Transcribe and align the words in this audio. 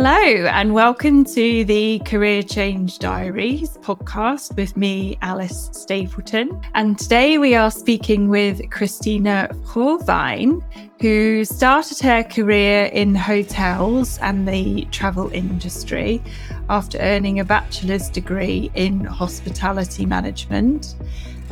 Hello, 0.00 0.46
and 0.46 0.74
welcome 0.74 1.24
to 1.24 1.64
the 1.64 1.98
Career 2.04 2.44
Change 2.44 3.00
Diaries 3.00 3.78
podcast 3.78 4.54
with 4.54 4.76
me, 4.76 5.18
Alice 5.22 5.70
Stapleton. 5.72 6.62
And 6.74 6.96
today 6.96 7.36
we 7.38 7.56
are 7.56 7.72
speaking 7.72 8.28
with 8.28 8.70
Christina 8.70 9.48
Frowein, 9.64 10.62
who 11.00 11.44
started 11.44 11.98
her 11.98 12.22
career 12.22 12.84
in 12.92 13.16
hotels 13.16 14.18
and 14.18 14.46
the 14.46 14.84
travel 14.92 15.32
industry 15.32 16.22
after 16.70 16.98
earning 16.98 17.40
a 17.40 17.44
bachelor's 17.44 18.08
degree 18.08 18.70
in 18.76 19.04
hospitality 19.04 20.06
management. 20.06 20.94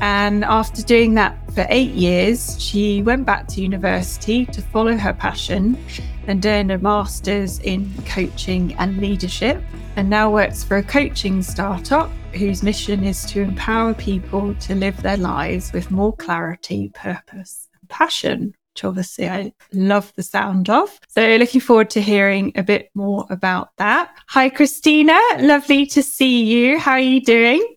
And 0.00 0.44
after 0.44 0.82
doing 0.82 1.14
that 1.14 1.38
for 1.52 1.66
eight 1.70 1.92
years, 1.92 2.60
she 2.62 3.02
went 3.02 3.24
back 3.24 3.48
to 3.48 3.62
university 3.62 4.46
to 4.46 4.60
follow 4.60 4.96
her 4.96 5.14
passion 5.14 5.82
and 6.26 6.44
earn 6.44 6.70
a 6.70 6.78
master's 6.78 7.58
in 7.60 7.90
coaching 8.04 8.74
and 8.74 8.98
leadership, 8.98 9.62
and 9.96 10.10
now 10.10 10.30
works 10.30 10.62
for 10.62 10.76
a 10.76 10.82
coaching 10.82 11.42
startup 11.42 12.10
whose 12.34 12.62
mission 12.62 13.04
is 13.04 13.24
to 13.26 13.40
empower 13.40 13.94
people 13.94 14.54
to 14.56 14.74
live 14.74 15.00
their 15.02 15.16
lives 15.16 15.72
with 15.72 15.90
more 15.90 16.14
clarity, 16.14 16.90
purpose, 16.94 17.68
and 17.80 17.88
passion. 17.88 18.54
Which 18.74 18.84
obviously 18.84 19.26
I 19.26 19.54
love 19.72 20.12
the 20.16 20.22
sound 20.22 20.68
of. 20.68 21.00
So, 21.08 21.36
looking 21.36 21.62
forward 21.62 21.88
to 21.90 22.02
hearing 22.02 22.52
a 22.56 22.62
bit 22.62 22.90
more 22.94 23.24
about 23.30 23.70
that. 23.78 24.14
Hi, 24.28 24.50
Christina. 24.50 25.18
Lovely 25.38 25.86
to 25.86 26.02
see 26.02 26.44
you. 26.44 26.78
How 26.78 26.92
are 26.92 27.00
you 27.00 27.22
doing? 27.22 27.75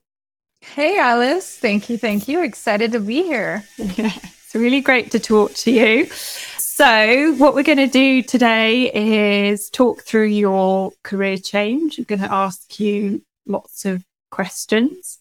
Hey, 0.75 0.99
Alice. 0.99 1.57
Thank 1.57 1.89
you. 1.89 1.97
Thank 1.97 2.27
you. 2.27 2.43
Excited 2.43 2.91
to 2.91 2.99
be 2.99 3.23
here. 3.23 3.63
Yeah, 3.77 4.13
it's 4.15 4.53
really 4.53 4.81
great 4.81 5.11
to 5.11 5.19
talk 5.19 5.53
to 5.55 5.71
you. 5.71 6.05
So, 6.05 7.33
what 7.33 7.55
we're 7.55 7.63
going 7.63 7.79
to 7.79 7.87
do 7.87 8.21
today 8.21 8.91
is 8.93 9.69
talk 9.69 10.03
through 10.03 10.27
your 10.27 10.91
career 11.03 11.37
change. 11.37 11.97
I'm 11.97 12.03
going 12.05 12.21
to 12.21 12.31
ask 12.31 12.79
you 12.79 13.23
lots 13.47 13.83
of 13.83 14.05
questions. 14.29 15.17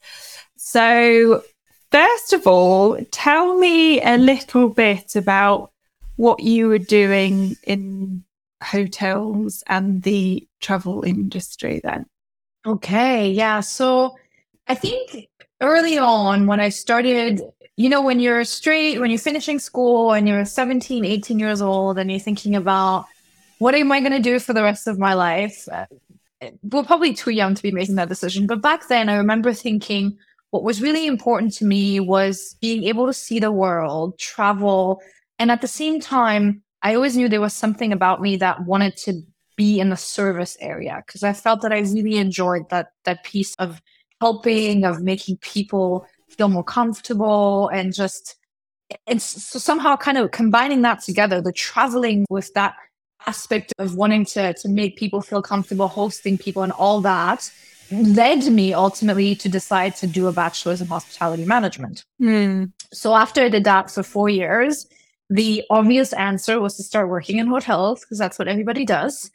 So, 0.57 1.43
first 1.91 2.35
of 2.35 2.47
all, 2.47 2.99
tell 3.11 3.59
me 3.59 4.03
a 4.03 4.19
little 4.19 4.69
bit 4.69 5.17
about 5.17 5.73
what 6.17 6.41
you 6.41 6.69
were 6.69 6.79
doing 6.79 7.57
in 7.65 8.23
hotels 8.63 9.65
and 9.67 10.03
the 10.03 10.47
travel 10.61 11.05
industry 11.05 11.81
then. 11.83 12.05
Okay. 12.67 13.31
Yeah. 13.31 13.61
So, 13.61 14.15
I 14.69 14.75
think 14.75 15.29
early 15.61 15.99
on 15.99 16.47
when 16.47 16.61
I 16.61 16.69
started, 16.69 17.43
you 17.77 17.89
know, 17.89 18.03
when 18.03 18.21
you're 18.21 18.45
straight, 18.45 19.01
when 19.01 19.11
you're 19.11 19.19
finishing 19.19 19.59
school 19.59 20.13
and 20.13 20.29
you're 20.29 20.45
17, 20.45 21.05
18 21.05 21.39
years 21.39 21.61
old 21.61 21.99
and 21.99 22.11
you're 22.11 22.21
thinking 22.21 22.55
about 22.55 23.07
what 23.59 23.75
am 23.75 23.91
I 23.91 24.01
going 24.01 24.13
to 24.13 24.21
do 24.21 24.39
for 24.39 24.53
the 24.53 24.63
rest 24.63 24.87
of 24.87 24.99
my 24.99 25.15
life? 25.15 25.69
Uh, 25.71 25.87
we're 26.63 26.85
probably 26.85 27.13
too 27.13 27.31
young 27.31 27.55
to 27.55 27.63
be 27.63 27.73
making 27.73 27.97
that 27.97 28.09
decision. 28.09 28.47
But 28.47 28.63
back 28.63 28.89
then, 28.89 29.09
I 29.09 29.17
remember 29.17 29.53
thinking 29.53 30.17
what 30.51 30.63
was 30.63 30.81
really 30.81 31.07
important 31.07 31.53
to 31.55 31.65
me 31.65 32.01
was 32.01 32.57
being 32.61 32.85
able 32.85 33.07
to 33.07 33.13
see 33.13 33.41
the 33.41 33.53
world, 33.53 34.19
travel. 34.19 35.01
And 35.39 35.51
at 35.51 35.61
the 35.61 35.69
same 35.69 36.01
time, 36.01 36.63
I 36.83 36.95
always 36.95 37.17
knew 37.17 37.29
there 37.29 37.41
was 37.41 37.53
something 37.53 37.93
about 37.93 38.23
me 38.23 38.37
that 38.37 38.65
wanted 38.65 38.97
to 38.99 39.23
be 39.57 39.81
in 39.81 39.91
the 39.91 39.97
service 39.97 40.57
area 40.61 41.03
because 41.05 41.25
I 41.25 41.33
felt 41.33 41.63
that 41.63 41.73
I 41.73 41.81
really 41.81 42.17
enjoyed 42.17 42.71
that 42.71 42.93
that 43.05 43.25
piece 43.25 43.57
of 43.57 43.83
helping, 44.21 44.85
of 44.85 45.03
making 45.03 45.37
people 45.39 46.07
feel 46.29 46.49
more 46.49 46.65
comfortable 46.65 47.69
and 47.69 47.95
just 47.95 48.37
and 49.07 49.21
so 49.21 49.59
somehow 49.59 49.97
kind 49.97 50.17
of 50.17 50.31
combining 50.31 50.81
that 50.83 51.03
together, 51.03 51.43
the 51.43 51.53
traveling 51.53 52.25
with 52.31 52.53
that 52.55 52.75
aspect 53.27 53.73
of 53.79 53.95
wanting 53.95 54.25
to 54.25 54.55
to 54.55 54.69
make 54.69 54.97
people 54.97 55.21
feel 55.21 55.43
comfortable, 55.43 55.89
hosting 55.89 56.39
people 56.39 56.63
and 56.63 56.73
all 56.73 57.01
that 57.03 57.51
led 57.91 58.45
me 58.53 58.75
ultimately 58.75 59.35
to 59.35 59.49
decide 59.49 59.97
to 59.97 60.07
do 60.07 60.27
a 60.27 60.33
bachelor's 60.33 60.81
in 60.81 60.87
hospitality 60.87 61.45
management. 61.45 62.05
Mm. 62.21 62.73
So 62.93 63.15
after 63.15 63.43
I 63.43 63.49
did 63.49 63.65
that 63.65 63.91
for 63.91 64.03
four 64.03 64.29
years, 64.29 64.87
the 65.31 65.65
obvious 65.71 66.13
answer 66.13 66.61
was 66.61 66.77
to 66.77 66.83
start 66.83 67.09
working 67.09 67.39
in 67.39 67.47
hotels 67.47 68.01
because 68.01 68.19
that's 68.19 68.39
what 68.39 68.49
everybody 68.49 68.85
does. 68.85 69.31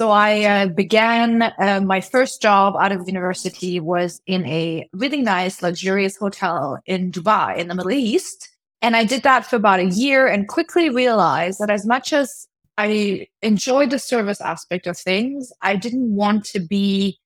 So 0.00 0.10
I 0.10 0.44
uh, 0.44 0.66
began 0.68 1.42
uh, 1.42 1.80
my 1.84 2.00
first 2.00 2.40
job 2.40 2.76
out 2.76 2.92
of 2.92 3.08
university 3.08 3.80
was 3.80 4.22
in 4.26 4.46
a 4.46 4.88
really 4.92 5.22
nice, 5.22 5.60
luxurious 5.60 6.16
hotel 6.16 6.78
in 6.86 7.10
Dubai 7.10 7.56
in 7.56 7.66
the 7.66 7.74
Middle 7.74 7.90
East. 7.90 8.48
And 8.80 8.94
I 8.94 9.02
did 9.02 9.24
that 9.24 9.44
for 9.44 9.56
about 9.56 9.80
a 9.80 9.86
year 9.86 10.28
and 10.28 10.46
quickly 10.46 10.88
realized 10.88 11.58
that 11.58 11.68
as 11.68 11.84
much 11.84 12.12
as 12.12 12.46
I 12.76 13.26
enjoyed 13.42 13.90
the 13.90 13.98
service 13.98 14.40
aspect 14.40 14.86
of 14.86 14.96
things, 14.96 15.52
I 15.62 15.74
didn't 15.74 16.14
want 16.14 16.44
to 16.44 16.60
be 16.60 17.18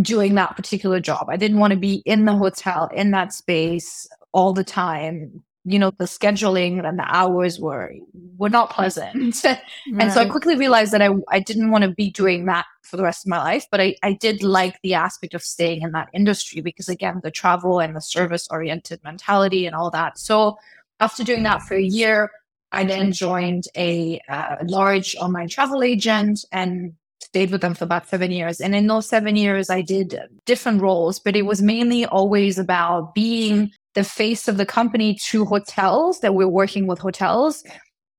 doing 0.00 0.36
that 0.36 0.54
particular 0.54 1.00
job. 1.00 1.26
I 1.28 1.36
didn't 1.36 1.58
want 1.58 1.72
to 1.72 1.78
be 1.80 1.94
in 2.06 2.26
the 2.26 2.36
hotel, 2.36 2.88
in 2.94 3.10
that 3.10 3.32
space 3.32 4.08
all 4.32 4.52
the 4.52 4.62
time, 4.62 5.42
you 5.64 5.78
know 5.78 5.90
the 5.90 6.04
scheduling 6.04 6.86
and 6.86 6.98
the 6.98 7.04
hours 7.06 7.60
were 7.60 7.92
were 8.38 8.48
not 8.48 8.70
pleasant. 8.70 9.44
Right. 9.44 9.60
and 9.98 10.12
so 10.12 10.20
i 10.20 10.24
quickly 10.24 10.56
realized 10.56 10.92
that 10.92 11.02
i, 11.02 11.10
I 11.28 11.40
didn't 11.40 11.70
want 11.70 11.84
to 11.84 11.90
be 11.90 12.10
doing 12.10 12.46
that 12.46 12.64
for 12.82 12.96
the 12.96 13.02
rest 13.02 13.26
of 13.26 13.30
my 13.30 13.38
life 13.38 13.66
but 13.70 13.80
I, 13.80 13.94
I 14.02 14.14
did 14.14 14.42
like 14.42 14.80
the 14.82 14.94
aspect 14.94 15.34
of 15.34 15.42
staying 15.42 15.82
in 15.82 15.92
that 15.92 16.08
industry 16.12 16.60
because 16.60 16.88
again 16.88 17.20
the 17.22 17.30
travel 17.30 17.78
and 17.78 17.94
the 17.94 18.00
service 18.00 18.48
oriented 18.50 19.00
mentality 19.04 19.66
and 19.66 19.76
all 19.76 19.90
that. 19.90 20.18
So 20.18 20.58
after 20.98 21.22
doing 21.22 21.42
that 21.44 21.62
for 21.62 21.74
a 21.74 21.82
year 21.82 22.30
i 22.72 22.84
then 22.84 23.12
joined 23.12 23.64
a 23.76 24.20
uh, 24.28 24.56
large 24.64 25.14
online 25.16 25.48
travel 25.48 25.82
agent 25.82 26.44
and 26.52 26.94
stayed 27.22 27.50
with 27.50 27.60
them 27.60 27.74
for 27.74 27.84
about 27.84 28.08
seven 28.08 28.30
years. 28.30 28.60
And 28.62 28.74
in 28.74 28.86
those 28.86 29.08
seven 29.08 29.36
years 29.36 29.70
i 29.70 29.82
did 29.82 30.18
different 30.46 30.80
roles 30.80 31.18
but 31.20 31.36
it 31.36 31.42
was 31.42 31.62
mainly 31.62 32.06
always 32.06 32.58
about 32.58 33.14
being 33.14 33.70
the 33.94 34.04
face 34.04 34.48
of 34.48 34.56
the 34.56 34.66
company 34.66 35.18
to 35.28 35.44
hotels 35.44 36.20
that 36.20 36.34
we're 36.34 36.48
working 36.48 36.86
with 36.86 36.98
hotels. 36.98 37.64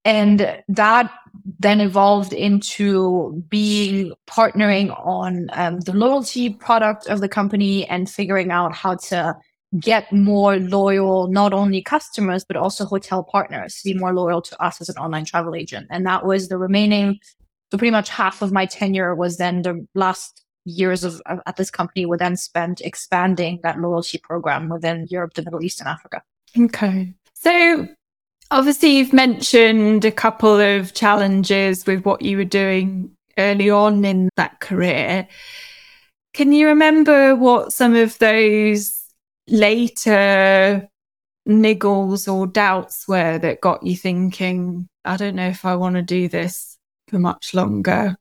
And 0.03 0.61
that 0.67 1.11
then 1.59 1.79
evolved 1.79 2.33
into 2.33 3.43
being 3.49 4.13
partnering 4.27 4.89
on 5.05 5.47
um, 5.53 5.79
the 5.81 5.93
loyalty 5.93 6.49
product 6.49 7.07
of 7.07 7.21
the 7.21 7.29
company 7.29 7.87
and 7.87 8.09
figuring 8.09 8.51
out 8.51 8.73
how 8.75 8.95
to 8.95 9.35
get 9.79 10.11
more 10.11 10.57
loyal, 10.57 11.27
not 11.27 11.53
only 11.53 11.81
customers, 11.81 12.43
but 12.43 12.57
also 12.57 12.83
hotel 12.85 13.23
partners 13.23 13.75
to 13.75 13.93
be 13.93 13.97
more 13.97 14.13
loyal 14.13 14.41
to 14.41 14.61
us 14.61 14.81
as 14.81 14.89
an 14.89 14.97
online 14.97 15.23
travel 15.23 15.55
agent. 15.55 15.87
And 15.89 16.05
that 16.05 16.25
was 16.25 16.49
the 16.49 16.57
remaining, 16.57 17.19
so 17.71 17.77
pretty 17.77 17.91
much 17.91 18.09
half 18.09 18.41
of 18.41 18.51
my 18.51 18.65
tenure 18.65 19.15
was 19.15 19.37
then 19.37 19.61
the 19.61 19.85
last 19.95 20.43
years 20.65 21.03
of, 21.03 21.21
of, 21.25 21.39
at 21.45 21.55
this 21.55 21.71
company 21.71 22.05
were 22.05 22.17
then 22.17 22.35
spent 22.35 22.81
expanding 22.81 23.59
that 23.63 23.79
loyalty 23.79 24.17
program 24.17 24.69
within 24.69 25.07
Europe, 25.09 25.33
the 25.33 25.43
Middle 25.43 25.63
East, 25.63 25.79
and 25.79 25.89
Africa. 25.89 26.21
Okay. 26.57 27.13
So 27.33 27.87
obviously 28.51 28.97
you've 28.97 29.13
mentioned 29.13 30.05
a 30.05 30.11
couple 30.11 30.59
of 30.59 30.93
challenges 30.93 31.85
with 31.85 32.05
what 32.05 32.21
you 32.21 32.37
were 32.37 32.43
doing 32.43 33.11
early 33.37 33.69
on 33.69 34.05
in 34.05 34.29
that 34.35 34.59
career. 34.59 35.27
Can 36.33 36.51
you 36.51 36.67
remember 36.67 37.35
what 37.35 37.73
some 37.73 37.95
of 37.95 38.17
those 38.19 39.01
later 39.47 40.87
niggles 41.47 42.31
or 42.31 42.47
doubts 42.47 43.07
were 43.07 43.37
that 43.39 43.61
got 43.61 43.83
you 43.83 43.95
thinking, 43.95 44.87
I 45.03 45.17
don't 45.17 45.35
know 45.35 45.47
if 45.47 45.65
I 45.65 45.75
want 45.75 45.95
to 45.95 46.01
do 46.01 46.27
this 46.27 46.77
for 47.07 47.19
much 47.19 47.53
longer? 47.53 48.15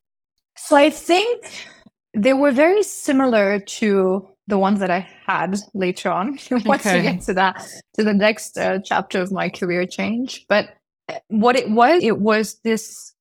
So 0.56 0.77
I 0.77 0.91
think 0.91 1.67
they 2.15 2.32
were 2.32 2.53
very 2.53 2.82
similar 2.82 3.60
to 3.60 4.28
the 4.47 4.59
ones 4.59 4.81
that 4.81 4.91
I 4.91 5.09
had 5.26 5.56
later 5.75 6.10
on. 6.10 6.38
Once 6.50 6.87
okay. 6.87 6.97
we 6.97 7.03
get 7.03 7.22
to 7.22 7.34
that, 7.34 7.66
to 7.94 8.04
the 8.04 8.12
next 8.12 8.59
uh, 8.59 8.81
chapter 8.84 9.21
of 9.21 9.32
my 9.32 9.48
career 9.48 9.87
change. 9.87 10.44
But 10.49 10.70
uh, 11.09 11.19
what 11.28 11.56
it 11.56 11.70
was, 11.70 12.03
it 12.03 12.19
was 12.19 12.59
this. 12.65 13.15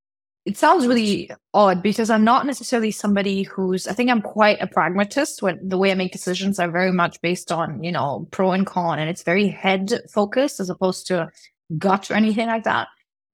It 0.46 0.58
sounds 0.58 0.88
really 0.88 1.30
odd 1.54 1.84
because 1.84 2.10
I'm 2.10 2.24
not 2.24 2.46
necessarily 2.46 2.92
somebody 2.92 3.44
who's. 3.44 3.88
I 3.88 3.94
think 3.94 4.10
I'm 4.10 4.22
quite 4.22 4.60
a 4.62 4.68
pragmatist. 4.68 5.42
When 5.42 5.60
the 5.68 5.78
way 5.78 5.92
I 5.92 5.96
make 5.96 6.12
decisions 6.12 6.60
are 6.60 6.72
very 6.72 6.92
much 6.92 7.22
based 7.22 7.52
on 7.52 7.84
you 7.84 7.92
know 7.92 8.28
pro 8.32 8.52
and 8.52 8.66
con, 8.66 9.00
and 9.00 9.10
it's 9.10 9.24
very 9.24 9.48
head 9.48 10.02
focused 10.12 10.60
as 10.60 10.70
opposed 10.70 11.08
to 11.08 11.30
gut 11.78 12.10
or 12.10 12.16
anything 12.16 12.48
like 12.48 12.64
that. 12.64 12.88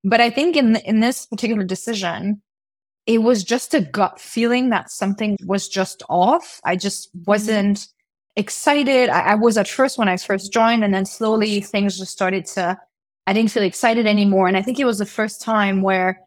But 0.03 0.19
I 0.19 0.29
think 0.29 0.57
in 0.57 0.75
in 0.77 0.99
this 0.99 1.25
particular 1.25 1.63
decision, 1.63 2.41
it 3.05 3.19
was 3.19 3.43
just 3.43 3.73
a 3.73 3.81
gut 3.81 4.19
feeling 4.19 4.69
that 4.69 4.89
something 4.89 5.37
was 5.45 5.67
just 5.67 6.03
off. 6.09 6.59
I 6.63 6.75
just 6.75 7.09
mm-hmm. 7.09 7.23
wasn't 7.27 7.87
excited. 8.35 9.09
I, 9.09 9.21
I, 9.21 9.35
was 9.35 9.57
at 9.57 9.67
first 9.67 9.97
when 9.97 10.09
I 10.09 10.17
first 10.17 10.51
joined, 10.51 10.83
and 10.83 10.93
then 10.93 11.05
slowly 11.05 11.61
things 11.61 11.97
just 11.97 12.11
started 12.11 12.45
to, 12.47 12.77
I 13.27 13.33
didn't 13.33 13.51
feel 13.51 13.63
excited 13.63 14.07
anymore. 14.07 14.47
And 14.47 14.57
I 14.57 14.61
think 14.61 14.79
it 14.79 14.85
was 14.85 14.97
the 14.97 15.05
first 15.05 15.41
time 15.41 15.81
where 15.81 16.19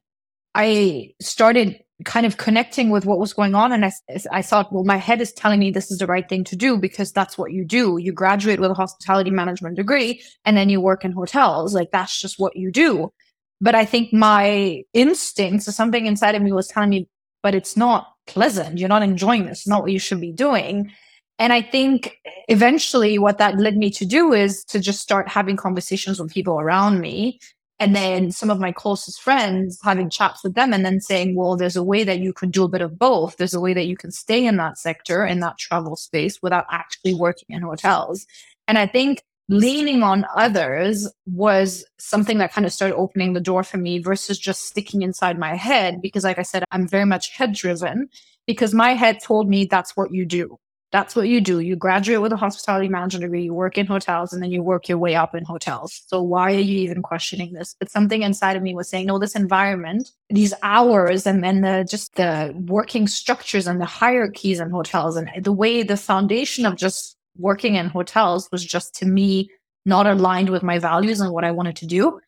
I 0.55 1.15
started 1.21 1.81
kind 2.05 2.25
of 2.25 2.37
connecting 2.37 2.91
with 2.91 3.05
what 3.05 3.19
was 3.19 3.33
going 3.33 3.55
on. 3.55 3.73
And 3.73 3.85
I, 3.85 3.93
I 4.31 4.41
thought, 4.41 4.73
well, 4.73 4.85
my 4.85 4.97
head 4.97 5.21
is 5.21 5.33
telling 5.33 5.59
me 5.59 5.71
this 5.71 5.91
is 5.91 5.99
the 5.99 6.07
right 6.07 6.29
thing 6.29 6.45
to 6.45 6.57
do 6.57 6.79
because 6.79 7.13
that's 7.13 7.37
what 7.37 7.53
you 7.53 7.65
do. 7.65 7.99
You 7.99 8.13
graduate 8.13 8.61
with 8.61 8.71
a 8.71 8.75
hospitality 8.75 9.31
management 9.31 9.77
degree 9.77 10.23
and 10.45 10.57
then 10.57 10.69
you 10.69 10.81
work 10.81 11.05
in 11.05 11.13
hotels. 11.13 11.75
Like 11.75 11.91
that's 11.91 12.19
just 12.21 12.39
what 12.39 12.55
you 12.57 12.71
do. 12.71 13.13
But 13.61 13.75
I 13.75 13.85
think 13.85 14.13
my 14.13 14.83
instincts 14.95 15.67
or 15.67 15.73
something 15.73 16.07
inside 16.07 16.35
of 16.35 16.43
me 16.43 16.53
was 16.53 16.69
telling 16.69 16.91
me, 16.91 17.09
but 17.43 17.55
it's 17.55 17.77
not 17.77 18.13
pleasant. 18.27 18.79
You're 18.79 18.89
not 18.89 19.03
enjoying 19.03 19.47
this. 19.47 19.61
It's 19.61 19.69
not 19.69 19.83
what 19.83 19.93
you 19.93 19.99
should 19.99 20.21
be 20.21 20.33
doing. 20.33 20.93
And 21.41 21.53
I 21.53 21.63
think 21.63 22.19
eventually 22.49 23.19
what 23.19 23.39
that 23.39 23.59
led 23.59 23.77
me 23.77 23.91
to 23.91 24.05
do 24.05 24.33
is 24.33 24.65
to 24.67 24.81
just 24.81 25.01
start 25.01 25.29
having 25.29 25.57
conversations 25.57 26.21
with 26.21 26.33
people 26.33 26.61
around 26.61 27.01
me. 27.01 27.39
And 27.81 27.95
then 27.95 28.33
some 28.33 28.51
of 28.51 28.59
my 28.59 28.73
closest 28.73 29.23
friends 29.23 29.79
having 29.85 30.11
chats 30.11 30.43
with 30.43 30.55
them 30.55 30.73
and 30.73 30.85
then 30.85 31.01
saying, 31.01 31.37
well, 31.37 31.57
there's 31.57 31.77
a 31.77 31.83
way 31.83 32.03
that 32.03 32.19
you 32.19 32.33
can 32.33 32.51
do 32.51 32.65
a 32.65 32.69
bit 32.69 32.81
of 32.81 32.99
both. 32.99 33.37
There's 33.37 33.55
a 33.55 33.61
way 33.61 33.73
that 33.73 33.87
you 33.87 33.97
can 33.97 34.11
stay 34.11 34.45
in 34.45 34.57
that 34.57 34.79
sector, 34.79 35.25
in 35.25 35.39
that 35.41 35.59
travel 35.59 35.95
space 35.95 36.43
without 36.43 36.67
actually 36.73 37.15
working 37.15 37.47
in 37.51 37.63
hotels. 37.63 38.27
And 38.67 38.79
I 38.79 38.89
think 38.89 39.23
leaning 39.49 40.03
on 40.03 40.27
others 40.37 41.11
was 41.27 41.85
something 41.99 42.39
that 42.39 42.53
kind 42.53 42.67
of 42.67 42.73
started 42.73 42.97
opening 42.97 43.33
the 43.33 43.41
door 43.41 43.63
for 43.63 43.79
me 43.79 43.99
versus 43.99 44.39
just 44.39 44.67
sticking 44.67 45.03
inside 45.03 45.39
my 45.39 45.55
head. 45.55 46.01
Because, 46.03 46.25
like 46.25 46.39
I 46.39 46.43
said, 46.43 46.65
I'm 46.71 46.87
very 46.87 47.07
much 47.07 47.31
head 47.31 47.55
driven 47.55 48.09
because 48.47 48.75
my 48.75 48.95
head 48.95 49.21
told 49.23 49.49
me 49.49 49.65
that's 49.65 49.97
what 49.97 50.13
you 50.13 50.25
do. 50.25 50.59
That's 50.91 51.15
what 51.15 51.29
you 51.29 51.43
do. 51.43 51.61
You 51.61 51.77
graduate 51.77 52.23
with 52.23 52.33
a 52.33 52.37
hospitality 52.37 52.89
management 52.89 53.21
degree, 53.21 53.43
you 53.43 53.53
work 53.53 53.77
in 53.77 53.85
hotels, 53.85 54.33
and 54.33 54.43
then 54.43 54.51
you 54.51 54.63
work 54.63 54.89
your 54.89 54.97
way 54.97 55.15
up 55.15 55.35
in 55.35 55.45
hotels. 55.45 56.03
So 56.07 56.23
why 56.23 56.55
are 56.55 56.61
you 56.61 56.79
even 56.79 57.03
questioning 57.03 57.53
this? 57.53 57.77
But 57.79 57.91
something 57.91 58.23
inside 58.23 58.57
of 58.57 58.63
me 58.63 58.75
was 58.75 58.89
saying, 58.89 59.05
no, 59.05 59.19
this 59.19 59.37
environment, 59.37 60.11
these 60.31 60.55
hours, 60.63 61.27
and 61.27 61.45
then 61.45 61.61
the 61.61 61.87
just 61.89 62.15
the 62.15 62.55
working 62.67 63.07
structures 63.07 63.67
and 63.67 63.83
the 63.83 63.85
hierarchies 63.85 64.61
in 64.61 64.71
hotels, 64.71 65.17
and 65.17 65.29
the 65.43 65.53
way 65.53 65.83
the 65.83 65.99
foundation 65.99 66.65
of 66.65 66.77
just 66.77 67.18
working 67.39 67.77
in 67.77 67.89
hotels 67.89 68.49
was 68.53 68.65
just 68.65 68.95
to 68.97 69.07
me 69.07 69.51
not 69.85 70.07
aligned 70.07 70.51
with 70.51 70.63
my 70.63 70.79
values 70.79 71.21
and 71.21 71.33
what 71.33 71.45
I 71.45 71.51
wanted 71.51 71.77
to 71.77 71.87
do. 71.87 72.21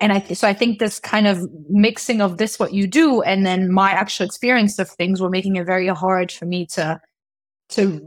And 0.00 0.12
I 0.12 0.20
th- 0.20 0.38
so 0.38 0.48
I 0.48 0.52
think 0.52 0.78
this 0.78 0.98
kind 0.98 1.26
of 1.26 1.46
mixing 1.68 2.20
of 2.20 2.38
this 2.38 2.58
what 2.58 2.72
you 2.72 2.86
do 2.86 3.20
and 3.22 3.44
then 3.44 3.72
my 3.72 3.90
actual 3.90 4.26
experience 4.26 4.78
of 4.78 4.88
things 4.90 5.20
were 5.20 5.30
making 5.30 5.56
it 5.56 5.66
very 5.66 5.88
hard 5.88 6.30
for 6.30 6.46
me 6.46 6.66
to 6.66 7.00
to 7.70 8.00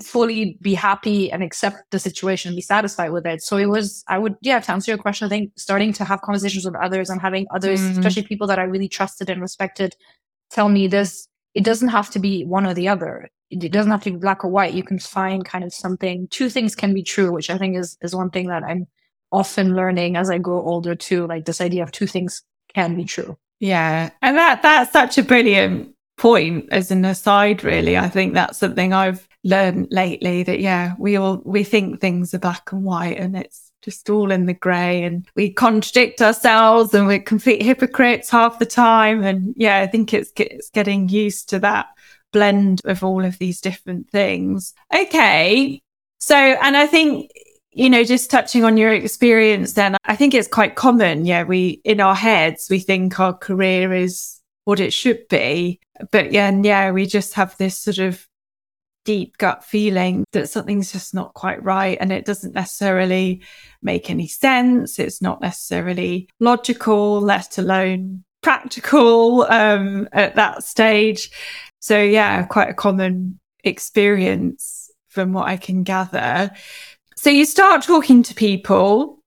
fully 0.00 0.56
be 0.62 0.74
happy 0.74 1.30
and 1.32 1.42
accept 1.42 1.90
the 1.90 1.98
situation 1.98 2.50
and 2.50 2.56
be 2.56 2.62
satisfied 2.62 3.10
with 3.10 3.26
it. 3.26 3.42
So 3.42 3.56
it 3.56 3.66
was, 3.66 4.04
I 4.06 4.16
would, 4.16 4.36
yeah, 4.42 4.60
to 4.60 4.70
answer 4.70 4.92
your 4.92 4.98
question, 4.98 5.26
I 5.26 5.28
think 5.28 5.50
starting 5.56 5.92
to 5.94 6.04
have 6.04 6.20
conversations 6.20 6.64
with 6.64 6.76
others 6.76 7.10
and 7.10 7.20
having 7.20 7.46
others, 7.52 7.80
mm-hmm. 7.80 7.98
especially 7.98 8.22
people 8.22 8.46
that 8.46 8.60
I 8.60 8.62
really 8.62 8.88
trusted 8.88 9.28
and 9.28 9.40
respected, 9.40 9.96
tell 10.50 10.68
me 10.68 10.86
this, 10.86 11.26
it 11.54 11.64
doesn't 11.64 11.88
have 11.88 12.10
to 12.10 12.20
be 12.20 12.44
one 12.44 12.64
or 12.64 12.74
the 12.74 12.86
other 12.86 13.28
it 13.50 13.72
doesn't 13.72 13.90
have 13.90 14.02
to 14.04 14.10
be 14.10 14.16
black 14.16 14.44
or 14.44 14.48
white. 14.48 14.74
You 14.74 14.82
can 14.82 14.98
find 14.98 15.44
kind 15.44 15.64
of 15.64 15.72
something. 15.72 16.28
Two 16.28 16.50
things 16.50 16.74
can 16.74 16.92
be 16.92 17.02
true, 17.02 17.32
which 17.32 17.50
I 17.50 17.58
think 17.58 17.76
is 17.76 17.96
is 18.02 18.14
one 18.14 18.30
thing 18.30 18.48
that 18.48 18.62
I'm 18.62 18.86
often 19.32 19.74
learning 19.74 20.16
as 20.16 20.30
I 20.30 20.38
grow 20.38 20.60
older 20.62 20.94
too. 20.94 21.26
Like 21.26 21.44
this 21.44 21.60
idea 21.60 21.82
of 21.82 21.92
two 21.92 22.06
things 22.06 22.42
can 22.74 22.94
be 22.94 23.04
true. 23.04 23.38
Yeah, 23.60 24.10
and 24.22 24.36
that 24.36 24.62
that's 24.62 24.92
such 24.92 25.18
a 25.18 25.22
brilliant 25.22 25.94
point 26.16 26.68
as 26.70 26.90
an 26.90 27.04
aside. 27.04 27.64
Really, 27.64 27.96
I 27.96 28.08
think 28.08 28.34
that's 28.34 28.58
something 28.58 28.92
I've 28.92 29.26
learned 29.44 29.88
lately. 29.90 30.42
That 30.42 30.60
yeah, 30.60 30.94
we 30.98 31.16
all 31.16 31.40
we 31.44 31.64
think 31.64 32.00
things 32.00 32.34
are 32.34 32.38
black 32.38 32.70
and 32.72 32.84
white, 32.84 33.18
and 33.18 33.36
it's 33.36 33.68
just 33.80 34.10
all 34.10 34.30
in 34.32 34.46
the 34.46 34.54
grey 34.54 35.04
and 35.04 35.26
we 35.36 35.50
contradict 35.50 36.20
ourselves 36.20 36.92
and 36.92 37.06
we're 37.06 37.20
complete 37.20 37.62
hypocrites 37.62 38.28
half 38.28 38.58
the 38.58 38.66
time 38.66 39.22
and 39.22 39.54
yeah 39.56 39.78
i 39.78 39.86
think 39.86 40.12
it's, 40.12 40.32
it's 40.36 40.68
getting 40.70 41.08
used 41.08 41.48
to 41.48 41.60
that 41.60 41.86
blend 42.32 42.80
of 42.84 43.02
all 43.02 43.24
of 43.24 43.38
these 43.38 43.60
different 43.60 44.10
things. 44.10 44.74
Okay. 44.94 45.80
So, 46.18 46.36
and 46.36 46.76
I 46.76 46.86
think, 46.86 47.30
you 47.72 47.88
know, 47.88 48.04
just 48.04 48.30
touching 48.30 48.64
on 48.64 48.76
your 48.76 48.92
experience, 48.92 49.74
then 49.74 49.96
I 50.04 50.16
think 50.16 50.34
it's 50.34 50.48
quite 50.48 50.74
common. 50.74 51.26
Yeah. 51.26 51.44
We, 51.44 51.80
in 51.84 52.00
our 52.00 52.14
heads, 52.14 52.68
we 52.70 52.80
think 52.80 53.18
our 53.20 53.32
career 53.32 53.92
is 53.92 54.40
what 54.64 54.80
it 54.80 54.92
should 54.92 55.26
be. 55.28 55.80
But 56.10 56.32
yeah, 56.32 56.48
and 56.48 56.64
yeah, 56.64 56.90
we 56.90 57.06
just 57.06 57.34
have 57.34 57.56
this 57.56 57.78
sort 57.78 57.98
of 57.98 58.28
deep 59.04 59.38
gut 59.38 59.64
feeling 59.64 60.22
that 60.32 60.50
something's 60.50 60.92
just 60.92 61.14
not 61.14 61.32
quite 61.32 61.62
right 61.64 61.96
and 61.98 62.12
it 62.12 62.26
doesn't 62.26 62.54
necessarily 62.54 63.42
make 63.80 64.10
any 64.10 64.28
sense. 64.28 64.98
It's 64.98 65.22
not 65.22 65.40
necessarily 65.40 66.28
logical, 66.40 67.18
let 67.18 67.56
alone 67.56 68.24
practical 68.48 69.42
um, 69.50 70.08
at 70.10 70.36
that 70.36 70.64
stage. 70.64 71.30
So, 71.80 72.00
yeah, 72.00 72.44
quite 72.44 72.70
a 72.70 72.74
common 72.74 73.38
experience 73.62 74.90
from 75.08 75.34
what 75.34 75.46
I 75.46 75.58
can 75.58 75.82
gather. 75.82 76.50
So, 77.14 77.28
you 77.28 77.44
start 77.44 77.82
talking 77.82 78.22
to 78.22 78.34
people, 78.34 79.22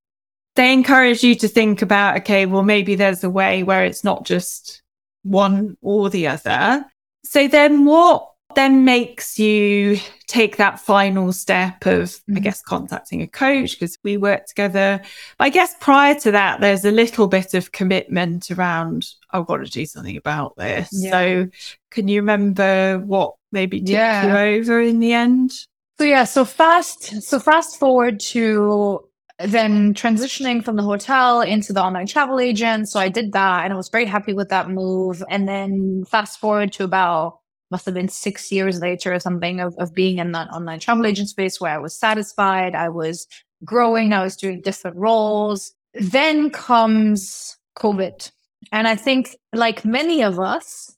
they 0.55 0.73
encourage 0.73 1.23
you 1.23 1.35
to 1.35 1.47
think 1.47 1.83
about, 1.83 2.17
okay, 2.21 2.47
well, 2.47 2.63
maybe 2.63 2.95
there's 2.95 3.23
a 3.23 3.29
way 3.29 3.61
where 3.61 3.85
it's 3.85 4.03
not 4.03 4.25
just 4.25 4.81
one 5.21 5.77
or 5.83 6.09
the 6.09 6.25
other. 6.25 6.83
So, 7.23 7.47
then 7.47 7.85
what 7.85 8.30
then 8.55 8.85
makes 8.85 9.37
you 9.37 9.97
take 10.27 10.57
that 10.57 10.79
final 10.79 11.33
step 11.33 11.85
of, 11.85 12.09
mm-hmm. 12.09 12.37
I 12.37 12.39
guess, 12.39 12.61
contacting 12.61 13.21
a 13.21 13.27
coach 13.27 13.71
because 13.71 13.97
we 14.03 14.17
work 14.17 14.45
together. 14.45 15.01
But 15.37 15.45
I 15.45 15.49
guess 15.49 15.75
prior 15.79 16.15
to 16.21 16.31
that, 16.31 16.61
there's 16.61 16.85
a 16.85 16.91
little 16.91 17.27
bit 17.27 17.53
of 17.53 17.71
commitment 17.71 18.49
around, 18.49 19.07
I've 19.31 19.45
got 19.45 19.57
to 19.57 19.65
do 19.65 19.85
something 19.85 20.17
about 20.17 20.55
this. 20.55 20.89
Yeah. 20.91 21.11
So 21.11 21.49
can 21.89 22.07
you 22.07 22.21
remember 22.21 22.99
what 22.99 23.35
maybe 23.51 23.79
took 23.79 23.89
yeah. 23.89 24.25
you 24.25 24.59
over 24.59 24.81
in 24.81 24.99
the 24.99 25.13
end? 25.13 25.51
So 25.97 26.05
yeah, 26.05 26.23
so 26.23 26.45
fast, 26.45 27.21
so 27.21 27.39
fast 27.39 27.77
forward 27.77 28.19
to 28.21 29.07
then 29.37 29.93
transitioning 29.93 30.63
from 30.63 30.75
the 30.75 30.83
hotel 30.83 31.41
into 31.41 31.73
the 31.73 31.81
online 31.81 32.07
travel 32.07 32.39
agent. 32.39 32.89
So 32.89 32.99
I 32.99 33.09
did 33.09 33.33
that 33.33 33.65
and 33.65 33.73
I 33.73 33.75
was 33.75 33.89
very 33.89 34.05
happy 34.05 34.33
with 34.33 34.49
that 34.49 34.69
move. 34.69 35.23
And 35.29 35.47
then 35.47 36.05
fast 36.05 36.39
forward 36.39 36.71
to 36.73 36.83
about 36.83 37.40
must 37.71 37.85
have 37.85 37.95
been 37.95 38.09
six 38.09 38.51
years 38.51 38.79
later 38.79 39.13
or 39.13 39.19
something 39.19 39.59
of, 39.59 39.73
of 39.77 39.93
being 39.93 40.19
in 40.19 40.33
that 40.33 40.49
online 40.49 40.79
travel 40.79 41.05
agent 41.05 41.29
space 41.29 41.59
where 41.59 41.73
I 41.73 41.77
was 41.77 41.97
satisfied, 41.97 42.75
I 42.75 42.89
was 42.89 43.27
growing, 43.63 44.13
I 44.13 44.23
was 44.23 44.35
doing 44.35 44.61
different 44.61 44.97
roles. 44.97 45.73
Then 45.93 46.49
comes 46.49 47.57
COVID. 47.77 48.31
And 48.71 48.87
I 48.87 48.95
think, 48.95 49.35
like 49.53 49.83
many 49.83 50.21
of 50.21 50.39
us, 50.39 50.95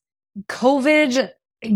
COVID 0.49 1.29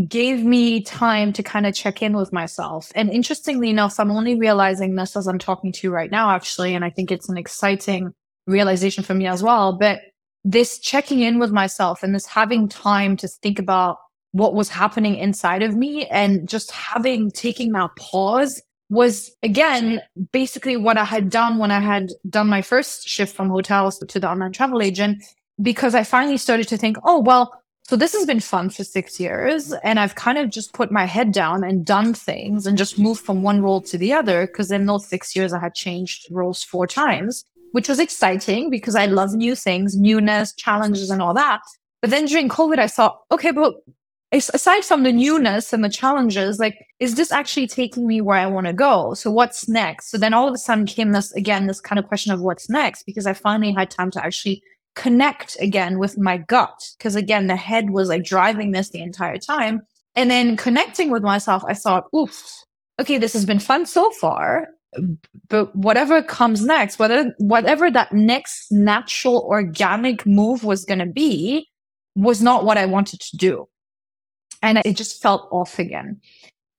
gave 0.07 0.43
me 0.43 0.81
time 0.81 1.31
to 1.33 1.43
kind 1.43 1.65
of 1.65 1.73
check 1.73 2.01
in 2.01 2.15
with 2.15 2.33
myself. 2.33 2.91
And 2.93 3.09
interestingly 3.09 3.69
enough, 3.69 3.99
I'm 3.99 4.11
only 4.11 4.35
realizing 4.35 4.95
this 4.95 5.15
as 5.15 5.27
I'm 5.27 5.39
talking 5.39 5.71
to 5.71 5.87
you 5.87 5.91
right 5.91 6.11
now, 6.11 6.31
actually. 6.31 6.75
And 6.75 6.83
I 6.83 6.89
think 6.89 7.11
it's 7.11 7.29
an 7.29 7.37
exciting 7.37 8.13
realization 8.47 9.03
for 9.03 9.13
me 9.13 9.27
as 9.27 9.41
well. 9.41 9.77
But 9.77 10.01
this 10.43 10.79
checking 10.79 11.21
in 11.21 11.39
with 11.39 11.51
myself 11.51 12.03
and 12.03 12.13
this 12.13 12.25
having 12.25 12.67
time 12.67 13.17
to 13.17 13.27
think 13.27 13.59
about 13.59 13.97
what 14.31 14.53
was 14.53 14.69
happening 14.69 15.15
inside 15.15 15.63
of 15.63 15.75
me 15.75 16.05
and 16.07 16.47
just 16.47 16.71
having 16.71 17.31
taking 17.31 17.71
that 17.71 17.95
pause 17.97 18.61
was 18.89 19.31
again 19.43 20.01
basically 20.31 20.77
what 20.77 20.97
I 20.97 21.03
had 21.03 21.29
done 21.29 21.57
when 21.57 21.71
I 21.71 21.79
had 21.79 22.11
done 22.29 22.47
my 22.47 22.61
first 22.61 23.07
shift 23.07 23.35
from 23.35 23.49
hotels 23.49 23.99
to 23.99 24.19
the 24.19 24.29
online 24.29 24.53
travel 24.53 24.81
agent 24.81 25.23
because 25.61 25.95
I 25.95 26.03
finally 26.03 26.37
started 26.37 26.67
to 26.69 26.77
think, 26.77 26.97
oh, 27.03 27.19
well, 27.19 27.61
so 27.83 27.95
this 27.95 28.13
has 28.13 28.25
been 28.25 28.39
fun 28.39 28.69
for 28.69 28.83
six 28.83 29.19
years. 29.19 29.73
And 29.83 29.99
I've 29.99 30.15
kind 30.15 30.37
of 30.37 30.49
just 30.49 30.73
put 30.73 30.91
my 30.91 31.05
head 31.05 31.31
down 31.31 31.63
and 31.63 31.85
done 31.85 32.13
things 32.13 32.67
and 32.67 32.77
just 32.77 32.99
moved 32.99 33.21
from 33.21 33.43
one 33.43 33.61
role 33.61 33.81
to 33.81 33.97
the 33.97 34.13
other. 34.13 34.45
Cause 34.47 34.71
in 34.71 34.85
those 34.85 35.07
six 35.07 35.35
years, 35.35 35.53
I 35.53 35.59
had 35.59 35.73
changed 35.73 36.27
roles 36.29 36.63
four 36.63 36.85
times, 36.85 37.45
which 37.71 37.87
was 37.87 37.99
exciting 37.99 38.69
because 38.69 38.95
I 38.95 39.05
love 39.05 39.33
new 39.33 39.55
things, 39.55 39.95
newness, 39.95 40.53
challenges, 40.53 41.09
and 41.09 41.21
all 41.21 41.33
that. 41.33 41.61
But 42.01 42.11
then 42.11 42.25
during 42.25 42.49
COVID, 42.49 42.77
I 42.77 42.87
thought, 42.87 43.21
okay, 43.31 43.51
but 43.51 43.75
aside 44.31 44.83
from 44.83 45.03
the 45.03 45.11
newness 45.11 45.71
and 45.71 45.83
the 45.83 45.89
challenges, 45.89 46.59
like, 46.59 46.85
is 46.99 47.15
this 47.15 47.31
actually 47.31 47.67
taking 47.67 48.05
me 48.05 48.21
where 48.21 48.37
I 48.37 48.45
want 48.47 48.67
to 48.67 48.73
go? 48.73 49.13
So 49.13 49.31
what's 49.31 49.67
next? 49.69 50.11
So 50.11 50.17
then 50.17 50.33
all 50.33 50.47
of 50.47 50.53
a 50.53 50.57
sudden 50.57 50.85
came 50.85 51.11
this, 51.11 51.31
again, 51.33 51.67
this 51.67 51.79
kind 51.79 51.99
of 51.99 52.07
question 52.07 52.33
of 52.33 52.41
what's 52.41 52.69
next, 52.69 53.03
because 53.03 53.25
I 53.25 53.33
finally 53.33 53.71
had 53.71 53.89
time 53.89 54.11
to 54.11 54.23
actually 54.23 54.61
connect 54.95 55.57
again 55.59 55.99
with 55.99 56.17
my 56.17 56.37
gut. 56.37 56.89
Cause 56.99 57.15
again, 57.15 57.47
the 57.47 57.55
head 57.55 57.91
was 57.91 58.09
like 58.09 58.23
driving 58.23 58.71
this 58.71 58.89
the 58.89 59.01
entire 59.01 59.37
time. 59.37 59.81
And 60.15 60.29
then 60.31 60.57
connecting 60.57 61.11
with 61.11 61.23
myself, 61.23 61.63
I 61.67 61.73
thought, 61.73 62.05
oof, 62.15 62.51
okay, 62.99 63.17
this 63.17 63.33
has 63.33 63.45
been 63.45 63.59
fun 63.59 63.85
so 63.85 64.09
far. 64.11 64.67
But 65.47 65.73
whatever 65.75 66.23
comes 66.23 66.65
next, 66.65 66.97
whether 66.97 67.33
whatever 67.37 67.91
that 67.91 68.11
next 68.11 68.71
natural 68.71 69.45
organic 69.47 70.25
move 70.25 70.63
was 70.63 70.85
going 70.85 70.99
to 70.99 71.05
be, 71.05 71.69
was 72.15 72.41
not 72.41 72.65
what 72.65 72.77
I 72.77 72.87
wanted 72.87 73.21
to 73.21 73.37
do 73.37 73.67
and 74.61 74.81
it 74.85 74.95
just 74.95 75.21
felt 75.21 75.47
off 75.51 75.79
again. 75.79 76.19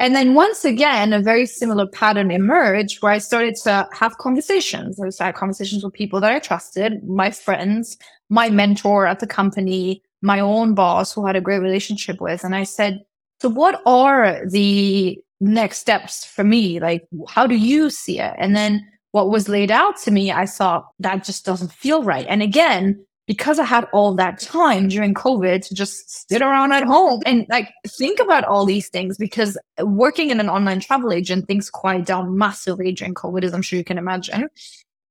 And 0.00 0.14
then 0.14 0.34
once 0.34 0.64
again, 0.64 1.12
a 1.12 1.20
very 1.20 1.44
similar 1.44 1.86
pattern 1.86 2.30
emerged 2.30 3.02
where 3.02 3.10
I 3.10 3.18
started 3.18 3.56
to 3.64 3.88
have 3.92 4.18
conversations. 4.18 5.00
I 5.00 5.24
had 5.24 5.34
conversations 5.34 5.82
with 5.82 5.92
people 5.92 6.20
that 6.20 6.32
I 6.32 6.38
trusted, 6.38 7.02
my 7.08 7.32
friends, 7.32 7.96
my 8.28 8.48
mentor 8.48 9.06
at 9.06 9.18
the 9.18 9.26
company, 9.26 10.02
my 10.22 10.38
own 10.38 10.74
boss 10.74 11.12
who 11.12 11.24
I 11.24 11.30
had 11.30 11.36
a 11.36 11.40
great 11.40 11.58
relationship 11.58 12.20
with. 12.20 12.44
And 12.44 12.54
I 12.54 12.62
said, 12.62 13.04
so 13.40 13.48
what 13.48 13.80
are 13.86 14.40
the 14.48 15.18
next 15.40 15.78
steps 15.78 16.24
for 16.24 16.44
me? 16.44 16.78
Like, 16.78 17.08
how 17.28 17.46
do 17.46 17.56
you 17.56 17.90
see 17.90 18.20
it? 18.20 18.34
And 18.38 18.54
then 18.54 18.86
what 19.12 19.30
was 19.30 19.48
laid 19.48 19.70
out 19.70 19.96
to 20.02 20.10
me, 20.10 20.30
I 20.30 20.46
thought 20.46 20.88
that 21.00 21.24
just 21.24 21.44
doesn't 21.44 21.72
feel 21.72 22.04
right. 22.04 22.26
And 22.28 22.42
again, 22.42 23.04
because 23.28 23.58
I 23.58 23.64
had 23.64 23.84
all 23.92 24.14
that 24.14 24.40
time 24.40 24.88
during 24.88 25.12
COVID 25.12 25.68
to 25.68 25.74
just 25.74 26.28
sit 26.30 26.40
around 26.40 26.72
at 26.72 26.82
home 26.82 27.20
and 27.26 27.46
like 27.50 27.70
think 27.86 28.18
about 28.18 28.44
all 28.44 28.64
these 28.64 28.88
things 28.88 29.18
because 29.18 29.58
working 29.80 30.30
in 30.30 30.40
an 30.40 30.48
online 30.48 30.80
travel 30.80 31.12
agent, 31.12 31.46
things 31.46 31.68
quiet 31.68 32.06
down 32.06 32.38
massively 32.38 32.90
during 32.90 33.12
COVID, 33.12 33.44
as 33.44 33.52
I'm 33.52 33.60
sure 33.60 33.76
you 33.76 33.84
can 33.84 33.98
imagine. 33.98 34.48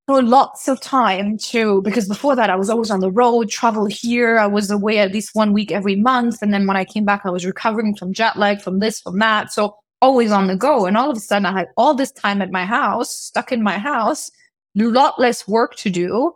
So 0.10 0.16
lots 0.16 0.68
of 0.68 0.82
time 0.82 1.38
to 1.50 1.82
because 1.84 2.08
before 2.08 2.36
that 2.36 2.50
I 2.50 2.56
was 2.56 2.72
always 2.72 2.90
on 2.90 3.02
the 3.02 3.12
road, 3.12 3.50
travel 3.50 3.86
here. 3.86 4.40
I 4.40 4.48
was 4.48 4.72
away 4.72 4.98
at 4.98 5.12
least 5.12 5.36
one 5.36 5.54
week 5.54 5.72
every 5.72 5.96
month. 5.96 6.42
And 6.42 6.52
then 6.52 6.66
when 6.66 6.78
I 6.78 6.86
came 6.86 7.06
back, 7.06 7.22
I 7.24 7.30
was 7.30 7.46
recovering 7.46 7.96
from 7.96 8.14
jet 8.14 8.36
lag, 8.36 8.62
from 8.62 8.80
this, 8.80 9.00
from 9.00 9.20
that. 9.20 9.54
So 9.54 9.76
always 10.02 10.32
on 10.32 10.48
the 10.48 10.56
go. 10.56 10.88
And 10.88 10.98
all 10.98 11.12
of 11.12 11.18
a 11.18 11.20
sudden 11.20 11.46
I 11.46 11.52
had 11.52 11.68
all 11.78 11.94
this 11.94 12.12
time 12.14 12.42
at 12.42 12.50
my 12.50 12.66
house, 12.66 13.16
stuck 13.16 13.52
in 13.52 13.62
my 13.62 13.78
house, 13.78 14.32
a 14.80 14.84
lot 14.84 15.20
less 15.20 15.48
work 15.48 15.76
to 15.76 15.92
do 15.92 16.34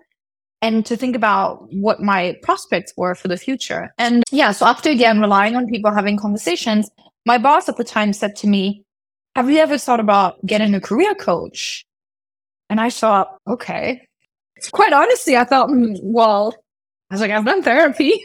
and 0.62 0.86
to 0.86 0.96
think 0.96 1.15
about 1.15 1.68
what 1.74 2.01
my 2.01 2.38
prospects 2.44 2.94
were 2.96 3.15
for 3.15 3.27
the 3.27 3.38
future. 3.38 3.94
And 3.98 4.24
yeah, 4.32 4.51
so 4.51 4.65
after 4.65 4.89
again 4.89 5.20
relying 5.20 5.56
on 5.56 5.68
people 5.68 5.91
having 5.91 6.18
conversations, 6.18 6.89
my 7.25 7.38
boss 7.38 7.68
at 7.70 7.77
the 7.77 7.84
time 7.84 8.13
said 8.13 8.36
to 8.38 8.48
me, 8.48 8.84
Have 9.36 9.50
you 9.50 9.60
ever 9.60 9.77
thought 9.77 10.00
about 10.00 10.44
getting 10.46 10.74
a 10.74 10.82
career 10.82 11.15
coach? 11.15 11.86
And 12.70 12.80
I 12.80 12.89
thought, 12.89 13.38
okay. 13.48 14.08
Quite 14.72 14.94
honestly, 14.94 15.36
I 15.36 15.44
thought, 15.44 15.70
mm, 15.70 15.98
well, 16.03 16.56
I 17.10 17.15
was 17.15 17.22
like, 17.22 17.32
I've 17.32 17.44
done 17.44 17.62
therapy. 17.62 18.24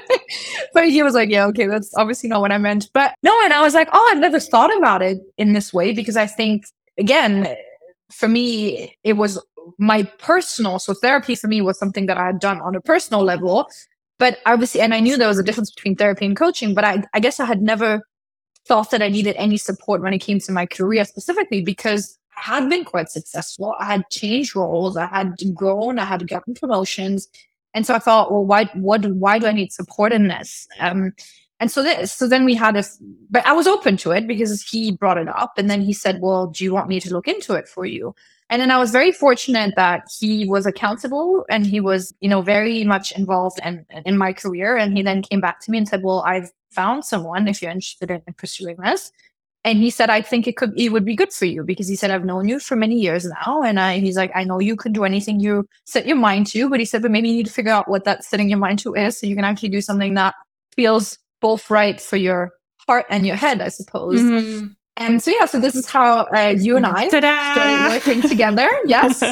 but 0.72 0.88
he 0.88 1.02
was 1.02 1.12
like, 1.12 1.28
yeah, 1.28 1.44
okay, 1.46 1.66
that's 1.66 1.92
obviously 1.96 2.30
not 2.30 2.40
what 2.40 2.52
I 2.52 2.56
meant. 2.56 2.88
But 2.94 3.14
no, 3.22 3.38
and 3.44 3.52
I 3.52 3.60
was 3.60 3.74
like, 3.74 3.88
oh, 3.92 4.08
I've 4.10 4.20
never 4.20 4.40
thought 4.40 4.74
about 4.78 5.02
it 5.02 5.18
in 5.36 5.52
this 5.52 5.74
way 5.74 5.92
because 5.92 6.16
I 6.16 6.26
think, 6.26 6.64
again, 6.96 7.54
for 8.10 8.28
me, 8.28 8.96
it 9.04 9.14
was 9.14 9.44
my 9.78 10.04
personal. 10.18 10.78
So 10.78 10.94
therapy 10.94 11.34
for 11.34 11.48
me 11.48 11.60
was 11.60 11.78
something 11.78 12.06
that 12.06 12.18
I 12.18 12.26
had 12.26 12.40
done 12.40 12.60
on 12.60 12.74
a 12.74 12.80
personal 12.80 13.22
level. 13.22 13.68
But 14.18 14.38
obviously, 14.46 14.80
and 14.80 14.94
I 14.94 15.00
knew 15.00 15.16
there 15.16 15.28
was 15.28 15.38
a 15.38 15.42
difference 15.42 15.70
between 15.70 15.96
therapy 15.96 16.24
and 16.24 16.36
coaching, 16.36 16.74
but 16.74 16.84
I, 16.84 17.02
I 17.12 17.20
guess 17.20 17.38
I 17.38 17.44
had 17.44 17.60
never 17.60 18.02
thought 18.66 18.90
that 18.90 19.02
I 19.02 19.08
needed 19.08 19.36
any 19.36 19.56
support 19.56 20.02
when 20.02 20.12
it 20.12 20.18
came 20.18 20.40
to 20.40 20.52
my 20.52 20.66
career 20.66 21.04
specifically 21.04 21.62
because 21.62 22.18
I 22.36 22.56
had 22.56 22.68
been 22.68 22.84
quite 22.84 23.08
successful. 23.10 23.74
I 23.78 23.84
had 23.86 24.10
changed 24.10 24.56
roles, 24.56 24.96
I 24.96 25.06
had 25.06 25.34
grown, 25.54 25.98
I 25.98 26.04
had 26.04 26.26
gotten 26.28 26.54
promotions. 26.54 27.28
And 27.74 27.86
so 27.86 27.94
I 27.94 27.98
thought, 27.98 28.32
well, 28.32 28.44
why 28.44 28.64
what 28.74 29.04
why 29.06 29.38
do 29.38 29.46
I 29.46 29.52
need 29.52 29.72
support 29.72 30.12
in 30.12 30.28
this? 30.28 30.66
Um, 30.80 31.12
and 31.58 31.70
so 31.70 31.82
this, 31.82 32.12
so 32.12 32.28
then 32.28 32.44
we 32.44 32.54
had 32.54 32.76
a, 32.76 32.84
but 33.30 33.46
I 33.46 33.52
was 33.52 33.66
open 33.66 33.96
to 33.98 34.10
it 34.10 34.26
because 34.26 34.62
he 34.62 34.92
brought 34.92 35.18
it 35.18 35.28
up, 35.28 35.54
and 35.56 35.70
then 35.70 35.80
he 35.80 35.92
said, 35.92 36.20
"Well, 36.20 36.48
do 36.48 36.64
you 36.64 36.72
want 36.72 36.88
me 36.88 37.00
to 37.00 37.12
look 37.12 37.28
into 37.28 37.54
it 37.54 37.68
for 37.68 37.86
you?" 37.86 38.14
And 38.50 38.60
then 38.60 38.70
I 38.70 38.78
was 38.78 38.90
very 38.90 39.10
fortunate 39.10 39.74
that 39.76 40.02
he 40.20 40.46
was 40.46 40.66
accountable 40.66 41.44
and 41.48 41.66
he 41.66 41.80
was, 41.80 42.14
you 42.20 42.28
know, 42.28 42.42
very 42.42 42.84
much 42.84 43.10
involved 43.12 43.58
in, 43.64 43.84
in 44.04 44.16
my 44.16 44.32
career. 44.32 44.76
And 44.76 44.96
he 44.96 45.02
then 45.02 45.20
came 45.20 45.40
back 45.40 45.60
to 45.62 45.70
me 45.70 45.78
and 45.78 45.88
said, 45.88 46.02
"Well, 46.02 46.22
I've 46.26 46.50
found 46.70 47.04
someone 47.04 47.48
if 47.48 47.62
you're 47.62 47.70
interested 47.72 48.10
in 48.10 48.22
pursuing 48.36 48.76
this." 48.76 49.12
and 49.66 49.78
he 49.78 49.90
said 49.90 50.08
i 50.08 50.22
think 50.22 50.46
it 50.46 50.56
could 50.56 50.72
it 50.78 50.92
would 50.92 51.04
be 51.04 51.16
good 51.16 51.32
for 51.32 51.44
you 51.44 51.62
because 51.64 51.88
he 51.88 51.96
said 51.96 52.10
i've 52.10 52.24
known 52.24 52.48
you 52.48 52.58
for 52.58 52.76
many 52.76 52.94
years 52.94 53.26
now 53.26 53.62
and 53.62 53.78
I, 53.80 53.98
he's 53.98 54.16
like 54.16 54.30
i 54.34 54.44
know 54.44 54.60
you 54.60 54.76
can 54.76 54.92
do 54.92 55.04
anything 55.04 55.40
you 55.40 55.68
set 55.84 56.06
your 56.06 56.16
mind 56.16 56.46
to 56.48 56.70
but 56.70 56.80
he 56.80 56.86
said 56.86 57.02
but 57.02 57.10
maybe 57.10 57.28
you 57.28 57.36
need 57.36 57.46
to 57.46 57.52
figure 57.52 57.72
out 57.72 57.88
what 57.88 58.04
that 58.04 58.24
setting 58.24 58.48
your 58.48 58.58
mind 58.58 58.78
to 58.80 58.94
is 58.94 59.18
so 59.18 59.26
you 59.26 59.34
can 59.34 59.44
actually 59.44 59.70
do 59.70 59.80
something 59.80 60.14
that 60.14 60.34
feels 60.74 61.18
both 61.46 61.70
right 61.70 62.00
for 62.00 62.16
your 62.16 62.40
heart 62.86 63.06
and 63.08 63.26
your 63.26 63.36
head 63.36 63.60
i 63.60 63.68
suppose 63.68 64.20
mm-hmm. 64.20 64.66
and 64.96 65.22
so 65.22 65.30
yeah 65.30 65.46
so 65.52 65.60
this 65.60 65.76
is 65.80 65.86
how 65.96 66.26
uh, 66.38 66.54
you 66.66 66.76
and 66.76 66.86
i 66.86 67.08
Ta-da! 67.08 67.52
started 67.52 67.94
working 67.94 68.20
together 68.28 68.68
yes 68.86 69.22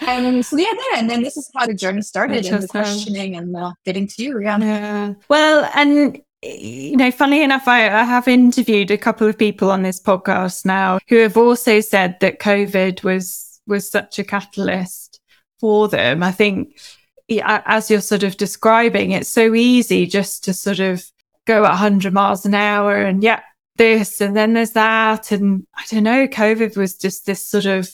and 0.00 0.44
so 0.44 0.56
yeah 0.56 0.72
and 0.96 1.08
then 1.10 1.22
this 1.22 1.36
is 1.36 1.48
how 1.54 1.66
the 1.66 1.74
journey 1.74 2.02
started 2.02 2.44
and 2.46 2.62
the 2.62 2.68
questioning 2.68 3.36
and 3.36 3.56
uh, 3.56 3.72
getting 3.84 4.06
to 4.08 4.22
you 4.24 4.40
yeah. 4.42 4.58
yeah 4.58 5.12
well 5.28 5.70
and 5.74 6.20
you 6.46 6.96
know, 6.96 7.10
funny 7.10 7.42
enough, 7.42 7.66
I, 7.66 7.86
I, 7.86 8.04
have 8.04 8.28
interviewed 8.28 8.90
a 8.90 8.98
couple 8.98 9.26
of 9.26 9.38
people 9.38 9.70
on 9.70 9.82
this 9.82 9.98
podcast 10.00 10.66
now 10.66 10.98
who 11.08 11.16
have 11.16 11.38
also 11.38 11.80
said 11.80 12.18
that 12.20 12.38
COVID 12.38 13.02
was 13.02 13.60
was 13.66 13.90
such 13.90 14.18
a 14.18 14.24
catalyst 14.24 15.20
for 15.58 15.88
them. 15.88 16.22
I 16.22 16.32
think, 16.32 16.78
as 17.40 17.90
you're 17.90 18.02
sort 18.02 18.24
of 18.24 18.36
describing, 18.36 19.12
it's 19.12 19.28
so 19.28 19.54
easy 19.54 20.04
just 20.06 20.44
to 20.44 20.52
sort 20.52 20.80
of 20.80 21.10
go 21.46 21.64
at 21.64 21.70
100 21.70 22.12
miles 22.12 22.46
an 22.46 22.54
hour 22.54 22.96
and 22.96 23.22
yeah, 23.22 23.40
this 23.76 24.20
and 24.20 24.36
then 24.36 24.54
there's 24.54 24.72
that, 24.72 25.32
and 25.32 25.66
I 25.76 25.82
don't 25.90 26.04
know. 26.04 26.28
COVID 26.28 26.76
was 26.76 26.96
just 26.96 27.26
this 27.26 27.44
sort 27.44 27.66
of 27.66 27.90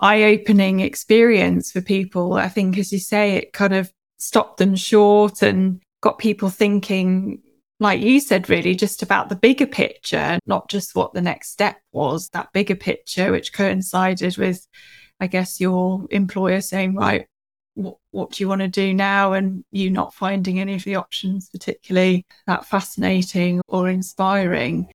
eye-opening 0.00 0.80
experience 0.80 1.72
for 1.72 1.80
people. 1.80 2.34
I 2.34 2.48
think, 2.48 2.76
as 2.76 2.92
you 2.92 2.98
say, 2.98 3.36
it 3.36 3.52
kind 3.52 3.72
of 3.72 3.90
stopped 4.18 4.58
them 4.58 4.76
short 4.76 5.42
and 5.42 5.80
got 6.02 6.18
people 6.18 6.50
thinking 6.50 7.40
like 7.82 8.00
you 8.00 8.20
said, 8.20 8.48
really 8.48 8.74
just 8.74 9.02
about 9.02 9.28
the 9.28 9.36
bigger 9.36 9.66
picture, 9.66 10.38
not 10.46 10.70
just 10.70 10.94
what 10.94 11.12
the 11.12 11.20
next 11.20 11.50
step 11.50 11.80
was, 11.90 12.28
that 12.28 12.52
bigger 12.52 12.76
picture, 12.76 13.32
which 13.32 13.52
coincided 13.52 14.38
with, 14.38 14.66
I 15.18 15.26
guess, 15.26 15.60
your 15.60 16.06
employer 16.10 16.60
saying, 16.60 16.94
right, 16.94 17.26
what, 17.74 17.96
what 18.10 18.32
do 18.32 18.42
you 18.42 18.48
want 18.48 18.60
to 18.60 18.68
do 18.68 18.92
now? 18.94 19.32
And 19.32 19.64
you 19.70 19.90
not 19.90 20.14
finding 20.14 20.60
any 20.60 20.74
of 20.74 20.84
the 20.84 20.96
options 20.96 21.48
particularly 21.48 22.26
that 22.46 22.66
fascinating 22.66 23.60
or 23.68 23.88
inspiring. 23.88 24.90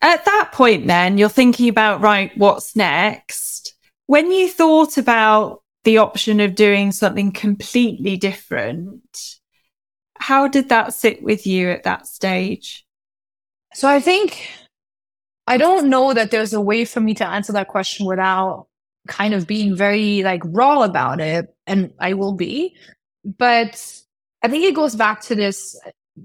At 0.00 0.24
that 0.24 0.50
point, 0.52 0.86
then 0.86 1.18
you're 1.18 1.28
thinking 1.28 1.68
about, 1.68 2.00
right, 2.00 2.36
what's 2.36 2.74
next? 2.74 3.74
When 4.06 4.32
you 4.32 4.48
thought 4.48 4.98
about 4.98 5.62
the 5.84 5.98
option 5.98 6.40
of 6.40 6.54
doing 6.54 6.92
something 6.92 7.32
completely 7.32 8.16
different, 8.16 9.38
how 10.18 10.48
did 10.48 10.68
that 10.70 10.94
sit 10.94 11.22
with 11.22 11.46
you 11.46 11.70
at 11.70 11.84
that 11.84 12.06
stage? 12.06 12.84
So 13.74 13.88
I 13.88 14.00
think 14.00 14.48
I 15.46 15.56
don't 15.56 15.88
know 15.88 16.14
that 16.14 16.30
there's 16.30 16.52
a 16.52 16.60
way 16.60 16.84
for 16.84 17.00
me 17.00 17.14
to 17.14 17.26
answer 17.26 17.52
that 17.52 17.68
question 17.68 18.06
without 18.06 18.66
kind 19.08 19.34
of 19.34 19.46
being 19.46 19.74
very 19.74 20.22
like 20.22 20.42
raw 20.44 20.82
about 20.82 21.20
it. 21.20 21.54
And 21.72 21.92
I 21.98 22.14
will 22.14 22.34
be. 22.34 22.76
But 23.24 24.02
I 24.42 24.48
think 24.48 24.64
it 24.64 24.74
goes 24.74 24.94
back 24.94 25.20
to 25.22 25.34
this 25.34 25.76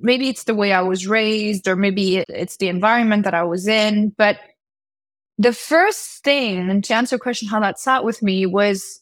maybe 0.02 0.30
it's 0.30 0.44
the 0.44 0.56
way 0.56 0.74
I 0.74 0.82
was 0.82 1.08
raised, 1.08 1.68
or 1.68 1.76
maybe 1.76 2.18
it's 2.18 2.58
the 2.58 2.68
environment 2.68 3.24
that 3.24 3.34
I 3.34 3.44
was 3.44 3.68
in. 3.68 4.10
But 4.18 4.38
the 5.38 5.54
first 5.54 6.24
thing, 6.24 6.70
and 6.70 6.84
to 6.86 6.94
answer 6.94 7.16
a 7.16 7.20
question, 7.20 7.48
how 7.48 7.60
that 7.60 7.80
sat 7.80 8.04
with 8.04 8.22
me 8.22 8.46
was 8.46 9.02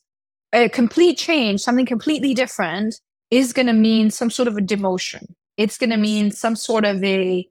a 0.53 0.69
complete 0.69 1.17
change, 1.17 1.61
something 1.61 1.85
completely 1.85 2.33
different 2.33 2.99
is 3.31 3.53
going 3.53 3.67
to 3.67 3.73
mean 3.73 4.11
some 4.11 4.29
sort 4.29 4.47
of 4.47 4.57
a 4.57 4.61
demotion. 4.61 5.33
It's 5.57 5.77
going 5.77 5.89
to 5.89 5.97
mean 5.97 6.31
some 6.31 6.55
sort 6.55 6.85
of 6.85 7.03
a 7.03 7.47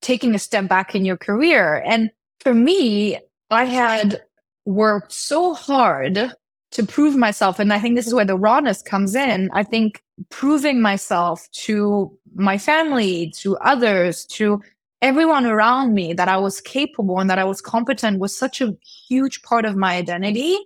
taking 0.00 0.34
a 0.34 0.38
step 0.38 0.68
back 0.68 0.94
in 0.94 1.04
your 1.04 1.16
career. 1.16 1.82
And 1.84 2.10
for 2.40 2.54
me, 2.54 3.18
I 3.50 3.64
had 3.64 4.22
worked 4.64 5.12
so 5.12 5.54
hard 5.54 6.32
to 6.72 6.84
prove 6.84 7.16
myself. 7.16 7.58
And 7.58 7.72
I 7.72 7.78
think 7.78 7.96
this 7.96 8.06
is 8.06 8.14
where 8.14 8.24
the 8.24 8.36
rawness 8.36 8.82
comes 8.82 9.14
in. 9.14 9.50
I 9.52 9.62
think 9.62 10.02
proving 10.30 10.80
myself 10.80 11.48
to 11.52 12.16
my 12.34 12.58
family, 12.58 13.32
to 13.38 13.56
others, 13.58 14.24
to 14.26 14.60
everyone 15.00 15.46
around 15.46 15.94
me 15.94 16.12
that 16.12 16.28
I 16.28 16.36
was 16.36 16.60
capable 16.60 17.20
and 17.20 17.30
that 17.30 17.38
I 17.38 17.44
was 17.44 17.60
competent 17.60 18.18
was 18.18 18.36
such 18.36 18.60
a 18.60 18.76
huge 19.08 19.42
part 19.42 19.64
of 19.64 19.76
my 19.76 19.96
identity 19.96 20.58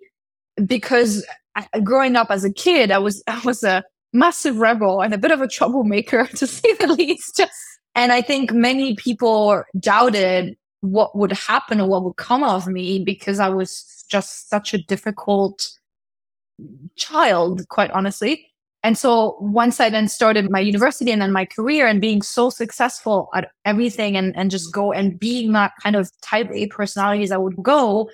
because 0.65 1.25
I, 1.55 1.67
growing 1.81 2.17
up 2.17 2.31
as 2.31 2.45
a 2.45 2.53
kid, 2.53 2.91
I 2.91 2.99
was, 2.99 3.23
I 3.27 3.41
was 3.45 3.63
a 3.63 3.85
massive 4.13 4.59
rebel 4.59 5.01
and 5.01 5.15
a 5.15 5.19
bit 5.19 5.31
of 5.31 5.41
a 5.41 5.49
troublemaker, 5.49 6.27
to 6.37 6.47
say 6.47 6.75
the 6.75 6.89
least. 6.89 7.41
And 7.95 8.11
I 8.11 8.23
think 8.23 8.53
many 8.53 8.97
people 8.97 9.63
doubted 9.79 10.57
what 10.81 11.17
would 11.17 11.33
happen 11.33 11.81
or 11.81 11.89
what 11.89 12.03
would 12.03 12.17
come 12.17 12.43
of 12.43 12.67
me 12.67 12.99
because 13.05 13.39
I 13.39 13.49
was 13.49 14.05
just 14.09 14.49
such 14.49 14.75
a 14.75 14.79
difficult 14.79 15.79
child, 16.97 17.69
quite 17.69 17.91
honestly. 17.91 18.47
And 18.85 18.99
so 18.99 19.37
once 19.41 19.79
I 19.79 19.91
then 19.91 20.09
started 20.09 20.51
my 20.51 20.59
university 20.59 21.13
and 21.13 21.23
then 21.23 21.33
my 21.33 21.45
career 21.45 21.87
and 21.87 22.01
being 22.01 22.21
so 22.21 22.51
successful 22.51 23.29
at 23.35 23.51
everything 23.65 24.17
and, 24.17 24.37
and 24.37 24.51
just 24.51 24.73
go 24.73 24.93
and 24.93 25.19
being 25.19 25.53
that 25.53 25.73
kind 25.81 25.95
of 25.95 26.11
type 26.21 26.51
A 26.53 26.67
personality 26.67 27.23
as 27.23 27.31
I 27.31 27.37
would 27.37 27.63
go, 27.63 28.11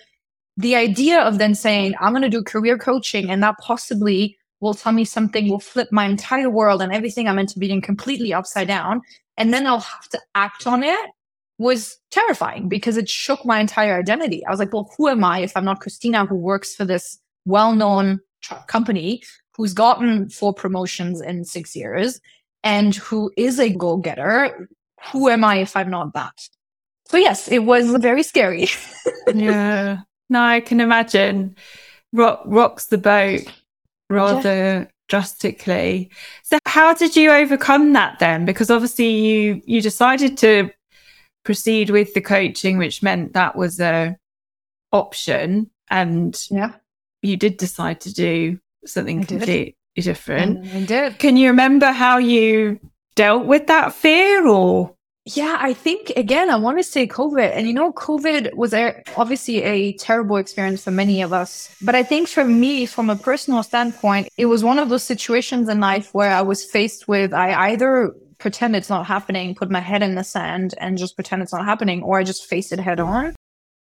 the 0.58 0.76
idea 0.76 1.20
of 1.20 1.38
then 1.38 1.54
saying, 1.54 1.94
I'm 2.00 2.12
going 2.12 2.22
to 2.22 2.28
do 2.28 2.42
career 2.42 2.76
coaching 2.76 3.30
and 3.30 3.42
that 3.42 3.56
possibly 3.58 4.36
will 4.60 4.74
tell 4.74 4.92
me 4.92 5.04
something 5.04 5.48
will 5.48 5.60
flip 5.60 5.88
my 5.90 6.04
entire 6.04 6.50
world 6.50 6.82
and 6.82 6.92
everything 6.92 7.28
I'm 7.28 7.38
into 7.38 7.58
being 7.58 7.80
completely 7.80 8.34
upside 8.34 8.68
down. 8.68 9.00
And 9.36 9.54
then 9.54 9.66
I'll 9.66 9.80
have 9.80 10.08
to 10.10 10.20
act 10.34 10.66
on 10.66 10.82
it 10.82 11.10
was 11.58 11.98
terrifying 12.10 12.68
because 12.68 12.96
it 12.96 13.08
shook 13.08 13.44
my 13.44 13.58
entire 13.58 13.98
identity. 13.98 14.44
I 14.44 14.50
was 14.50 14.58
like, 14.58 14.72
well, 14.72 14.92
who 14.96 15.08
am 15.08 15.24
I 15.24 15.40
if 15.40 15.56
I'm 15.56 15.64
not 15.64 15.80
Christina 15.80 16.26
who 16.26 16.36
works 16.36 16.74
for 16.74 16.84
this 16.84 17.18
well 17.46 17.74
known 17.74 18.20
company 18.66 19.22
who's 19.56 19.72
gotten 19.72 20.28
four 20.28 20.54
promotions 20.54 21.20
in 21.20 21.44
six 21.44 21.74
years 21.74 22.20
and 22.62 22.94
who 22.94 23.30
is 23.36 23.58
a 23.58 23.70
go 23.70 23.96
getter? 23.96 24.68
Who 25.12 25.28
am 25.28 25.44
I 25.44 25.56
if 25.56 25.76
I'm 25.76 25.90
not 25.90 26.12
that? 26.14 26.34
So, 27.06 27.16
yes, 27.16 27.48
it 27.48 27.60
was 27.60 27.90
very 27.96 28.22
scary. 28.22 28.68
yeah. 29.34 30.00
No, 30.28 30.42
I 30.42 30.60
can 30.60 30.80
imagine. 30.80 31.56
Rock, 32.12 32.42
rocks 32.46 32.86
the 32.86 32.98
boat 32.98 33.42
rather 34.10 34.90
drastically. 35.08 36.10
So 36.42 36.58
how 36.66 36.94
did 36.94 37.16
you 37.16 37.30
overcome 37.30 37.92
that 37.94 38.18
then? 38.18 38.44
Because 38.44 38.70
obviously 38.70 39.08
you 39.08 39.62
you 39.66 39.80
decided 39.80 40.36
to 40.38 40.70
proceed 41.44 41.90
with 41.90 42.14
the 42.14 42.20
coaching, 42.20 42.78
which 42.78 43.02
meant 43.02 43.32
that 43.32 43.56
was 43.56 43.80
a 43.80 44.16
option. 44.92 45.70
And 45.90 46.38
yeah, 46.50 46.74
you 47.22 47.36
did 47.36 47.56
decide 47.56 48.00
to 48.02 48.12
do 48.12 48.58
something 48.84 49.24
completely 49.24 49.76
different. 49.96 50.66
I 50.74 50.84
did. 50.84 51.18
Can 51.18 51.36
you 51.36 51.48
remember 51.48 51.90
how 51.92 52.18
you 52.18 52.80
dealt 53.14 53.46
with 53.46 53.66
that 53.66 53.92
fear 53.94 54.46
or 54.46 54.94
yeah, 55.36 55.58
I 55.60 55.74
think 55.74 56.10
again, 56.16 56.48
I 56.48 56.56
want 56.56 56.78
to 56.78 56.82
say 56.82 57.06
COVID. 57.06 57.54
And 57.54 57.66
you 57.66 57.74
know, 57.74 57.92
COVID 57.92 58.54
was 58.54 58.72
a, 58.72 59.02
obviously 59.16 59.62
a 59.62 59.92
terrible 59.94 60.36
experience 60.36 60.84
for 60.84 60.90
many 60.90 61.20
of 61.20 61.34
us. 61.34 61.74
But 61.82 61.94
I 61.94 62.02
think 62.02 62.28
for 62.28 62.44
me, 62.44 62.86
from 62.86 63.10
a 63.10 63.16
personal 63.16 63.62
standpoint, 63.62 64.28
it 64.38 64.46
was 64.46 64.64
one 64.64 64.78
of 64.78 64.88
those 64.88 65.02
situations 65.02 65.68
in 65.68 65.80
life 65.80 66.14
where 66.14 66.30
I 66.30 66.40
was 66.40 66.64
faced 66.64 67.08
with 67.08 67.34
I 67.34 67.70
either 67.70 68.14
pretend 68.38 68.74
it's 68.74 68.88
not 68.88 69.04
happening, 69.04 69.54
put 69.54 69.70
my 69.70 69.80
head 69.80 70.02
in 70.02 70.14
the 70.14 70.24
sand 70.24 70.74
and 70.78 70.96
just 70.96 71.14
pretend 71.14 71.42
it's 71.42 71.52
not 71.52 71.64
happening, 71.64 72.02
or 72.02 72.18
I 72.18 72.24
just 72.24 72.46
face 72.46 72.72
it 72.72 72.80
head 72.80 73.00
on. 73.00 73.34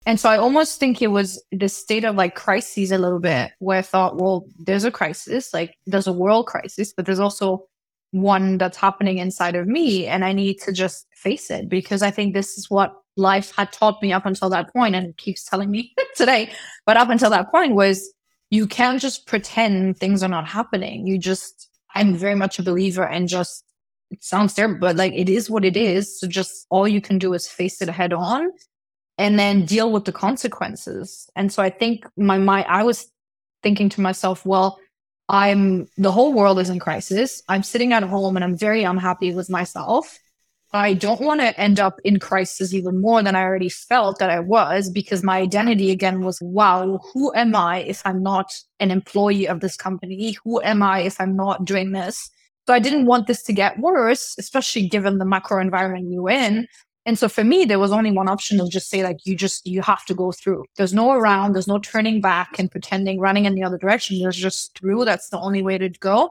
And 0.04 0.18
so 0.18 0.28
I 0.28 0.36
almost 0.36 0.80
think 0.80 1.00
it 1.00 1.08
was 1.08 1.42
this 1.52 1.76
state 1.76 2.04
of 2.04 2.16
like 2.16 2.34
crises 2.34 2.90
a 2.90 2.98
little 2.98 3.20
bit 3.20 3.52
where 3.60 3.78
I 3.78 3.82
thought, 3.82 4.16
well, 4.16 4.46
there's 4.58 4.84
a 4.84 4.90
crisis, 4.90 5.54
like 5.54 5.76
there's 5.86 6.08
a 6.08 6.12
world 6.12 6.46
crisis, 6.46 6.92
but 6.92 7.06
there's 7.06 7.20
also 7.20 7.68
one 8.10 8.58
that's 8.58 8.76
happening 8.76 9.18
inside 9.18 9.54
of 9.54 9.66
me. 9.66 10.06
And 10.06 10.24
I 10.24 10.32
need 10.32 10.60
to 10.62 10.72
just 10.72 11.06
face 11.14 11.50
it 11.50 11.68
because 11.68 12.02
I 12.02 12.10
think 12.10 12.34
this 12.34 12.58
is 12.58 12.68
what 12.68 12.94
life 13.16 13.54
had 13.56 13.72
taught 13.72 14.02
me 14.02 14.12
up 14.12 14.26
until 14.26 14.50
that 14.50 14.72
point 14.72 14.96
and 14.96 15.16
keeps 15.16 15.44
telling 15.44 15.70
me 15.70 15.94
today. 16.16 16.52
But 16.84 16.96
up 16.96 17.08
until 17.08 17.30
that 17.30 17.50
point 17.50 17.74
was 17.74 18.12
you 18.50 18.66
can't 18.66 19.00
just 19.00 19.26
pretend 19.26 19.98
things 19.98 20.22
are 20.22 20.28
not 20.28 20.48
happening. 20.48 21.06
You 21.06 21.16
just, 21.16 21.70
I'm 21.94 22.14
very 22.14 22.34
much 22.34 22.58
a 22.58 22.62
believer 22.62 23.06
and 23.06 23.28
just, 23.28 23.64
it 24.10 24.22
sounds 24.22 24.52
terrible, 24.52 24.80
but 24.80 24.96
like 24.96 25.12
it 25.14 25.28
is 25.28 25.48
what 25.48 25.64
it 25.64 25.76
is. 25.76 26.18
So 26.18 26.26
just 26.26 26.66
all 26.70 26.88
you 26.88 27.00
can 27.00 27.18
do 27.18 27.32
is 27.34 27.48
face 27.48 27.80
it 27.80 27.88
head 27.88 28.12
on 28.12 28.50
and 29.22 29.38
then 29.38 29.64
deal 29.64 29.92
with 29.92 30.04
the 30.04 30.12
consequences. 30.12 31.30
And 31.36 31.52
so 31.52 31.62
I 31.62 31.70
think 31.70 32.04
my 32.16 32.38
mind, 32.38 32.66
I 32.68 32.82
was 32.82 33.06
thinking 33.62 33.88
to 33.90 34.00
myself, 34.00 34.44
well, 34.44 34.80
I'm 35.28 35.86
the 35.96 36.10
whole 36.10 36.32
world 36.32 36.58
is 36.58 36.68
in 36.68 36.80
crisis. 36.80 37.40
I'm 37.48 37.62
sitting 37.62 37.92
at 37.92 38.02
home 38.02 38.36
and 38.36 38.42
I'm 38.42 38.58
very 38.58 38.82
unhappy 38.82 39.32
with 39.32 39.48
myself. 39.48 40.18
I 40.72 40.94
don't 40.94 41.20
want 41.20 41.40
to 41.40 41.58
end 41.60 41.78
up 41.78 42.00
in 42.02 42.18
crisis 42.18 42.74
even 42.74 43.00
more 43.00 43.22
than 43.22 43.36
I 43.36 43.42
already 43.42 43.68
felt 43.68 44.18
that 44.18 44.30
I 44.30 44.40
was 44.40 44.90
because 44.90 45.22
my 45.22 45.38
identity 45.38 45.92
again 45.92 46.22
was 46.22 46.40
wow, 46.42 46.98
who 47.12 47.32
am 47.34 47.54
I 47.54 47.78
if 47.78 48.02
I'm 48.04 48.24
not 48.24 48.52
an 48.80 48.90
employee 48.90 49.46
of 49.46 49.60
this 49.60 49.76
company? 49.76 50.36
Who 50.42 50.60
am 50.62 50.82
I 50.82 51.00
if 51.00 51.20
I'm 51.20 51.36
not 51.36 51.64
doing 51.64 51.92
this? 51.92 52.28
So 52.66 52.74
I 52.74 52.80
didn't 52.80 53.06
want 53.06 53.28
this 53.28 53.44
to 53.44 53.52
get 53.52 53.78
worse, 53.78 54.34
especially 54.36 54.88
given 54.88 55.18
the 55.18 55.24
macro 55.24 55.60
environment 55.60 56.10
you 56.10 56.22
were 56.22 56.30
in. 56.30 56.66
And 57.04 57.18
so 57.18 57.28
for 57.28 57.42
me, 57.42 57.64
there 57.64 57.80
was 57.80 57.90
only 57.90 58.12
one 58.12 58.28
option 58.28 58.60
of 58.60 58.70
just 58.70 58.88
say, 58.88 59.02
like, 59.02 59.18
you 59.24 59.34
just, 59.34 59.66
you 59.66 59.82
have 59.82 60.04
to 60.06 60.14
go 60.14 60.30
through. 60.30 60.64
There's 60.76 60.94
no 60.94 61.12
around, 61.12 61.52
there's 61.54 61.66
no 61.66 61.78
turning 61.78 62.20
back 62.20 62.58
and 62.58 62.70
pretending 62.70 63.18
running 63.18 63.44
in 63.44 63.54
the 63.54 63.64
other 63.64 63.78
direction. 63.78 64.20
There's 64.20 64.36
just 64.36 64.78
through. 64.78 65.04
That's 65.04 65.28
the 65.28 65.38
only 65.40 65.62
way 65.62 65.78
to 65.78 65.88
go. 65.88 66.30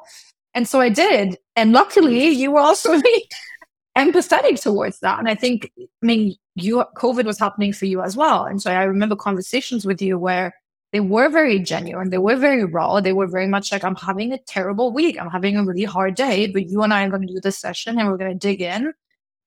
And 0.53 0.67
so 0.67 0.79
I 0.79 0.89
did. 0.89 1.37
And 1.55 1.73
luckily, 1.73 2.29
you 2.29 2.51
were 2.51 2.59
also 2.59 3.01
empathetic 3.97 4.61
towards 4.61 4.99
that. 4.99 5.19
And 5.19 5.27
I 5.27 5.35
think, 5.35 5.71
I 5.77 6.05
mean, 6.05 6.35
you, 6.55 6.83
COVID 6.95 7.25
was 7.25 7.39
happening 7.39 7.73
for 7.73 7.85
you 7.85 8.01
as 8.01 8.15
well. 8.15 8.45
And 8.45 8.61
so 8.61 8.71
I 8.71 8.83
remember 8.83 9.15
conversations 9.15 9.85
with 9.85 10.01
you 10.01 10.17
where 10.17 10.53
they 10.91 10.99
were 10.99 11.29
very 11.29 11.59
genuine. 11.59 12.09
They 12.09 12.17
were 12.17 12.35
very 12.35 12.65
raw. 12.65 12.99
They 12.99 13.13
were 13.13 13.27
very 13.27 13.47
much 13.47 13.71
like, 13.71 13.83
I'm 13.83 13.95
having 13.95 14.33
a 14.33 14.37
terrible 14.37 14.91
week. 14.91 15.19
I'm 15.19 15.29
having 15.29 15.55
a 15.57 15.63
really 15.63 15.85
hard 15.85 16.15
day, 16.15 16.47
but 16.47 16.67
you 16.67 16.81
and 16.81 16.93
I 16.93 17.05
are 17.05 17.09
going 17.09 17.27
to 17.27 17.33
do 17.33 17.39
this 17.41 17.57
session 17.57 17.97
and 17.97 18.09
we're 18.09 18.17
going 18.17 18.31
to 18.31 18.37
dig 18.37 18.61
in. 18.61 18.93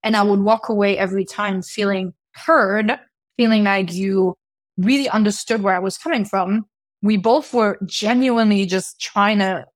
And 0.05 0.17
I 0.17 0.23
would 0.23 0.41
walk 0.41 0.69
away 0.69 0.97
every 0.97 1.25
time 1.25 1.63
feeling 1.63 2.15
heard, 2.35 2.97
feeling 3.37 3.65
like 3.65 3.93
you 3.93 4.35
really 4.77 5.09
understood 5.09 5.63
where 5.63 5.75
I 5.75 5.81
was 5.81 5.99
coming 5.99 6.25
from. 6.25 6.67
We 7.03 7.17
both 7.17 7.53
were 7.53 7.79
genuinely 7.87 8.67
just 8.67 9.01
trying 9.01 9.39
to 9.39 9.67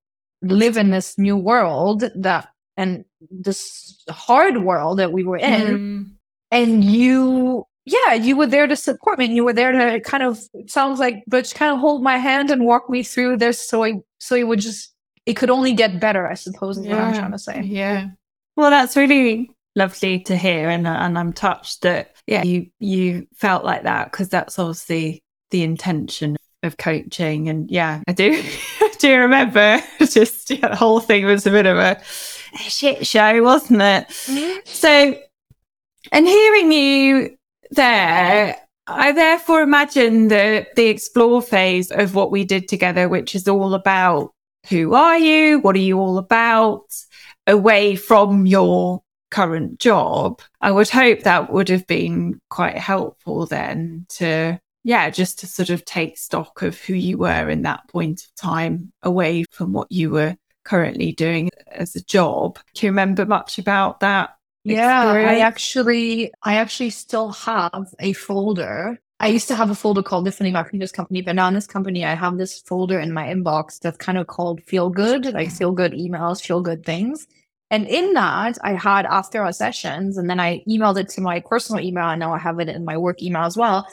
live 0.42 0.76
in 0.76 0.90
this 0.90 1.18
new 1.18 1.37
world 1.37 2.05
that 2.14 2.48
and 2.76 3.05
this 3.31 4.05
hard 4.09 4.62
world 4.62 4.98
that 5.00 5.12
we 5.12 5.24
were 5.24 5.38
in. 5.38 5.66
Mm. 5.66 6.11
And 6.50 6.85
you, 6.85 7.64
yeah, 7.85 8.14
you 8.14 8.37
were 8.37 8.46
there 8.46 8.66
to 8.66 8.76
support 8.76 9.18
me 9.18 9.24
and 9.24 9.35
you 9.35 9.44
were 9.44 9.53
there 9.53 9.72
to 9.72 10.00
kind 10.00 10.22
of, 10.22 10.40
sounds 10.66 11.00
like, 11.00 11.24
but 11.26 11.40
just 11.40 11.55
kind 11.55 11.72
of 11.72 11.81
hold 11.81 12.03
my 12.03 12.18
hand 12.18 12.50
and 12.50 12.64
walk 12.64 12.88
me 12.88 13.03
through 13.03 13.38
this. 13.38 13.68
So 13.68 13.83
I, 13.83 13.94
so 14.20 14.37
it 14.37 14.46
would 14.46 14.61
just, 14.61 14.92
it 15.26 15.35
could 15.35 15.50
only 15.50 15.72
get 15.72 16.00
better, 16.00 16.26
I 16.26 16.35
suppose, 16.35 16.79
is 16.79 16.87
yeah. 16.87 16.94
what 16.94 17.05
I'm 17.05 17.14
trying 17.14 17.33
to 17.33 17.38
say. 17.38 17.62
Yeah. 17.62 18.09
Well, 18.57 18.70
that's 18.70 18.96
really 18.96 19.50
lovely 19.79 20.19
to 20.19 20.37
hear 20.37 20.69
and 20.69 20.87
and 20.87 21.17
I'm 21.17 21.33
touched 21.33 21.83
that 21.83 22.14
yeah 22.27 22.43
you 22.43 22.67
you 22.81 23.29
felt 23.35 23.64
like 23.64 23.85
that 23.85 24.11
because 24.11 24.29
that's 24.29 24.59
obviously 24.59 25.23
the 25.51 25.62
intention 25.62 26.37
of 26.64 26.77
coaching 26.77 27.49
and 27.49 27.71
yeah 27.71 28.03
I 28.09 28.12
do 28.12 28.43
I 28.81 28.93
do 28.99 29.19
remember 29.21 29.81
just 30.01 30.51
yeah, 30.51 30.69
the 30.69 30.77
whole 30.77 31.01
thing 31.01 31.25
was 31.25 31.47
a 31.47 31.53
bit 31.53 31.67
of 31.67 31.79
a 31.79 32.03
shit 32.03 33.07
show 33.07 33.43
wasn't 33.43 33.81
it 33.81 34.09
mm-hmm. 34.09 34.59
so 34.64 35.17
and 36.11 36.27
hearing 36.27 36.73
you 36.73 37.37
there 37.71 38.57
I 38.88 39.12
therefore 39.12 39.62
imagine 39.62 40.29
that 40.29 40.75
the 40.75 40.87
explore 40.87 41.41
phase 41.41 41.93
of 41.93 42.17
what 42.17 42.33
we 42.33 42.45
did 42.45 42.67
together 42.67 43.09
which 43.09 43.37
is 43.37 43.47
all 43.47 43.75
about 43.75 44.33
who 44.69 44.95
are 44.95 45.19
you 45.19 45.61
what 45.61 45.77
are 45.77 45.87
you 45.91 46.01
all 46.01 46.19
about 46.19 46.83
away 47.47 47.95
from 47.95 48.45
your 48.45 49.03
current 49.31 49.79
job, 49.79 50.41
I 50.61 50.71
would 50.71 50.88
hope 50.88 51.21
that 51.21 51.53
would 51.53 51.69
have 51.69 51.87
been 51.87 52.41
quite 52.51 52.79
helpful 52.79 53.47
then 53.47 54.07
to, 54.11 54.61
yeah, 54.85 55.11
just 55.11 55.38
to 55.41 55.47
sort 55.47 55.71
of 55.71 55.85
take 55.85 56.19
stock 56.19 56.62
of 56.62 56.79
who 56.79 56.95
you 56.95 57.19
were 57.19 57.49
in 57.49 57.62
that 57.62 57.88
point 57.88 58.23
of 58.23 58.35
time 58.35 58.93
away 59.03 59.45
from 59.51 59.73
what 59.73 59.91
you 59.91 60.11
were 60.11 60.37
currently 60.64 61.12
doing 61.12 61.51
as 61.71 61.97
a 61.97 62.05
job. 62.05 62.59
Do 62.75 62.87
you 62.87 62.91
remember 62.91 63.27
much 63.27 63.59
about 63.59 64.01
that? 64.01 64.31
Yeah, 64.64 65.03
I 65.03 65.38
actually, 65.38 66.33
I 66.43 66.57
actually 66.57 66.91
still 66.91 67.31
have 67.31 67.95
a 68.01 68.12
folder. 68.12 68.99
I 69.21 69.29
used 69.29 69.49
to 69.49 69.55
have 69.55 69.71
a 69.71 69.75
folder 69.75 70.03
called 70.03 70.27
Differently 70.27 70.53
My 70.53 70.62
previous 70.62 70.93
company, 70.93 71.23
but 71.23 71.35
now 71.35 71.49
in 71.49 71.55
this 71.55 71.67
company, 71.67 72.05
I 72.05 72.14
have 72.14 72.37
this 72.37 72.61
folder 72.61 73.01
in 73.01 73.12
my 73.12 73.27
inbox 73.27 73.81
that's 73.81 73.97
kind 73.97 74.19
of 74.19 74.27
called 74.27 74.62
Feel 74.62 74.91
Good, 74.91 75.27
like 75.27 75.51
feel 75.51 75.73
good 75.73 75.93
emails, 75.93 76.45
feel 76.45 76.61
good 76.61 76.85
things. 76.85 77.27
And 77.70 77.87
in 77.87 78.14
that, 78.14 78.57
I 78.62 78.72
had 78.72 79.04
after 79.07 79.42
our 79.42 79.52
sessions, 79.52 80.16
and 80.16 80.28
then 80.31 80.40
I 80.40 80.62
emailed 80.68 80.98
it 80.98 81.09
to 81.11 81.20
my 81.20 81.40
personal 81.40 81.85
email, 81.85 82.09
and 82.09 82.20
now 82.20 82.33
I 82.33 82.38
have 82.38 82.61
it 82.61 82.68
in 82.68 82.85
my 82.85 82.96
work 82.96 83.22
email 83.22 83.42
as 83.42 83.57
well. 83.57 83.87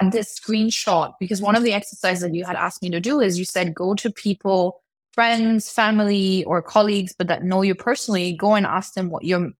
And 0.00 0.12
this 0.12 0.38
screenshot, 0.38 1.12
because 1.20 1.42
one 1.42 1.56
of 1.56 1.62
the 1.62 1.74
exercises 1.74 2.22
that 2.22 2.34
you 2.34 2.44
had 2.44 2.56
asked 2.56 2.82
me 2.82 2.90
to 2.90 3.00
do 3.00 3.20
is 3.20 3.38
you 3.38 3.44
said 3.44 3.74
go 3.74 3.94
to 3.94 4.10
people, 4.10 4.80
friends, 5.12 5.70
family, 5.70 6.44
or 6.44 6.62
colleagues, 6.62 7.14
but 7.16 7.28
that 7.28 7.44
know 7.44 7.60
you 7.60 7.74
personally, 7.74 8.32
go 8.32 8.54
and 8.54 8.64
ask 8.64 8.94
them 8.94 9.10
what 9.10 9.24
your 9.24 9.50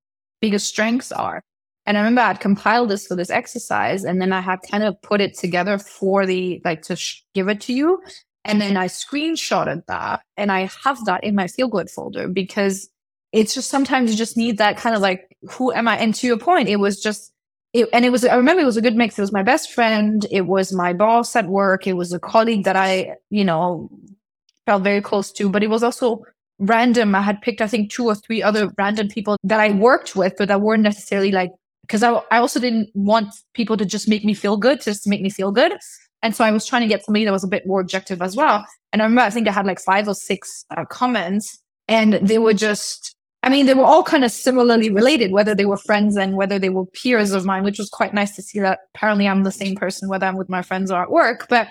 biggest 0.40 0.66
strengths 0.66 1.12
are. 1.12 1.42
And 1.85 1.99
I 1.99 2.01
remember 2.01 2.23
I'd 2.23 2.40
compiled 2.40 2.88
this 2.88 3.07
for 3.07 3.14
this 3.14 3.31
exercise, 3.31 4.05
and 4.05 4.23
then 4.23 4.33
I 4.33 4.40
had 4.40 4.61
kind 4.70 4.85
of 4.85 5.01
put 5.03 5.20
it 5.20 5.37
together 5.37 5.77
for 5.77 6.25
the 6.25 6.62
like 6.64 6.81
to 6.83 6.96
sh- 6.96 7.23
give 7.35 7.49
it 7.49 7.61
to 7.62 7.75
you. 7.75 8.03
And 8.46 8.59
then 8.59 8.79
I 8.79 8.87
screenshotted 8.87 9.85
that, 9.87 10.23
and 10.38 10.51
I 10.51 10.70
have 10.85 11.05
that 11.05 11.25
in 11.25 11.35
my 11.35 11.46
feel 11.46 11.68
good 11.68 11.90
folder 11.90 12.27
because 12.27 12.88
it's 13.33 13.55
just 13.55 13.71
sometimes 13.71 14.11
you 14.11 14.16
just 14.16 14.37
need 14.37 14.59
that 14.59 14.77
kind 14.77 14.95
of 14.95 15.03
like, 15.03 15.37
who 15.51 15.73
am 15.73 15.88
I? 15.88 15.97
And 15.97 16.14
to 16.16 16.27
your 16.27 16.38
point, 16.38 16.69
it 16.69 16.77
was 16.77 17.01
just, 17.01 17.33
it, 17.73 17.88
and 17.93 18.05
it 18.05 18.11
was, 18.11 18.25
I 18.25 18.35
remember 18.35 18.62
it 18.62 18.66
was 18.66 18.77
a 18.77 18.83
good 18.83 18.97
mix. 18.97 19.19
It 19.19 19.23
was 19.23 19.33
my 19.33 19.43
best 19.43 19.73
friend. 19.73 20.27
It 20.31 20.43
was 20.43 20.73
my 20.73 20.93
boss 20.93 21.37
at 21.37 21.47
work. 21.47 21.87
It 21.87 21.93
was 21.93 22.12
a 22.12 22.19
colleague 22.19 22.64
that 22.64 22.77
I, 22.77 23.14
you 23.31 23.45
know, 23.45 23.88
felt 24.66 24.83
very 24.83 25.01
close 25.01 25.33
to, 25.33 25.49
but 25.49 25.62
it 25.62 25.71
was 25.71 25.83
also 25.83 26.25
random. 26.59 27.14
I 27.14 27.23
had 27.23 27.40
picked, 27.40 27.61
I 27.61 27.69
think, 27.69 27.90
two 27.90 28.07
or 28.07 28.14
three 28.14 28.43
other 28.43 28.71
random 28.77 29.09
people 29.09 29.37
that 29.45 29.61
I 29.61 29.71
worked 29.71 30.16
with, 30.16 30.35
but 30.37 30.49
that 30.49 30.61
weren't 30.61 30.83
necessarily 30.83 31.31
like, 31.31 31.53
because 31.83 32.03
I, 32.03 32.11
I 32.31 32.38
also 32.38 32.61
didn't 32.61 32.90
want 32.95 33.33
people 33.55 33.77
to 33.77 33.87
just 33.87 34.09
make 34.09 34.25
me 34.25 34.35
feel 34.35 34.57
good, 34.57 34.81
to 34.81 34.90
just 34.90 35.07
make 35.07 35.23
me 35.23 35.31
feel 35.31 35.53
good. 35.53 35.73
And 36.23 36.37
so 36.37 36.45
I 36.45 36.51
was 36.51 36.66
trying 36.66 36.83
to 36.83 36.88
get 36.88 37.05
somebody 37.05 37.25
that 37.25 37.33
was 37.33 37.45
a 37.45 37.49
bit 37.49 37.66
more 37.66 37.81
objective 37.81 38.21
as 38.21 38.37
well. 38.37 38.64
And 38.93 39.01
I 39.01 39.05
remember, 39.07 39.23
I 39.23 39.31
think 39.31 39.49
I 39.49 39.53
had 39.53 39.66
like 39.66 39.81
five 39.81 40.07
or 40.07 40.14
six 40.14 40.64
uh, 40.77 40.85
comments 40.85 41.59
and 41.88 42.14
they 42.14 42.38
were 42.38 42.53
just 42.53 43.16
I 43.42 43.48
mean, 43.48 43.66
they 43.66 43.74
were 43.74 43.85
all 43.85 44.03
kind 44.03 44.22
of 44.22 44.31
similarly 44.31 44.90
related, 44.90 45.33
whether 45.33 45.55
they 45.55 45.64
were 45.64 45.79
friends 45.79 46.16
and 46.16 46.37
whether 46.37 46.59
they 46.59 46.68
were 46.68 46.85
peers 46.87 47.33
of 47.33 47.46
mine, 47.46 47.64
which 47.64 47.79
was 47.79 47.88
quite 47.88 48.12
nice 48.12 48.37
to 48.37 48.42
see 48.42 48.61
that 48.61 48.81
apparently 48.94 49.26
I'm 49.26 49.44
the 49.44 49.50
same 49.50 49.76
person, 49.76 50.09
whether 50.11 50.26
I'm 50.26 50.37
with 50.37 50.50
my 50.50 50.61
friends 50.61 50.90
or 50.90 51.03
at 51.03 51.11
work. 51.11 51.46
But 51.48 51.68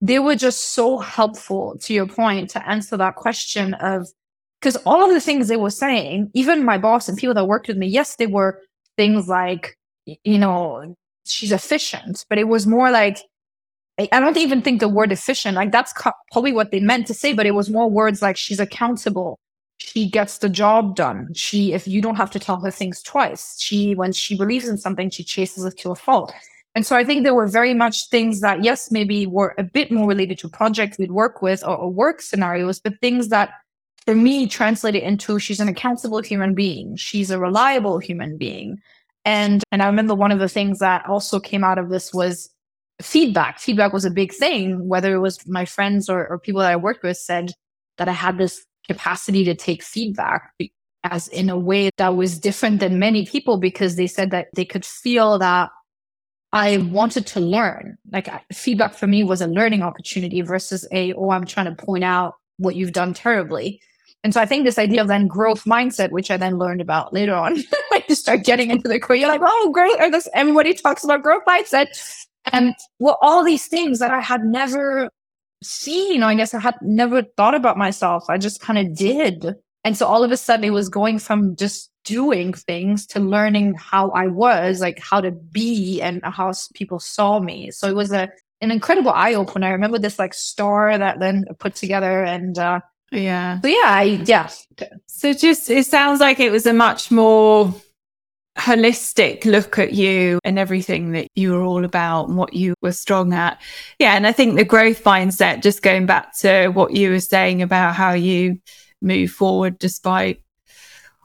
they 0.00 0.18
were 0.18 0.34
just 0.34 0.72
so 0.74 0.98
helpful 0.98 1.78
to 1.82 1.94
your 1.94 2.06
point 2.06 2.50
to 2.50 2.68
answer 2.68 2.96
that 2.96 3.14
question 3.14 3.74
of, 3.74 4.08
because 4.60 4.76
all 4.84 5.04
of 5.04 5.10
the 5.10 5.20
things 5.20 5.46
they 5.46 5.56
were 5.56 5.70
saying, 5.70 6.30
even 6.34 6.64
my 6.64 6.76
boss 6.76 7.08
and 7.08 7.16
people 7.16 7.34
that 7.34 7.46
worked 7.46 7.68
with 7.68 7.76
me, 7.76 7.86
yes, 7.86 8.16
they 8.16 8.26
were 8.26 8.60
things 8.96 9.28
like, 9.28 9.78
you 10.04 10.38
know, 10.38 10.96
she's 11.24 11.52
efficient, 11.52 12.24
but 12.28 12.38
it 12.38 12.48
was 12.48 12.66
more 12.66 12.90
like, 12.90 13.18
I 13.98 14.20
don't 14.20 14.36
even 14.36 14.60
think 14.60 14.80
the 14.80 14.88
word 14.88 15.12
efficient, 15.12 15.54
like 15.54 15.72
that's 15.72 15.94
probably 16.32 16.52
what 16.52 16.72
they 16.72 16.80
meant 16.80 17.06
to 17.06 17.14
say, 17.14 17.32
but 17.32 17.46
it 17.46 17.52
was 17.52 17.70
more 17.70 17.88
words 17.88 18.20
like 18.20 18.36
she's 18.36 18.60
accountable. 18.60 19.38
She 19.86 20.10
gets 20.10 20.38
the 20.38 20.48
job 20.48 20.96
done. 20.96 21.32
She, 21.32 21.72
if 21.72 21.86
you 21.86 22.02
don't 22.02 22.16
have 22.16 22.30
to 22.32 22.40
tell 22.40 22.60
her 22.60 22.72
things 22.72 23.00
twice, 23.02 23.56
she, 23.60 23.94
when 23.94 24.12
she 24.12 24.36
believes 24.36 24.66
in 24.66 24.78
something, 24.78 25.10
she 25.10 25.22
chases 25.22 25.64
it 25.64 25.78
to 25.78 25.92
a 25.92 25.94
fault. 25.94 26.34
And 26.74 26.84
so 26.84 26.96
I 26.96 27.04
think 27.04 27.22
there 27.22 27.34
were 27.34 27.46
very 27.46 27.72
much 27.72 28.08
things 28.08 28.40
that, 28.40 28.64
yes, 28.64 28.90
maybe 28.90 29.26
were 29.26 29.54
a 29.58 29.62
bit 29.62 29.92
more 29.92 30.08
related 30.08 30.38
to 30.38 30.48
projects 30.48 30.98
we'd 30.98 31.12
work 31.12 31.40
with 31.40 31.62
or, 31.62 31.76
or 31.76 31.90
work 31.90 32.20
scenarios, 32.20 32.80
but 32.80 33.00
things 33.00 33.28
that 33.28 33.50
for 34.04 34.16
me 34.16 34.48
translated 34.48 35.04
into 35.04 35.38
she's 35.38 35.60
an 35.60 35.68
accountable 35.68 36.20
human 36.20 36.52
being. 36.52 36.96
She's 36.96 37.30
a 37.30 37.38
reliable 37.38 37.98
human 37.98 38.36
being. 38.36 38.82
And, 39.24 39.62
and 39.70 39.82
I 39.82 39.86
remember 39.86 40.16
one 40.16 40.32
of 40.32 40.40
the 40.40 40.48
things 40.48 40.80
that 40.80 41.06
also 41.08 41.38
came 41.38 41.62
out 41.62 41.78
of 41.78 41.90
this 41.90 42.12
was 42.12 42.50
feedback. 43.00 43.60
Feedback 43.60 43.92
was 43.92 44.04
a 44.04 44.10
big 44.10 44.34
thing, 44.34 44.88
whether 44.88 45.14
it 45.14 45.20
was 45.20 45.46
my 45.46 45.64
friends 45.64 46.08
or, 46.08 46.26
or 46.26 46.40
people 46.40 46.60
that 46.60 46.72
I 46.72 46.76
worked 46.76 47.04
with 47.04 47.16
said 47.16 47.52
that 47.98 48.08
I 48.08 48.12
had 48.12 48.36
this 48.36 48.64
capacity 48.88 49.44
to 49.44 49.54
take 49.54 49.82
feedback 49.82 50.52
as 51.04 51.28
in 51.28 51.48
a 51.48 51.58
way 51.58 51.90
that 51.98 52.16
was 52.16 52.38
different 52.38 52.80
than 52.80 52.98
many 52.98 53.26
people 53.26 53.58
because 53.58 53.96
they 53.96 54.06
said 54.06 54.30
that 54.30 54.48
they 54.54 54.64
could 54.64 54.84
feel 54.84 55.38
that 55.38 55.70
I 56.52 56.78
wanted 56.78 57.26
to 57.28 57.40
learn. 57.40 57.98
Like 58.12 58.28
feedback 58.52 58.94
for 58.94 59.06
me 59.06 59.24
was 59.24 59.40
a 59.40 59.46
learning 59.46 59.82
opportunity 59.82 60.40
versus 60.40 60.86
a, 60.92 61.12
oh, 61.14 61.30
I'm 61.30 61.44
trying 61.44 61.66
to 61.66 61.84
point 61.84 62.04
out 62.04 62.34
what 62.58 62.76
you've 62.76 62.92
done 62.92 63.14
terribly. 63.14 63.80
And 64.24 64.32
so 64.32 64.40
I 64.40 64.46
think 64.46 64.64
this 64.64 64.78
idea 64.78 65.02
of 65.02 65.08
then 65.08 65.26
growth 65.26 65.64
mindset, 65.64 66.10
which 66.10 66.30
I 66.30 66.36
then 66.36 66.58
learned 66.58 66.80
about 66.80 67.12
later 67.12 67.34
on, 67.34 67.56
when 67.90 68.02
you 68.08 68.14
start 68.14 68.44
getting 68.44 68.70
into 68.70 68.88
the 68.88 68.98
career, 68.98 69.20
you're 69.20 69.28
like, 69.28 69.42
oh, 69.44 69.70
great. 69.72 70.00
Or 70.00 70.10
this, 70.10 70.28
everybody 70.34 70.74
talks 70.74 71.04
about 71.04 71.22
growth 71.22 71.44
mindset. 71.46 71.86
And 72.52 72.74
well, 72.98 73.18
all 73.20 73.44
these 73.44 73.66
things 73.66 73.98
that 73.98 74.10
I 74.10 74.20
had 74.20 74.44
never 74.44 75.10
seen, 75.62 76.22
I 76.22 76.34
guess 76.34 76.54
I 76.54 76.60
had 76.60 76.76
never 76.82 77.22
thought 77.22 77.54
about 77.54 77.78
myself. 77.78 78.24
I 78.28 78.38
just 78.38 78.60
kind 78.60 78.78
of 78.78 78.96
did. 78.96 79.54
And 79.84 79.96
so 79.96 80.06
all 80.06 80.24
of 80.24 80.32
a 80.32 80.36
sudden 80.36 80.64
it 80.64 80.70
was 80.70 80.88
going 80.88 81.18
from 81.18 81.56
just 81.56 81.90
doing 82.04 82.52
things 82.52 83.06
to 83.08 83.20
learning 83.20 83.74
how 83.74 84.10
I 84.10 84.26
was, 84.28 84.80
like 84.80 84.98
how 84.98 85.20
to 85.20 85.30
be 85.30 86.00
and 86.00 86.20
how 86.24 86.52
people 86.74 86.98
saw 86.98 87.40
me. 87.40 87.70
So 87.70 87.88
it 87.88 87.96
was 87.96 88.12
a 88.12 88.28
an 88.62 88.70
incredible 88.70 89.10
eye 89.10 89.34
opener. 89.34 89.66
I 89.66 89.70
remember 89.70 89.98
this 89.98 90.18
like 90.18 90.32
star 90.32 90.96
that 90.96 91.20
then 91.20 91.44
put 91.58 91.74
together 91.74 92.24
and 92.24 92.58
uh 92.58 92.80
yeah. 93.12 93.60
So 93.60 93.68
yeah, 93.68 93.84
I 93.86 94.02
yeah. 94.24 94.50
So 95.06 95.32
just 95.32 95.70
it 95.70 95.86
sounds 95.86 96.20
like 96.20 96.40
it 96.40 96.50
was 96.50 96.66
a 96.66 96.72
much 96.72 97.10
more 97.10 97.74
holistic 98.56 99.44
look 99.44 99.78
at 99.78 99.92
you 99.92 100.38
and 100.44 100.58
everything 100.58 101.12
that 101.12 101.28
you 101.34 101.52
were 101.52 101.62
all 101.62 101.84
about 101.84 102.28
and 102.28 102.36
what 102.36 102.54
you 102.54 102.74
were 102.80 102.92
strong 102.92 103.32
at. 103.32 103.60
Yeah. 103.98 104.14
And 104.14 104.26
I 104.26 104.32
think 104.32 104.56
the 104.56 104.64
growth 104.64 105.04
mindset, 105.04 105.62
just 105.62 105.82
going 105.82 106.06
back 106.06 106.36
to 106.38 106.68
what 106.68 106.92
you 106.92 107.10
were 107.10 107.20
saying 107.20 107.62
about 107.62 107.94
how 107.94 108.12
you 108.12 108.58
move 109.02 109.30
forward 109.30 109.78
despite 109.78 110.42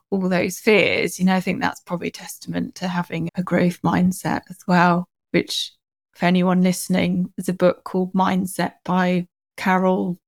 all 0.09 0.27
those 0.27 0.59
fears, 0.59 1.19
you 1.19 1.25
know, 1.25 1.35
I 1.35 1.39
think 1.39 1.61
that's 1.61 1.79
probably 1.79 2.11
testament 2.11 2.75
to 2.75 2.87
having 2.87 3.29
a 3.35 3.43
growth 3.43 3.81
mindset 3.81 4.41
as 4.49 4.59
well, 4.67 5.07
which 5.31 5.71
for 6.13 6.25
anyone 6.25 6.61
listening, 6.61 7.31
there's 7.37 7.49
a 7.49 7.53
book 7.53 7.85
called 7.85 8.13
Mindset 8.13 8.73
by 8.83 9.27
Carol 9.55 10.19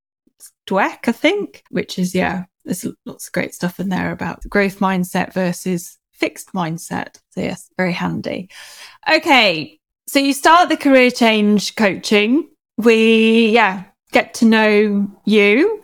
Dweck, 0.67 1.07
I 1.07 1.11
think, 1.11 1.63
which 1.69 1.99
is, 1.99 2.15
yeah, 2.15 2.45
there's 2.63 2.85
lots 3.05 3.27
of 3.27 3.33
great 3.33 3.53
stuff 3.53 3.79
in 3.79 3.89
there 3.89 4.11
about 4.11 4.47
growth 4.49 4.79
mindset 4.79 5.33
versus 5.33 5.97
fixed 6.13 6.53
mindset. 6.53 7.19
So, 7.31 7.41
yes, 7.41 7.69
very 7.77 7.93
handy. 7.93 8.49
Okay. 9.11 9.79
So, 10.07 10.19
you 10.19 10.33
start 10.33 10.69
the 10.69 10.77
career 10.77 11.11
change 11.11 11.75
coaching. 11.75 12.49
We, 12.77 13.49
yeah, 13.49 13.83
get 14.11 14.33
to 14.35 14.45
know 14.45 15.07
you. 15.25 15.81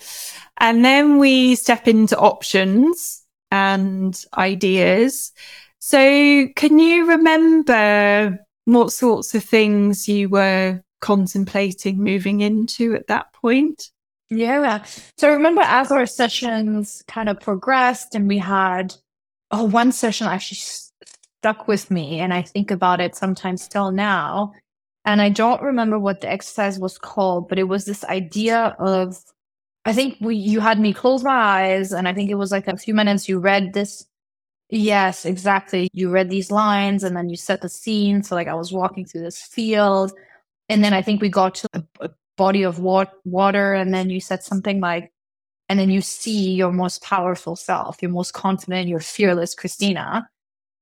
And 0.58 0.84
then 0.84 1.18
we 1.18 1.56
step 1.56 1.88
into 1.88 2.18
options 2.18 3.24
and 3.52 4.22
ideas. 4.38 5.32
So, 5.80 6.48
can 6.56 6.80
you 6.80 7.08
remember 7.08 8.40
what 8.66 8.92
sorts 8.92 9.34
of 9.34 9.44
things 9.44 10.08
you 10.08 10.30
were 10.30 10.82
contemplating 11.02 12.04
moving 12.04 12.42
into 12.42 12.94
at 12.96 13.08
that 13.08 13.34
point? 13.34 13.90
Yeah. 14.30 14.84
So 15.18 15.30
I 15.30 15.34
remember 15.34 15.62
as 15.62 15.92
our 15.92 16.06
sessions 16.06 17.04
kind 17.08 17.30
of 17.30 17.40
progressed 17.40 18.14
and 18.14 18.28
we 18.28 18.38
had 18.38 18.94
oh, 19.52 19.64
one 19.66 19.92
session 19.92 20.28
actually 20.28 20.58
stuck 20.58 21.68
with 21.68 21.92
me, 21.92 22.20
and 22.20 22.34
I 22.34 22.42
think 22.42 22.72
about 22.72 23.02
it 23.02 23.16
sometimes 23.16 23.64
still 23.64 23.92
now. 23.92 24.54
And 25.06 25.22
I 25.22 25.30
don't 25.30 25.62
remember 25.62 25.98
what 25.98 26.22
the 26.22 26.30
exercise 26.30 26.80
was 26.80 26.98
called, 26.98 27.50
but 27.50 27.60
it 27.60 27.64
was 27.64 27.86
this 27.86 28.04
idea 28.06 28.76
of 28.80 29.18
I 29.86 29.94
think 29.94 30.18
we 30.22 30.36
you 30.36 30.60
had 30.60 30.80
me 30.80 30.94
close 30.94 31.24
my 31.24 31.32
eyes, 31.32 31.92
and 31.94 32.08
I 32.08 32.14
think 32.14 32.30
it 32.30 32.36
was 32.36 32.52
like 32.52 32.68
a 32.68 32.78
few 32.78 32.94
minutes. 32.94 33.30
You 33.30 33.40
read 33.40 33.74
this. 33.74 34.06
Yes, 34.70 35.26
exactly. 35.26 35.90
You 35.94 36.12
read 36.12 36.30
these 36.30 36.52
lines, 36.52 37.04
and 37.04 37.16
then 37.18 37.30
you 37.30 37.38
set 37.38 37.62
the 37.62 37.70
scene. 37.70 38.24
So 38.24 38.36
like 38.36 38.48
I 38.48 38.56
was 38.56 38.72
walking 38.74 39.06
through 39.06 39.22
this 39.22 39.42
field, 39.42 40.14
and 40.70 40.84
then 40.84 40.94
I 40.94 41.02
think 41.02 41.22
we 41.22 41.30
got 41.30 41.56
to 41.56 41.70
a, 42.02 42.10
body 42.38 42.64
of 42.64 42.80
wa- 42.80 43.06
water, 43.26 43.74
and 43.74 43.94
then 43.94 44.10
you 44.10 44.22
said 44.22 44.44
something 44.44 44.80
like, 44.80 45.12
and 45.70 45.80
then 45.80 45.92
you 45.92 46.02
see 46.02 46.56
your 46.56 46.72
most 46.72 47.04
powerful 47.04 47.56
self, 47.56 48.02
your 48.02 48.12
most 48.12 48.34
confident, 48.34 48.90
your 48.90 49.00
fearless 49.00 49.54
Christina. 49.54 50.28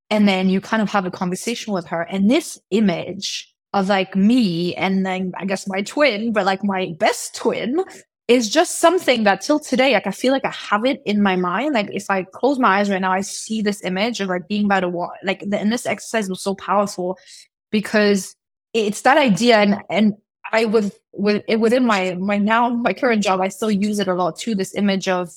And 0.10 0.28
then 0.28 0.48
you 0.48 0.62
kind 0.62 0.82
of 0.82 0.90
have 0.90 1.06
a 1.06 1.12
conversation 1.12 1.74
with 1.74 1.86
her. 1.88 2.04
And 2.04 2.32
this 2.32 2.58
image 2.72 3.54
of 3.74 3.90
like 3.90 4.16
me 4.16 4.74
and 4.76 5.06
then 5.06 5.34
I 5.38 5.44
guess 5.44 5.68
my 5.68 5.82
twin, 5.82 6.32
but 6.32 6.46
like 6.46 6.64
my 6.64 6.96
best 6.98 7.36
twin 7.36 7.84
is 8.30 8.50
just 8.50 8.80
something 8.80 9.24
that 9.24 9.42
till 9.42 9.60
today, 9.60 9.94
like 9.94 10.08
I 10.08 10.12
feel 10.12 10.32
like 10.32 10.46
I 10.46 10.52
have 10.52 10.86
it 10.86 11.02
in 11.06 11.22
my 11.22 11.36
mind. 11.36 11.74
Like 11.74 11.90
if 11.92 12.10
I 12.10 12.24
close 12.24 12.58
my 12.58 12.80
eyes 12.80 12.90
right 12.90 13.02
now, 13.02 13.12
I 13.12 13.22
see 13.22 13.62
this 13.62 13.84
image 13.84 14.22
of 14.22 14.30
like 14.30 14.48
being 14.48 14.70
by 14.70 14.80
the 14.80 14.90
wall. 14.90 15.12
Like 15.24 15.44
the, 15.46 15.60
and 15.60 15.72
this 15.72 15.86
exercise 15.86 16.30
was 16.30 16.42
so 16.42 16.56
powerful 16.56 17.18
because 17.72 18.36
it's 18.74 19.02
that 19.02 19.18
idea 19.18 19.58
and 19.58 19.78
and 19.90 20.14
I 20.52 20.66
would 20.66 20.92
with 21.14 21.44
within 21.60 21.86
my 21.86 22.16
my 22.16 22.38
now 22.38 22.70
my 22.70 22.94
current 22.94 23.24
job, 23.24 23.42
I 23.42 23.48
still 23.50 23.72
use 23.72 24.00
it 24.00 24.08
a 24.08 24.14
lot 24.14 24.38
too. 24.38 24.56
This 24.56 24.76
image 24.76 25.08
of 25.08 25.32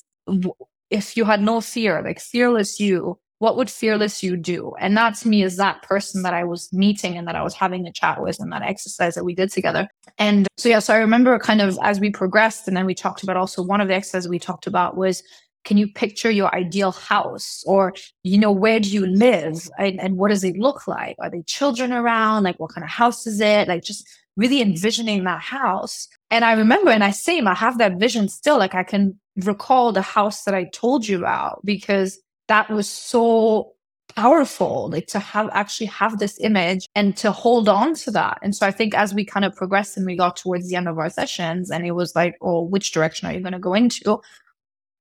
if 0.90 1.16
you 1.16 1.25
had 1.25 1.40
no 1.40 1.61
fear, 1.61 2.03
like 2.03 2.20
fearless 2.20 2.81
you, 2.81 3.18
what 3.38 3.57
would 3.57 3.70
fearless 3.70 4.23
you 4.23 4.37
do? 4.37 4.75
And 4.79 4.96
that 4.96 5.16
to 5.16 5.29
me 5.29 5.42
is 5.42 5.57
that 5.57 5.83
person 5.83 6.23
that 6.23 6.35
I 6.35 6.44
was 6.44 6.70
meeting 6.73 7.16
and 7.16 7.27
that 7.27 7.37
I 7.37 7.42
was 7.42 7.55
having 7.55 7.87
a 7.87 7.92
chat 7.92 8.20
with 8.23 8.38
and 8.38 8.53
that 8.53 8.62
exercise 8.62 9.14
that 9.14 9.25
we 9.25 9.35
did 9.35 9.51
together. 9.51 9.88
And 10.18 10.46
so 10.59 10.68
yeah, 10.68 10.79
so 10.81 10.92
I 10.92 10.99
remember 10.99 11.38
kind 11.38 11.62
of 11.62 11.79
as 11.83 12.01
we 12.01 12.11
progressed, 12.11 12.68
and 12.68 12.77
then 12.77 12.87
we 12.87 12.94
talked 12.94 13.23
about 13.23 13.37
also 13.37 13.62
one 13.62 13.81
of 13.81 13.88
the 13.88 13.94
exercises 13.94 14.29
we 14.29 14.38
talked 14.38 14.66
about 14.66 14.96
was 14.96 15.23
can 15.64 15.77
you 15.77 15.87
picture 15.92 16.31
your 16.31 16.55
ideal 16.55 16.92
house 16.92 17.62
or 17.66 17.92
you 18.23 18.38
know 18.38 18.53
where 18.53 18.81
do 18.81 18.88
you 18.90 19.07
live 19.07 19.68
and, 19.79 20.01
and 20.01 20.16
what 20.16 20.29
does 20.29 20.42
it 20.42 20.57
look 20.57 20.88
like 20.88 21.16
are 21.18 21.29
there 21.29 21.42
children 21.42 21.92
around 21.92 22.44
like 22.44 22.59
what 22.59 22.73
kind 22.73 22.83
of 22.83 22.88
house 22.88 23.27
is 23.27 23.42
it 23.42 23.68
like 23.68 23.83
just 23.83 24.09
really 24.37 24.61
envisioning 24.62 25.25
that 25.25 25.40
house. 25.40 26.09
And 26.31 26.45
I 26.45 26.53
remember, 26.53 26.90
and 26.90 27.05
I 27.05 27.11
same, 27.11 27.47
I 27.47 27.55
have 27.55 27.79
that 27.79 27.99
vision 27.99 28.29
still. 28.29 28.59
Like 28.59 28.75
I 28.75 28.83
can 28.83 29.19
recall 29.37 29.93
the 29.93 30.03
house 30.03 30.45
that 30.45 30.55
I 30.55 30.64
told 30.64 31.07
you 31.07 31.19
about 31.19 31.61
because 31.64 32.19
that 32.49 32.69
was 32.69 32.88
so 32.88 33.73
powerful 34.16 34.88
like 34.90 35.07
to 35.07 35.19
have 35.19 35.49
actually 35.53 35.87
have 35.87 36.19
this 36.19 36.38
image 36.40 36.87
and 36.95 37.16
to 37.16 37.31
hold 37.31 37.69
on 37.69 37.95
to 37.95 38.11
that 38.11 38.38
and 38.43 38.57
so 38.57 38.66
i 38.66 38.71
think 38.71 38.93
as 38.95 39.14
we 39.14 39.25
kind 39.25 39.45
of 39.45 39.55
progressed 39.55 39.97
and 39.97 40.05
we 40.05 40.16
got 40.16 40.37
towards 40.37 40.69
the 40.69 40.75
end 40.75 40.88
of 40.88 40.99
our 40.99 41.09
sessions 41.09 41.71
and 41.71 41.87
it 41.87 41.93
was 41.93 42.14
like 42.14 42.37
oh 42.40 42.62
which 42.62 42.93
direction 42.93 43.29
are 43.29 43.33
you 43.33 43.40
going 43.40 43.53
to 43.53 43.59
go 43.59 43.75
into 43.75 44.21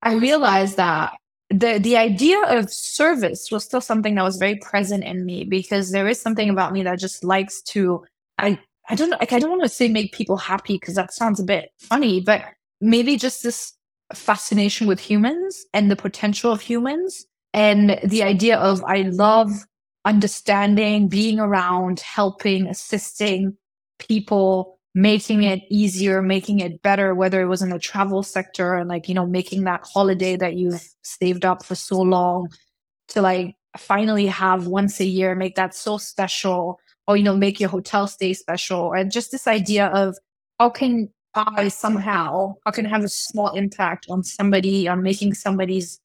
i 0.03 0.13
realized 0.13 0.77
that 0.77 1.13
the 1.49 1.79
the 1.79 1.97
idea 1.97 2.39
of 2.43 2.71
service 2.71 3.49
was 3.51 3.63
still 3.63 3.81
something 3.81 4.15
that 4.15 4.23
was 4.23 4.37
very 4.37 4.57
present 4.57 5.03
in 5.03 5.25
me 5.25 5.43
because 5.43 5.91
there 5.91 6.07
is 6.07 6.21
something 6.21 6.49
about 6.49 6.71
me 6.71 6.83
that 6.83 6.99
just 6.99 7.23
likes 7.23 7.61
to 7.63 8.05
i 8.37 8.59
I 8.89 8.95
don't 8.95 9.11
like 9.11 9.31
I 9.31 9.39
don't 9.39 9.51
want 9.51 9.63
to 9.63 9.69
say 9.69 9.87
make 9.87 10.13
people 10.13 10.37
happy 10.37 10.75
because 10.75 10.95
that 10.95 11.13
sounds 11.13 11.39
a 11.39 11.43
bit 11.43 11.71
funny, 11.77 12.19
but 12.21 12.43
maybe 12.81 13.17
just 13.17 13.43
this 13.43 13.73
fascination 14.13 14.87
with 14.87 14.99
humans 14.99 15.65
and 15.73 15.91
the 15.91 15.95
potential 15.95 16.51
of 16.51 16.61
humans 16.61 17.25
and 17.53 17.99
the 18.03 18.23
idea 18.23 18.57
of 18.57 18.83
I 18.85 19.03
love 19.03 19.51
understanding, 20.05 21.07
being 21.07 21.39
around, 21.39 21.99
helping, 21.99 22.67
assisting 22.67 23.55
people, 23.99 24.79
making 24.95 25.43
it 25.43 25.61
easier, 25.69 26.21
making 26.21 26.59
it 26.59 26.81
better, 26.81 27.13
whether 27.13 27.41
it 27.41 27.47
was 27.47 27.61
in 27.61 27.69
the 27.69 27.79
travel 27.79 28.23
sector 28.23 28.73
and 28.73 28.89
like, 28.89 29.07
you 29.07 29.13
know, 29.13 29.25
making 29.25 29.65
that 29.65 29.85
holiday 29.85 30.35
that 30.35 30.55
you've 30.55 30.83
saved 31.03 31.45
up 31.45 31.63
for 31.63 31.75
so 31.75 31.99
long 32.01 32.49
to 33.09 33.21
like 33.21 33.55
finally 33.77 34.25
have 34.25 34.67
once 34.67 34.99
a 34.99 35.05
year, 35.05 35.35
make 35.35 35.55
that 35.55 35.75
so 35.75 35.97
special 35.97 36.79
or 37.09 37.17
you 37.17 37.23
know 37.23 37.35
make 37.35 37.59
your 37.59 37.69
hotel 37.69 38.07
stay 38.07 38.33
special 38.33 38.93
and 38.93 39.11
just 39.11 39.31
this 39.31 39.47
idea 39.47 39.87
of 39.87 40.15
how 40.59 40.69
can 40.69 41.09
i 41.35 41.67
somehow 41.67 42.53
how 42.65 42.71
can 42.71 42.85
I 42.85 42.89
have 42.89 43.03
a 43.03 43.09
small 43.09 43.49
impact 43.55 44.05
on 44.09 44.23
somebody 44.23 44.87
on 44.87 45.03
making 45.03 45.33
somebody's 45.33 45.99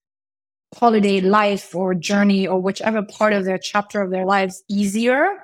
holiday 0.74 1.20
life 1.20 1.74
or 1.74 1.94
journey 1.94 2.46
or 2.48 2.60
whichever 2.60 3.02
part 3.02 3.32
of 3.32 3.44
their 3.44 3.58
chapter 3.58 4.02
of 4.02 4.10
their 4.10 4.24
lives 4.24 4.64
easier 4.68 5.38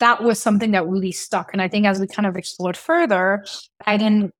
that 0.00 0.22
was 0.22 0.40
something 0.40 0.72
that 0.72 0.88
really 0.88 1.12
stuck. 1.12 1.52
And 1.52 1.62
I 1.62 1.68
think 1.68 1.86
as 1.86 2.00
we 2.00 2.06
kind 2.06 2.26
of 2.26 2.36
explored 2.36 2.76
further, 2.76 3.44
I 3.86 3.98
then 3.98 4.30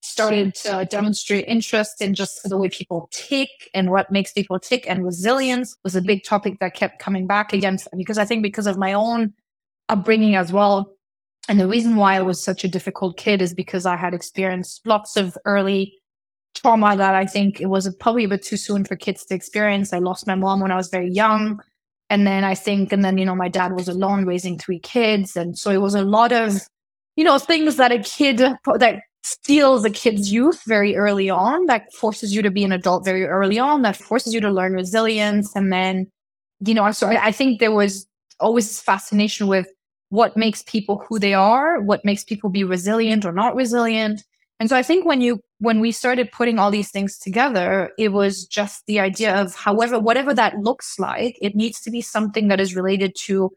started 0.00 0.54
to 0.54 0.86
demonstrate 0.90 1.46
interest 1.46 2.00
in 2.00 2.14
just 2.14 2.40
the 2.44 2.58
way 2.58 2.68
people 2.68 3.08
tick 3.12 3.48
and 3.74 3.90
what 3.90 4.10
makes 4.12 4.32
people 4.32 4.58
tick 4.58 4.84
and 4.88 5.04
resilience 5.04 5.76
was 5.82 5.96
a 5.96 6.02
big 6.02 6.24
topic 6.24 6.58
that 6.60 6.74
kept 6.74 6.98
coming 6.98 7.26
back 7.26 7.52
again 7.52 7.78
because 7.96 8.18
I 8.18 8.24
think 8.24 8.42
because 8.42 8.66
of 8.66 8.76
my 8.76 8.92
own 8.92 9.32
upbringing 9.92 10.34
as 10.36 10.52
well. 10.52 10.92
And 11.48 11.58
the 11.58 11.68
reason 11.68 11.96
why 11.96 12.16
I 12.16 12.22
was 12.22 12.42
such 12.42 12.64
a 12.64 12.68
difficult 12.68 13.16
kid 13.16 13.42
is 13.42 13.52
because 13.52 13.84
I 13.86 13.96
had 13.96 14.14
experienced 14.14 14.86
lots 14.86 15.16
of 15.16 15.36
early 15.44 15.94
trauma 16.54 16.96
that 16.96 17.14
I 17.14 17.26
think 17.26 17.60
it 17.60 17.66
was 17.66 17.92
probably 17.96 18.24
a 18.24 18.28
bit 18.28 18.42
too 18.42 18.56
soon 18.56 18.84
for 18.84 18.94
kids 18.96 19.24
to 19.26 19.34
experience. 19.34 19.92
I 19.92 19.98
lost 19.98 20.26
my 20.26 20.34
mom 20.34 20.60
when 20.60 20.70
I 20.70 20.76
was 20.76 20.88
very 20.88 21.10
young. 21.10 21.60
And 22.10 22.26
then 22.26 22.44
I 22.44 22.54
think, 22.54 22.92
and 22.92 23.04
then, 23.04 23.16
you 23.16 23.24
know, 23.24 23.34
my 23.34 23.48
dad 23.48 23.72
was 23.72 23.88
alone 23.88 24.26
raising 24.26 24.58
three 24.58 24.78
kids. 24.78 25.34
And 25.34 25.58
so 25.58 25.70
it 25.70 25.80
was 25.80 25.94
a 25.94 26.02
lot 26.02 26.30
of, 26.30 26.60
you 27.16 27.24
know, 27.24 27.38
things 27.38 27.76
that 27.76 27.90
a 27.90 27.98
kid 28.00 28.36
that 28.38 29.00
steals 29.24 29.84
a 29.84 29.90
kid's 29.90 30.32
youth 30.32 30.62
very 30.66 30.94
early 30.94 31.30
on, 31.30 31.66
that 31.66 31.92
forces 31.94 32.34
you 32.34 32.42
to 32.42 32.50
be 32.50 32.64
an 32.64 32.72
adult 32.72 33.04
very 33.04 33.24
early 33.24 33.58
on, 33.58 33.82
that 33.82 33.96
forces 33.96 34.34
you 34.34 34.40
to 34.42 34.50
learn 34.50 34.74
resilience. 34.74 35.56
And 35.56 35.72
then, 35.72 36.06
you 36.60 36.74
know, 36.74 36.90
so 36.92 37.08
I, 37.08 37.26
I 37.26 37.32
think 37.32 37.60
there 37.60 37.72
was 37.72 38.06
always 38.40 38.68
this 38.68 38.80
fascination 38.80 39.46
with 39.46 39.68
what 40.12 40.36
makes 40.36 40.62
people 40.64 41.02
who 41.08 41.18
they 41.18 41.32
are, 41.32 41.80
what 41.80 42.04
makes 42.04 42.22
people 42.22 42.50
be 42.50 42.64
resilient 42.64 43.24
or 43.24 43.32
not 43.32 43.56
resilient. 43.56 44.22
And 44.60 44.68
so 44.68 44.76
I 44.76 44.82
think 44.82 45.06
when 45.06 45.22
you 45.22 45.40
when 45.58 45.80
we 45.80 45.90
started 45.90 46.30
putting 46.30 46.58
all 46.58 46.70
these 46.70 46.90
things 46.90 47.18
together, 47.18 47.90
it 47.96 48.10
was 48.10 48.44
just 48.44 48.84
the 48.84 49.00
idea 49.00 49.34
of 49.34 49.54
however 49.54 49.98
whatever 49.98 50.34
that 50.34 50.58
looks 50.58 50.98
like, 50.98 51.38
it 51.40 51.56
needs 51.56 51.80
to 51.80 51.90
be 51.90 52.02
something 52.02 52.48
that 52.48 52.60
is 52.60 52.76
related 52.76 53.16
to 53.20 53.52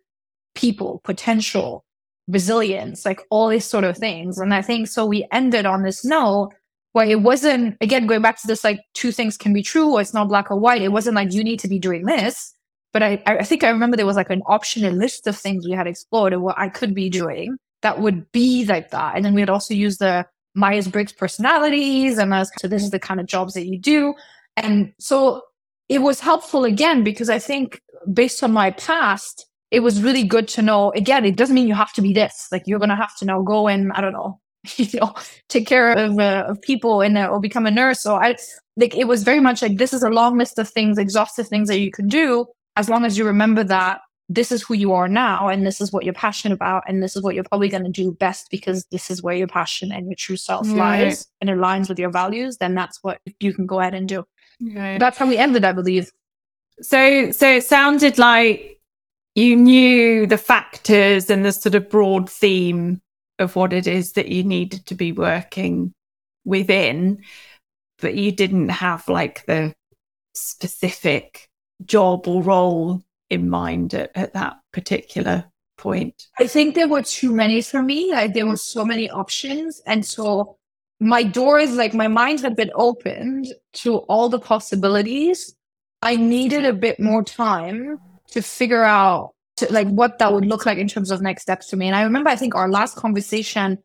people, 0.55 1.01
potential, 1.03 1.83
resilience, 2.29 3.05
like 3.05 3.21
all 3.29 3.49
these 3.49 3.65
sort 3.65 3.83
of 3.83 3.97
things. 3.97 4.37
And 4.37 4.53
I 4.53 4.61
think 4.61 4.87
so 4.87 5.05
we 5.05 5.27
ended 5.33 5.65
on 5.65 5.83
this 5.83 6.05
note 6.05 6.53
where 6.93 7.05
it 7.05 7.21
wasn't 7.21 7.75
again 7.81 8.07
going 8.07 8.21
back 8.21 8.39
to 8.39 8.47
this 8.47 8.63
like 8.63 8.79
two 8.93 9.11
things 9.11 9.35
can 9.35 9.51
be 9.51 9.61
true 9.61 9.91
or 9.91 9.99
it's 9.99 10.13
not 10.13 10.29
black 10.29 10.49
or 10.49 10.57
white. 10.57 10.81
It 10.81 10.93
wasn't 10.93 11.17
like 11.17 11.33
you 11.33 11.43
need 11.43 11.59
to 11.59 11.67
be 11.67 11.79
doing 11.79 12.05
this. 12.05 12.54
But 12.95 13.03
I, 13.03 13.21
I 13.25 13.43
think 13.43 13.65
I 13.65 13.69
remember 13.71 13.97
there 13.97 14.05
was 14.05 14.15
like 14.15 14.29
an 14.29 14.41
optional 14.45 14.93
list 14.93 15.27
of 15.27 15.37
things 15.37 15.67
we 15.67 15.73
had 15.73 15.85
explored 15.85 16.31
and 16.31 16.41
what 16.41 16.57
I 16.57 16.69
could 16.69 16.95
be 16.95 17.09
doing 17.09 17.57
that 17.81 17.99
would 17.99 18.31
be 18.31 18.63
like 18.63 18.91
that. 18.91 19.17
And 19.17 19.25
then 19.25 19.33
we 19.33 19.41
had 19.41 19.49
also 19.49 19.73
used 19.73 19.99
the 19.99 20.25
Myers 20.53 20.87
Briggs 20.87 21.11
personalities 21.11 22.17
and 22.17 22.33
as 22.33 22.49
so 22.57 22.69
this 22.69 22.83
is 22.83 22.91
the 22.91 22.99
kind 22.99 23.19
of 23.19 23.25
jobs 23.25 23.53
that 23.55 23.65
you 23.65 23.77
do. 23.77 24.13
And 24.55 24.93
so 24.97 25.41
it 25.89 26.03
was 26.03 26.21
helpful 26.21 26.63
again 26.63 27.03
because 27.03 27.29
I 27.29 27.37
think 27.37 27.81
based 28.13 28.41
on 28.41 28.53
my 28.53 28.71
past, 28.71 29.45
it 29.71 29.81
was 29.81 30.01
really 30.01 30.23
good 30.23 30.47
to 30.55 30.61
know 30.61 30.93
again, 30.93 31.25
it 31.25 31.35
doesn't 31.35 31.53
mean 31.53 31.67
you 31.67 31.73
have 31.73 31.91
to 31.95 32.01
be 32.01 32.13
this. 32.13 32.47
Like 32.49 32.63
you're 32.65 32.79
gonna 32.79 32.95
have 32.95 33.17
to 33.17 33.25
now 33.25 33.41
go 33.41 33.67
and 33.67 33.91
I 33.91 33.99
don't 33.99 34.13
know, 34.13 34.39
you 34.77 35.01
know, 35.01 35.13
take 35.49 35.67
care 35.67 35.91
of, 35.91 36.17
uh, 36.17 36.45
of 36.47 36.61
people 36.61 37.01
and 37.01 37.17
or 37.17 37.41
become 37.41 37.65
a 37.65 37.71
nurse. 37.71 37.99
So 37.99 38.15
I 38.15 38.37
like 38.77 38.95
it 38.95 39.09
was 39.09 39.23
very 39.23 39.41
much 39.41 39.61
like 39.61 39.79
this 39.79 39.91
is 39.91 40.01
a 40.01 40.09
long 40.09 40.37
list 40.37 40.57
of 40.59 40.69
things, 40.69 40.97
exhaustive 40.97 41.49
things 41.49 41.67
that 41.67 41.81
you 41.81 41.91
can 41.91 42.07
do 42.07 42.47
as 42.75 42.89
long 42.89 43.05
as 43.05 43.17
you 43.17 43.25
remember 43.25 43.63
that 43.63 44.01
this 44.27 44.51
is 44.51 44.63
who 44.63 44.73
you 44.73 44.91
are 44.91 45.07
now 45.07 45.47
and 45.49 45.65
this 45.65 45.79
is 45.79 45.91
what 45.91 46.03
you're 46.03 46.13
passionate 46.13 46.55
about 46.55 46.83
and 46.87 47.01
this 47.01 47.15
is 47.15 47.21
what 47.21 47.35
you're 47.35 47.43
probably 47.43 47.69
going 47.69 47.83
to 47.83 47.91
do 47.91 48.11
best 48.11 48.49
because 48.49 48.85
this 48.85 49.11
is 49.11 49.21
where 49.21 49.35
your 49.35 49.47
passion 49.47 49.91
and 49.91 50.07
your 50.07 50.15
true 50.15 50.37
self 50.37 50.67
right. 50.69 50.77
lies 51.03 51.27
and 51.41 51.49
aligns 51.49 51.89
with 51.89 51.99
your 51.99 52.09
values 52.09 52.57
then 52.57 52.73
that's 52.73 52.99
what 53.03 53.19
you 53.39 53.53
can 53.53 53.65
go 53.65 53.79
ahead 53.79 53.93
and 53.93 54.09
do 54.09 54.25
right. 54.73 54.99
that's 54.99 55.17
how 55.17 55.27
we 55.27 55.37
ended 55.37 55.63
i 55.63 55.71
believe 55.71 56.11
so 56.81 57.31
so 57.31 57.47
it 57.47 57.63
sounded 57.63 58.17
like 58.17 58.79
you 59.35 59.55
knew 59.55 60.25
the 60.25 60.37
factors 60.37 61.29
and 61.29 61.45
the 61.45 61.51
sort 61.51 61.75
of 61.75 61.89
broad 61.89 62.29
theme 62.29 63.01
of 63.37 63.55
what 63.55 63.73
it 63.73 63.85
is 63.85 64.13
that 64.13 64.29
you 64.29 64.43
needed 64.43 64.85
to 64.87 64.95
be 64.95 65.11
working 65.11 65.93
within 66.45 67.21
but 67.99 68.15
you 68.15 68.31
didn't 68.31 68.69
have 68.69 69.07
like 69.07 69.45
the 69.45 69.73
specific 70.33 71.47
job 71.83 72.27
or 72.27 72.41
role 72.41 73.03
in 73.29 73.49
mind 73.49 73.93
at, 73.93 74.11
at 74.15 74.33
that 74.33 74.57
particular 74.71 75.45
point? 75.77 76.27
I 76.39 76.47
think 76.47 76.75
there 76.75 76.87
were 76.87 77.01
too 77.01 77.31
many 77.31 77.61
for 77.61 77.81
me. 77.81 78.11
Like 78.11 78.33
there 78.33 78.47
were 78.47 78.57
so 78.57 78.85
many 78.85 79.09
options. 79.09 79.81
And 79.85 80.05
so 80.05 80.57
my 80.99 81.23
doors, 81.23 81.75
like 81.75 81.93
my 81.93 82.07
mind 82.07 82.41
had 82.41 82.55
been 82.55 82.71
opened 82.75 83.47
to 83.73 83.97
all 83.97 84.29
the 84.29 84.39
possibilities. 84.39 85.55
I 86.01 86.15
needed 86.15 86.65
a 86.65 86.73
bit 86.73 86.99
more 86.99 87.23
time 87.23 87.99
to 88.31 88.41
figure 88.41 88.83
out 88.83 89.33
to, 89.57 89.71
like 89.71 89.87
what 89.87 90.19
that 90.19 90.33
would 90.33 90.45
look 90.45 90.65
like 90.65 90.77
in 90.77 90.87
terms 90.87 91.11
of 91.11 91.21
next 91.21 91.43
steps 91.43 91.69
for 91.69 91.75
me. 91.75 91.87
And 91.87 91.95
I 91.95 92.03
remember, 92.03 92.29
I 92.29 92.35
think 92.35 92.55
our 92.55 92.69
last 92.69 92.95
conversation, 92.95 93.77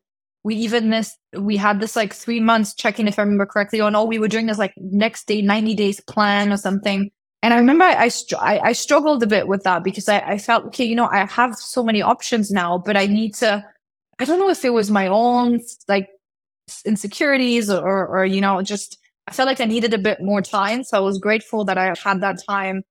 we 0.42 0.55
even 0.57 0.90
this 0.90 1.16
we 1.37 1.57
had 1.57 1.81
this 1.81 1.96
like 1.96 2.14
three 2.14 2.40
months 2.40 2.74
checking 2.74 3.07
if 3.07 3.18
I 3.18 3.22
remember 3.22 3.46
correctly, 3.46 3.81
on 3.81 3.94
oh, 3.94 4.05
we 4.05 4.18
were 4.18 4.29
doing 4.29 4.46
this 4.46 4.59
like 4.59 4.72
next 4.76 5.26
day, 5.26 5.42
90 5.42 5.74
days 5.74 6.00
plan 6.00 6.53
or 6.53 6.57
something. 6.57 7.11
And 7.42 7.55
I 7.55 7.57
remember 7.57 7.85
I, 7.85 7.94
I, 7.94 8.09
str- 8.09 8.37
I, 8.38 8.59
I 8.59 8.72
struggled 8.72 9.22
a 9.22 9.26
bit 9.26 9.48
with 9.48 9.62
that 9.62 9.83
because 9.83 10.09
I, 10.09 10.18
I 10.18 10.38
felt, 10.38 10.66
okay, 10.66 10.85
you 10.85 10.94
know, 10.94 11.09
I 11.11 11.24
have 11.24 11.57
so 11.57 11.83
many 11.83 12.03
options 12.03 12.50
now, 12.50 12.76
but 12.76 12.96
I 12.98 13.07
need 13.07 13.35
to, 13.37 13.64
I 14.18 14.24
don't 14.26 14.38
know 14.38 14.50
if 14.50 14.62
it 14.64 14.70
was 14.70 14.90
my 14.90 15.07
own 15.07 15.61
like 15.88 16.09
insecurities 16.85 17.70
or, 17.70 18.07
or, 18.07 18.26
you 18.26 18.42
know, 18.42 18.61
just, 18.61 18.98
I 19.26 19.33
felt 19.33 19.46
like 19.46 19.61
I 19.61 19.64
needed 19.64 19.94
a 19.94 19.98
bit 19.98 20.20
more 20.20 20.42
time. 20.42 20.85
So 20.85 20.98
I 20.98 21.00
was 21.00 21.18
grateful 21.18 21.64
that 21.64 21.79
I 21.79 21.94
had 22.03 22.20
that 22.20 22.42
time 22.46 22.83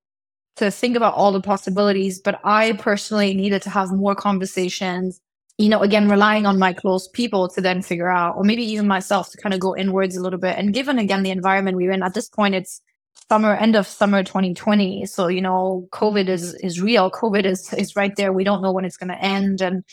to 0.56 0.72
think 0.72 0.98
about 0.98 1.14
all 1.14 1.32
the 1.32 1.42
possibilities. 1.42 2.20
But 2.20 2.40
I 2.44 2.72
personally 2.74 3.36
needed 3.36 3.62
to 3.64 3.70
have 3.70 3.92
more 3.92 4.16
conversations, 4.16 5.22
you 5.60 5.70
know, 5.70 5.82
again, 5.82 6.10
relying 6.10 6.48
on 6.48 6.58
my 6.58 6.74
close 6.74 7.08
people 7.08 7.50
to 7.50 7.62
then 7.62 7.84
figure 7.84 8.10
out, 8.10 8.36
or 8.36 8.44
maybe 8.44 8.64
even 8.64 8.88
myself 8.88 9.30
to 9.32 9.38
kind 9.38 9.54
of 9.54 9.60
go 9.60 9.78
inwards 9.78 10.18
a 10.18 10.22
little 10.22 10.40
bit. 10.40 10.58
And 10.58 10.74
given 10.74 10.98
again 10.98 11.22
the 11.22 11.30
environment 11.30 11.78
we're 11.78 11.92
in 11.92 12.02
at 12.02 12.16
this 12.16 12.30
point, 12.30 12.56
it's, 12.56 12.82
summer 13.30 13.54
end 13.54 13.76
of 13.76 13.88
summer 13.88 14.24
2020 14.24 15.06
so 15.06 15.28
you 15.28 15.42
know 15.42 15.88
covid 15.92 16.28
is 16.28 16.56
is 16.56 16.82
real. 16.82 17.12
Covid 17.12 17.46
is 17.46 17.72
is 17.74 17.96
right 17.96 18.16
there. 18.16 18.34
We 18.34 18.44
don't 18.44 18.62
know 18.62 18.72
when 18.72 18.86
it's 18.86 18.98
going 18.98 19.10
to 19.10 19.24
end. 19.24 19.62
And 19.62 19.84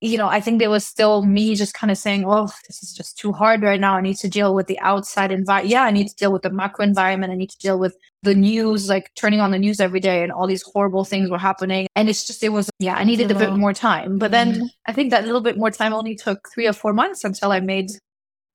you 0.00 0.18
know 0.18 0.26
i 0.26 0.40
think 0.40 0.58
there 0.58 0.68
was 0.68 0.84
still 0.84 1.24
me 1.24 1.54
just 1.54 1.74
kind 1.74 1.88
of 1.88 1.96
saying 1.96 2.24
oh 2.26 2.48
this 2.66 2.82
is 2.82 2.92
just 2.92 3.16
too 3.18 3.32
hard 3.32 3.62
right 3.62 3.80
now. 3.80 3.94
I 3.96 4.00
need 4.00 4.16
to 4.16 4.28
deal 4.28 4.52
with 4.54 4.66
the 4.66 4.78
outside 4.80 5.30
environment 5.30 5.70
yeah 5.70 5.84
i 5.84 5.92
need 5.92 6.08
to 6.08 6.16
deal 6.16 6.32
with 6.32 6.42
the 6.42 6.50
macro 6.50 6.84
environment. 6.84 7.32
I 7.32 7.36
need 7.36 7.50
to 7.50 7.58
deal 7.58 7.78
with 7.78 7.94
the 8.22 8.34
news 8.34 8.88
like 8.88 9.10
turning 9.14 9.40
on 9.40 9.52
the 9.52 9.58
news 9.58 9.80
every 9.80 10.00
day 10.00 10.22
and 10.22 10.32
all 10.32 10.46
these 10.46 10.62
horrible 10.62 11.04
things 11.04 11.30
were 11.30 11.38
happening. 11.38 11.86
And 11.96 12.08
it's 12.08 12.26
just 12.26 12.42
it 12.42 12.50
was 12.50 12.68
yeah 12.78 12.96
i 12.96 13.04
needed 13.04 13.30
a 13.30 13.38
bit 13.42 13.52
more 13.52 13.72
time. 13.72 14.18
But 14.18 14.32
then 14.32 14.54
mm-hmm. 14.54 14.66
i 14.86 14.92
think 14.92 15.10
that 15.10 15.24
little 15.24 15.40
bit 15.48 15.56
more 15.56 15.70
time 15.70 15.92
only 15.92 16.16
took 16.16 16.48
three 16.52 16.66
or 16.66 16.74
four 16.74 16.92
months 16.92 17.24
until 17.24 17.52
i 17.52 17.60
made 17.60 17.90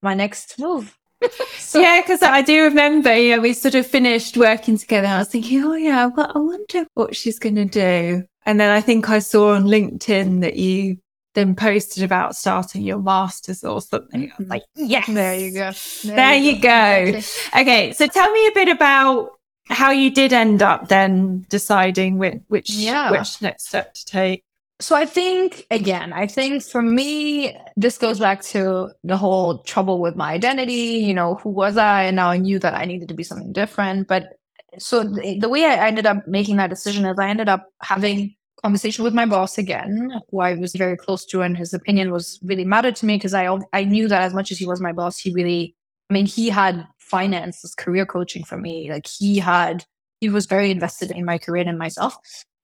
my 0.01 0.13
next 0.13 0.59
move 0.59 0.97
so, 1.57 1.79
yeah, 1.79 2.01
because 2.01 2.21
I 2.21 2.41
do 2.41 2.63
remember, 2.63 3.15
you 3.15 3.35
know, 3.35 3.41
we 3.41 3.53
sort 3.53 3.75
of 3.75 3.87
finished 3.87 4.37
working 4.37 4.77
together. 4.77 5.07
I 5.07 5.19
was 5.19 5.29
thinking, 5.29 5.63
oh 5.63 5.73
yeah, 5.73 6.07
well, 6.07 6.31
I 6.33 6.39
wonder 6.39 6.85
what 6.93 7.15
she's 7.15 7.39
going 7.39 7.55
to 7.55 7.65
do. 7.65 8.23
And 8.45 8.59
then 8.59 8.71
I 8.71 8.81
think 8.81 9.09
I 9.09 9.19
saw 9.19 9.53
on 9.55 9.65
LinkedIn 9.65 10.41
that 10.41 10.55
you 10.55 10.97
then 11.33 11.55
posted 11.55 12.03
about 12.03 12.35
starting 12.35 12.81
your 12.81 12.99
masters 12.99 13.63
or 13.63 13.81
something. 13.81 14.21
I 14.21 14.33
was 14.37 14.45
mm-hmm. 14.45 14.51
like, 14.51 14.63
yes, 14.75 15.07
there 15.07 15.35
you 15.35 15.51
go. 15.51 15.71
There, 16.03 16.15
there 16.15 16.35
you, 16.35 16.51
you 16.53 16.61
go. 16.61 17.11
go. 17.11 17.61
Okay, 17.61 17.93
so 17.93 18.07
tell 18.07 18.31
me 18.31 18.47
a 18.47 18.51
bit 18.53 18.69
about 18.69 19.31
how 19.69 19.91
you 19.91 20.09
did 20.09 20.33
end 20.33 20.63
up 20.63 20.87
then 20.87 21.45
deciding 21.49 22.17
which 22.17 22.39
which, 22.47 22.71
yeah. 22.71 23.11
which 23.11 23.41
next 23.41 23.67
step 23.67 23.93
to 23.93 24.05
take. 24.05 24.43
So 24.79 24.95
I 24.95 25.05
think 25.05 25.65
again, 25.71 26.13
I 26.13 26.27
think 26.27 26.63
for 26.63 26.83
me, 26.83 27.57
this 27.75 27.97
goes 27.97 28.19
back 28.19 28.43
to 28.43 28.89
the 29.03 29.17
whole 29.17 29.63
trouble 29.63 29.99
with 29.99 30.15
my 30.15 30.33
identity. 30.33 30.99
You 31.03 31.13
know, 31.13 31.35
who 31.35 31.49
was 31.49 31.77
I? 31.77 32.03
And 32.03 32.15
now 32.15 32.29
I 32.29 32.37
knew 32.37 32.59
that 32.59 32.75
I 32.75 32.85
needed 32.85 33.07
to 33.07 33.15
be 33.15 33.23
something 33.23 33.53
different. 33.53 34.07
But 34.07 34.33
so 34.77 35.03
the, 35.03 35.39
the 35.39 35.49
way 35.49 35.65
I 35.65 35.87
ended 35.87 36.05
up 36.05 36.27
making 36.27 36.57
that 36.57 36.69
decision 36.69 37.05
is 37.05 37.17
I 37.17 37.29
ended 37.29 37.49
up 37.49 37.67
having 37.81 38.35
conversation 38.61 39.03
with 39.03 39.13
my 39.13 39.25
boss 39.25 39.57
again, 39.57 40.11
who 40.29 40.41
I 40.41 40.55
was 40.55 40.73
very 40.73 40.97
close 40.97 41.25
to, 41.27 41.41
and 41.41 41.57
his 41.57 41.73
opinion 41.73 42.11
was 42.11 42.39
really 42.43 42.65
mattered 42.65 42.95
to 42.97 43.05
me 43.05 43.15
because 43.15 43.33
I 43.33 43.47
I 43.73 43.83
knew 43.83 44.07
that 44.07 44.21
as 44.21 44.33
much 44.33 44.51
as 44.51 44.57
he 44.59 44.67
was 44.67 44.81
my 44.81 44.91
boss, 44.91 45.17
he 45.17 45.33
really, 45.33 45.75
I 46.09 46.13
mean, 46.13 46.25
he 46.25 46.49
had 46.49 46.85
finances, 46.99 47.73
career 47.75 48.05
coaching 48.05 48.43
for 48.43 48.57
me. 48.57 48.91
Like 48.91 49.07
he 49.07 49.39
had, 49.39 49.85
he 50.21 50.29
was 50.29 50.45
very 50.45 50.69
invested 50.69 51.11
in 51.11 51.25
my 51.25 51.37
career 51.37 51.63
and 51.67 51.79
myself. 51.79 52.17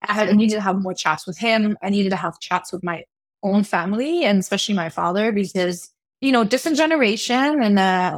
I, 0.03 0.13
had, 0.13 0.29
I 0.29 0.33
needed 0.33 0.55
to 0.55 0.61
have 0.61 0.81
more 0.81 0.93
chats 0.93 1.25
with 1.25 1.37
him. 1.37 1.77
I 1.81 1.89
needed 1.89 2.09
to 2.09 2.15
have 2.15 2.39
chats 2.39 2.71
with 2.71 2.83
my 2.83 3.03
own 3.43 3.63
family 3.63 4.23
and 4.23 4.39
especially 4.39 4.73
my 4.73 4.89
father 4.89 5.31
because 5.31 5.89
you 6.21 6.31
know 6.31 6.45
different 6.45 6.77
generation 6.77 7.61
and 7.61 7.77
uh 7.77 8.17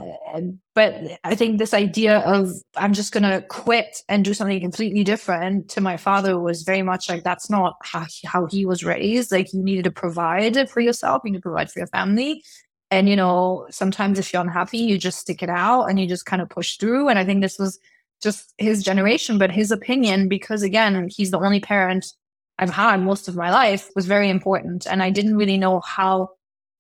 but 0.76 0.94
i 1.24 1.34
think 1.34 1.58
this 1.58 1.74
idea 1.74 2.20
of 2.20 2.52
i'm 2.78 2.94
just 2.94 3.12
gonna 3.12 3.42
quit 3.42 4.04
and 4.08 4.24
do 4.24 4.36
something 4.36 4.62
completely 4.62 5.04
different 5.04 5.68
to 5.68 5.82
my 5.82 5.98
father 5.98 6.40
was 6.40 6.62
very 6.62 6.84
much 6.84 7.10
like 7.10 7.24
that's 7.24 7.50
not 7.50 7.76
how 7.82 8.06
he, 8.08 8.28
how 8.28 8.46
he 8.46 8.66
was 8.66 8.84
raised. 8.84 9.32
Like 9.32 9.52
you 9.52 9.64
needed 9.64 9.86
to 9.86 9.92
provide 9.92 10.70
for 10.70 10.80
yourself. 10.80 11.24
You 11.26 11.32
need 11.32 11.40
to 11.40 11.42
provide 11.42 11.72
for 11.72 11.80
your 11.80 11.88
family. 11.88 12.44
And 12.92 13.10
you 13.10 13.16
know 13.16 13.66
sometimes 13.72 14.20
if 14.20 14.32
you're 14.32 14.44
unhappy 14.44 14.78
you 14.78 15.00
just 15.00 15.18
stick 15.18 15.42
it 15.42 15.50
out 15.50 15.86
and 15.86 16.00
you 16.00 16.06
just 16.06 16.28
kind 16.28 16.42
of 16.44 16.50
push 16.50 16.78
through. 16.78 17.10
And 17.10 17.18
i 17.18 17.26
think 17.26 17.42
this 17.42 17.58
was 17.58 17.80
just 18.26 18.54
his 18.58 18.84
generation, 18.84 19.38
but 19.38 19.52
his 19.52 19.72
opinion, 19.72 20.28
because 20.28 20.64
again, 20.64 21.08
he's 21.10 21.32
the 21.32 21.40
only 21.40 21.62
parent 21.62 22.06
I've 22.58 22.72
had 22.72 23.02
most 23.02 23.28
of 23.28 23.36
my 23.36 23.52
life 23.52 23.90
was 23.96 24.06
very 24.06 24.30
important. 24.30 24.86
And 24.86 25.04
I 25.04 25.10
didn't 25.12 25.38
really 25.38 25.58
know 25.58 25.80
how 25.82 26.30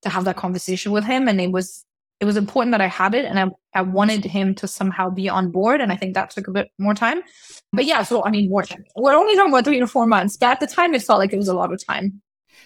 to 0.01 0.09
have 0.09 0.25
that 0.25 0.37
conversation 0.37 0.91
with 0.91 1.03
him. 1.03 1.27
And 1.27 1.39
it 1.39 1.51
was 1.51 1.85
it 2.21 2.25
was 2.25 2.37
important 2.37 2.71
that 2.71 2.81
I 2.81 2.87
had 2.87 3.13
it 3.13 3.25
and 3.25 3.37
I, 3.37 3.47
I 3.73 3.81
wanted 3.81 4.23
him 4.23 4.55
to 4.55 4.67
somehow 4.67 5.09
be 5.09 5.27
on 5.27 5.51
board. 5.51 5.81
And 5.81 5.91
I 5.91 5.97
think 5.97 6.13
that 6.13 6.29
took 6.29 6.47
a 6.47 6.51
bit 6.51 6.71
more 6.79 6.93
time. 6.93 7.21
But 7.73 7.85
yeah, 7.85 8.03
so 8.03 8.23
I 8.23 8.31
mean 8.31 8.49
more 8.49 8.63
time. 8.63 8.85
We're 8.95 9.15
only 9.15 9.35
talking 9.35 9.51
about 9.51 9.65
three 9.65 9.79
to 9.79 9.87
four 9.87 10.07
months. 10.07 10.37
But 10.37 10.51
at 10.51 10.59
the 10.61 10.67
time 10.67 10.95
it 10.95 11.03
felt 11.03 11.19
like 11.19 11.33
it 11.33 11.37
was 11.37 11.49
a 11.49 11.53
lot 11.55 11.73
of 11.73 11.85
time. 11.85 12.21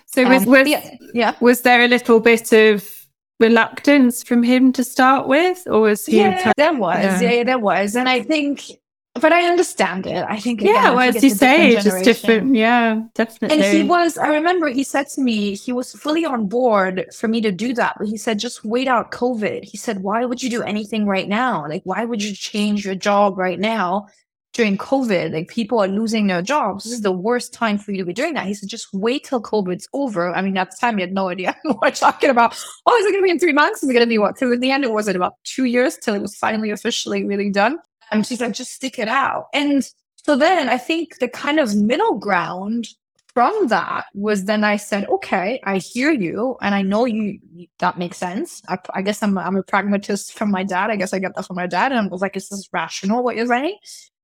So 0.05 0.23
was, 0.27 0.43
um, 0.43 0.49
was 0.49 0.67
yeah, 0.67 0.89
yeah. 1.13 1.35
Was 1.41 1.61
there 1.61 1.81
a 1.81 1.87
little 1.87 2.19
bit 2.19 2.51
of 2.53 2.98
reluctance 3.39 4.23
from 4.23 4.43
him 4.43 4.71
to 4.73 4.84
start 4.84 5.28
with? 5.28 5.67
Or 5.67 5.82
was 5.82 6.06
he 6.06 6.17
Yeah, 6.17 6.52
there 6.58 6.73
was. 6.73 7.21
Yeah. 7.21 7.32
yeah, 7.32 7.43
there 7.43 7.60
was. 7.60 7.95
And 7.95 8.10
I 8.10 8.21
think 8.21 8.80
but 9.15 9.34
I 9.34 9.47
understand 9.47 10.06
it. 10.06 10.23
I 10.28 10.39
think 10.39 10.62
again, 10.62 10.75
yeah, 10.75 10.91
well, 10.91 10.99
as 10.99 11.23
you 11.23 11.32
say, 11.32 11.71
it's 11.71 11.84
just 11.84 12.04
different. 12.04 12.56
Yeah, 12.56 13.02
definitely. 13.15 13.58
And 13.58 13.78
he 13.78 13.84
was. 13.84 14.17
I 14.17 14.28
remember 14.28 14.67
he 14.69 14.84
said 14.84 15.08
to 15.10 15.21
me, 15.21 15.56
he 15.56 15.73
was 15.73 15.93
fully 15.93 16.25
on 16.25 16.47
board 16.47 17.06
for 17.13 17.28
me 17.28 17.41
to 17.41 17.52
do 17.52 17.73
that. 17.73 17.95
But 17.97 18.08
he 18.08 18.17
said, 18.17 18.39
just 18.39 18.63
wait 18.63 18.88
out 18.88 19.12
COVID. 19.12 19.63
He 19.63 19.78
said, 19.78 20.02
why 20.04 20.25
would 20.25 20.41
you 20.41 20.49
do 20.49 20.62
anything 20.62 21.06
right 21.06 21.28
now? 21.28 21.67
Like, 21.67 21.82
why 21.86 22.06
would 22.06 22.23
you 22.23 22.34
change 22.34 22.86
your 22.86 22.95
job 22.95 23.38
right 23.38 23.60
now 23.60 24.08
during 24.53 24.77
COVID? 24.77 25.33
Like, 25.33 25.47
people 25.47 25.79
are 25.79 25.88
losing 25.88 26.27
their 26.27 26.41
jobs. 26.41 26.83
This 26.83 26.93
is 26.93 27.01
the 27.01 27.12
worst 27.12 27.53
time 27.53 27.77
for 27.77 27.91
you 27.91 27.99
to 27.99 28.05
be 28.05 28.13
doing 28.13 28.33
that. 28.33 28.47
He 28.47 28.53
said, 28.53 28.69
just 28.69 28.88
wait 28.93 29.23
till 29.23 29.41
COVID's 29.41 29.88
over. 29.93 30.33
I 30.33 30.41
mean, 30.41 30.57
at 30.57 30.71
the 30.71 30.77
time, 30.79 30.97
he 30.97 31.01
had 31.01 31.13
no 31.13 31.29
idea 31.29 31.55
what 31.63 31.81
we're 31.81 31.91
talking 31.91 32.29
about. 32.29 32.57
Oh, 32.85 32.95
is 32.97 33.05
it 33.05 33.12
going 33.12 33.23
to 33.23 33.25
be 33.25 33.31
in 33.31 33.39
three 33.39 33.53
months? 33.53 33.83
Is 33.83 33.89
it 33.89 33.93
going 33.93 34.05
to 34.05 34.09
be 34.09 34.17
what? 34.17 34.35
Because 34.35 34.51
in 34.51 34.59
the 34.59 34.71
end, 34.71 34.83
it 34.83 34.91
wasn't 34.91 35.17
about 35.17 35.33
two 35.43 35.65
years 35.65 35.97
till 35.97 36.13
it 36.13 36.21
was 36.21 36.35
finally 36.35 36.71
officially 36.71 37.23
really 37.23 37.49
done. 37.49 37.79
And 38.12 38.25
she 38.25 38.35
said, 38.35 38.53
just 38.53 38.71
stick 38.71 38.97
it 38.99 39.07
out. 39.07 39.47
And 39.53 39.88
so 40.15 40.35
then 40.35 40.69
I 40.69 40.77
think 40.77 41.19
the 41.19 41.27
kind 41.27 41.59
of 41.59 41.75
middle 41.75 42.17
ground 42.17 42.88
from 43.33 43.67
that 43.67 44.05
was 44.13 44.45
then 44.45 44.63
I 44.63 44.77
said, 44.77 45.07
okay, 45.07 45.62
I 45.63 45.77
hear 45.77 46.12
you. 46.12 46.57
And 46.62 46.73
I 46.75 46.81
know 46.81 47.05
you, 47.05 47.39
that 47.77 47.97
makes 47.97 48.17
sense. 48.17 48.62
I, 48.67 48.77
I 48.93 49.01
guess 49.01 49.21
I'm, 49.23 49.38
I'm 49.38 49.55
a 49.55 49.63
pragmatist 49.63 50.38
from 50.38 50.51
my 50.51 50.63
dad. 50.63 50.89
I 50.89 50.95
guess 50.95 51.13
I 51.13 51.19
get 51.19 51.35
that 51.35 51.45
from 51.45 51.55
my 51.55 51.67
dad. 51.67 51.91
And 51.91 52.01
I 52.01 52.07
was 52.07 52.21
like, 52.21 52.35
is 52.35 52.49
this 52.49 52.67
rational 52.73 53.23
what 53.23 53.35
you're 53.35 53.47
saying? 53.47 53.77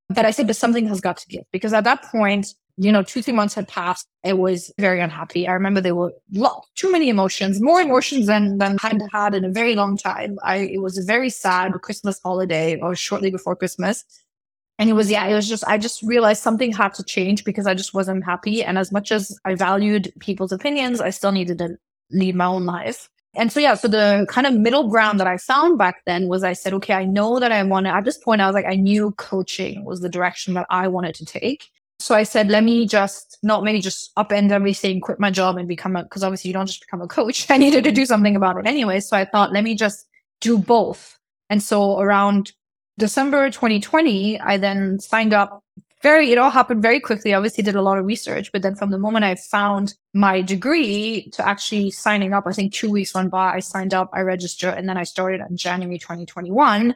But 0.10 0.26
I 0.26 0.32
said, 0.32 0.48
but 0.48 0.56
something 0.56 0.88
has 0.88 1.02
got 1.02 1.18
to 1.18 1.28
give 1.28 1.44
because 1.52 1.74
at 1.74 1.84
that 1.84 2.04
point, 2.04 2.54
you 2.78 2.92
know, 2.92 3.02
two, 3.02 3.22
three 3.22 3.34
months 3.34 3.56
had 3.56 3.68
passed. 3.68 4.08
I 4.26 4.34
was 4.34 4.72
very 4.78 5.00
unhappy. 5.00 5.48
I 5.48 5.54
remember 5.54 5.82
there 5.82 5.96
were 5.96 6.14
lot, 6.34 6.66
too 6.76 6.92
many 6.92 7.10
emotions, 7.10 7.62
more 7.62 7.82
emotions 7.82 8.28
than, 8.28 8.58
than 8.58 8.78
I'd 8.84 9.02
had 9.12 9.34
in 9.34 9.46
a 9.46 9.50
very 9.50 9.76
long 9.76 9.98
time. 9.98 10.38
I, 10.44 10.58
it 10.58 10.82
was 10.82 10.98
a 10.98 11.04
very 11.04 11.30
sad 11.30 11.72
Christmas 11.82 12.20
holiday 12.22 12.80
or 12.80 12.96
shortly 12.96 13.32
before 13.32 13.56
Christmas. 13.56 14.04
And 14.78 14.90
it 14.90 14.94
was, 14.94 15.10
yeah, 15.10 15.26
it 15.26 15.34
was 15.34 15.48
just, 15.48 15.64
I 15.66 15.78
just 15.78 16.04
realized 16.04 16.44
something 16.44 16.74
had 16.74 16.94
to 16.96 17.04
change 17.04 17.46
because 17.46 17.66
I 17.66 17.74
just 17.74 17.94
wasn't 17.94 18.26
happy. 18.26 18.62
And 18.62 18.78
as 18.78 18.92
much 18.92 19.12
as 19.12 19.40
I 19.46 19.56
valued 19.56 20.12
people's 20.20 20.52
opinions, 20.52 21.00
I 21.00 21.12
still 21.12 21.32
needed 21.32 21.60
to 21.60 21.78
lead 22.12 22.36
my 22.36 22.46
own 22.46 22.66
life. 22.66 23.10
And 23.36 23.52
so, 23.52 23.60
yeah, 23.60 23.74
so 23.76 23.88
the 23.88 24.26
kind 24.30 24.48
of 24.48 24.54
middle 24.54 24.88
ground 24.88 25.20
that 25.20 25.28
I 25.28 25.38
found 25.38 25.78
back 25.78 26.04
then 26.06 26.28
was 26.28 26.44
I 26.44 26.54
said, 26.54 26.74
okay, 26.74 26.94
I 26.94 27.06
know 27.06 27.40
that 27.40 27.52
I 27.52 27.62
want 27.64 27.86
to, 27.86 27.92
at 27.94 28.06
this 28.06 28.18
point, 28.18 28.42
I 28.42 28.48
was 28.48 28.54
like, 28.54 28.66
I 28.66 28.76
knew 28.76 29.12
coaching 29.12 29.84
was 29.84 30.02
the 30.02 30.10
direction 30.10 30.54
that 30.54 30.66
I 30.70 30.88
wanted 30.88 31.16
to 31.16 31.26
take. 31.26 31.70
So 32.00 32.16
I 32.16 32.24
said, 32.24 32.50
let 32.50 32.64
me 32.64 32.86
just 32.86 33.38
not 33.42 33.64
maybe 33.64 33.82
just 33.82 34.14
upend 34.16 34.52
everything, 34.52 35.00
quit 35.00 35.20
my 35.20 35.32
job 35.32 35.58
and 35.58 35.68
become 35.68 35.96
a, 35.96 36.04
because 36.04 36.24
obviously 36.24 36.50
you 36.50 36.54
don't 36.54 36.68
just 36.68 36.82
become 36.82 37.02
a 37.02 37.08
coach. 37.08 37.46
I 37.50 37.58
needed 37.58 37.84
to 37.84 37.92
do 37.92 38.06
something 38.06 38.36
about 38.36 38.58
it 38.58 38.66
anyway. 38.66 39.00
So 39.00 39.18
I 39.18 39.26
thought, 39.26 39.54
let 39.54 39.64
me 39.64 39.76
just 39.76 40.08
do 40.42 40.58
both. 40.58 41.18
And 41.50 41.62
so 41.62 42.00
around 42.00 42.54
December 42.98 43.50
2020, 43.50 44.40
I 44.40 44.58
then 44.58 45.00
signed 45.00 45.34
up 45.34 45.64
very, 46.06 46.32
it 46.32 46.38
all 46.38 46.52
happened 46.52 46.84
very 46.84 47.00
quickly. 47.00 47.34
I 47.34 47.38
obviously 47.38 47.64
did 47.64 47.76
a 47.76 47.82
lot 47.82 47.98
of 47.98 48.06
research, 48.06 48.52
but 48.52 48.62
then 48.62 48.76
from 48.76 48.92
the 48.92 49.00
moment 49.00 49.26
I 49.26 49.34
found 49.34 49.96
my 50.14 50.40
degree 50.40 51.32
to 51.32 51.48
actually 51.48 51.90
signing 51.90 52.32
up, 52.32 52.46
I 52.46 52.52
think 52.52 52.74
two 52.74 52.92
weeks 52.92 53.16
went 53.16 53.32
by. 53.32 53.54
I 53.54 53.60
signed 53.60 53.92
up, 53.92 54.12
I 54.14 54.22
registered, 54.22 54.78
and 54.78 54.88
then 54.88 54.98
I 54.98 55.04
started 55.04 55.42
in 55.50 55.58
January 55.58 55.98
2021. 55.98 56.96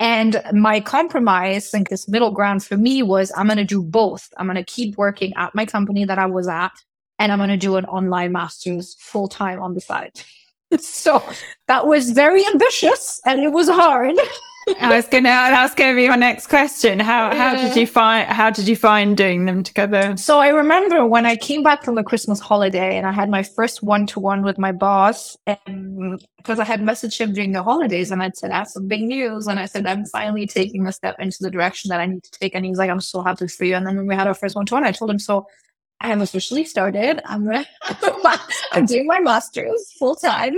And 0.00 0.42
my 0.54 0.80
compromise, 0.80 1.70
think 1.70 1.90
this 1.90 2.08
middle 2.08 2.30
ground 2.30 2.64
for 2.64 2.78
me 2.78 3.02
was 3.02 3.30
I'm 3.36 3.46
going 3.46 3.58
to 3.58 3.64
do 3.76 3.82
both. 3.82 4.32
I'm 4.38 4.46
going 4.46 4.56
to 4.56 4.64
keep 4.64 4.96
working 4.96 5.34
at 5.36 5.54
my 5.54 5.66
company 5.66 6.06
that 6.06 6.18
I 6.18 6.24
was 6.24 6.48
at, 6.48 6.72
and 7.18 7.32
I'm 7.32 7.38
going 7.38 7.50
to 7.50 7.58
do 7.58 7.76
an 7.76 7.84
online 7.84 8.32
master's 8.32 8.96
full 8.98 9.28
time 9.28 9.60
on 9.60 9.74
the 9.74 9.82
side. 9.82 10.18
so 10.80 11.22
that 11.68 11.86
was 11.86 12.12
very 12.12 12.46
ambitious 12.46 13.20
and 13.26 13.38
it 13.40 13.52
was 13.52 13.68
hard. 13.68 14.16
I 14.80 14.96
was 14.96 15.06
gonna 15.06 15.28
that's 15.28 15.74
gonna 15.74 15.94
be 15.94 16.08
my 16.08 16.16
next 16.16 16.48
question. 16.48 16.98
How 16.98 17.34
how 17.34 17.54
did 17.54 17.76
you 17.76 17.86
find 17.86 18.28
how 18.28 18.50
did 18.50 18.66
you 18.66 18.74
find 18.74 19.16
doing 19.16 19.44
them 19.44 19.62
together? 19.62 20.16
So 20.16 20.40
I 20.40 20.48
remember 20.48 21.06
when 21.06 21.24
I 21.24 21.36
came 21.36 21.62
back 21.62 21.84
from 21.84 21.94
the 21.94 22.02
Christmas 22.02 22.40
holiday 22.40 22.96
and 22.96 23.06
I 23.06 23.12
had 23.12 23.30
my 23.30 23.44
first 23.44 23.82
one 23.82 24.06
to 24.08 24.20
one 24.20 24.42
with 24.42 24.58
my 24.58 24.72
boss 24.72 25.36
and 25.46 26.20
because 26.36 26.58
I 26.58 26.64
had 26.64 26.80
messaged 26.80 27.18
him 27.18 27.32
during 27.32 27.52
the 27.52 27.62
holidays 27.62 28.10
and 28.10 28.22
I'd 28.22 28.36
said, 28.36 28.50
I 28.50 28.58
have 28.58 28.68
some 28.68 28.86
big 28.86 29.02
news. 29.02 29.46
And 29.48 29.58
I 29.58 29.66
said, 29.66 29.86
I'm 29.86 30.04
finally 30.06 30.46
taking 30.46 30.86
a 30.86 30.92
step 30.92 31.16
into 31.18 31.38
the 31.40 31.50
direction 31.50 31.88
that 31.88 32.00
I 32.00 32.06
need 32.06 32.22
to 32.22 32.30
take. 32.30 32.54
And 32.54 32.64
he's 32.64 32.78
like, 32.78 32.90
I'm 32.90 33.00
so 33.00 33.22
happy 33.22 33.48
for 33.48 33.64
you. 33.64 33.74
And 33.74 33.86
then 33.86 33.96
when 33.96 34.06
we 34.06 34.14
had 34.14 34.28
our 34.28 34.34
first 34.34 34.54
one 34.54 34.66
to 34.66 34.74
one, 34.74 34.84
I 34.84 34.92
told 34.92 35.10
him, 35.10 35.18
so 35.18 35.46
I 36.00 36.08
have 36.08 36.20
officially 36.20 36.64
started. 36.64 37.20
I'm 37.24 37.48
I'm 38.72 38.86
doing 38.86 39.06
my 39.06 39.20
master's 39.20 39.92
full 39.98 40.14
time. 40.14 40.54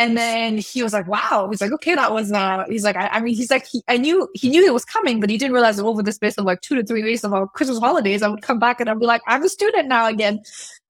And 0.00 0.16
then 0.16 0.56
he 0.56 0.82
was 0.82 0.94
like, 0.94 1.06
wow. 1.06 1.46
He's 1.50 1.60
like, 1.60 1.72
okay, 1.72 1.94
that 1.94 2.10
was, 2.10 2.32
uh, 2.32 2.64
he's 2.70 2.84
like, 2.84 2.96
I, 2.96 3.08
I 3.08 3.20
mean, 3.20 3.34
he's 3.34 3.50
like, 3.50 3.66
he, 3.66 3.82
I 3.86 3.98
knew, 3.98 4.30
he 4.32 4.48
knew 4.48 4.64
it 4.64 4.72
was 4.72 4.86
coming, 4.86 5.20
but 5.20 5.28
he 5.28 5.36
didn't 5.36 5.52
realize 5.52 5.76
that 5.76 5.84
over 5.84 6.02
the 6.02 6.10
space 6.10 6.38
of 6.38 6.46
like 6.46 6.62
two 6.62 6.74
to 6.76 6.82
three 6.82 7.02
weeks 7.02 7.22
of 7.22 7.34
our 7.34 7.46
Christmas 7.46 7.78
holidays, 7.78 8.22
I 8.22 8.28
would 8.28 8.40
come 8.40 8.58
back 8.58 8.80
and 8.80 8.88
I'd 8.88 8.98
be 8.98 9.04
like, 9.04 9.20
I'm 9.26 9.42
a 9.42 9.48
student 9.50 9.88
now 9.88 10.06
again. 10.06 10.40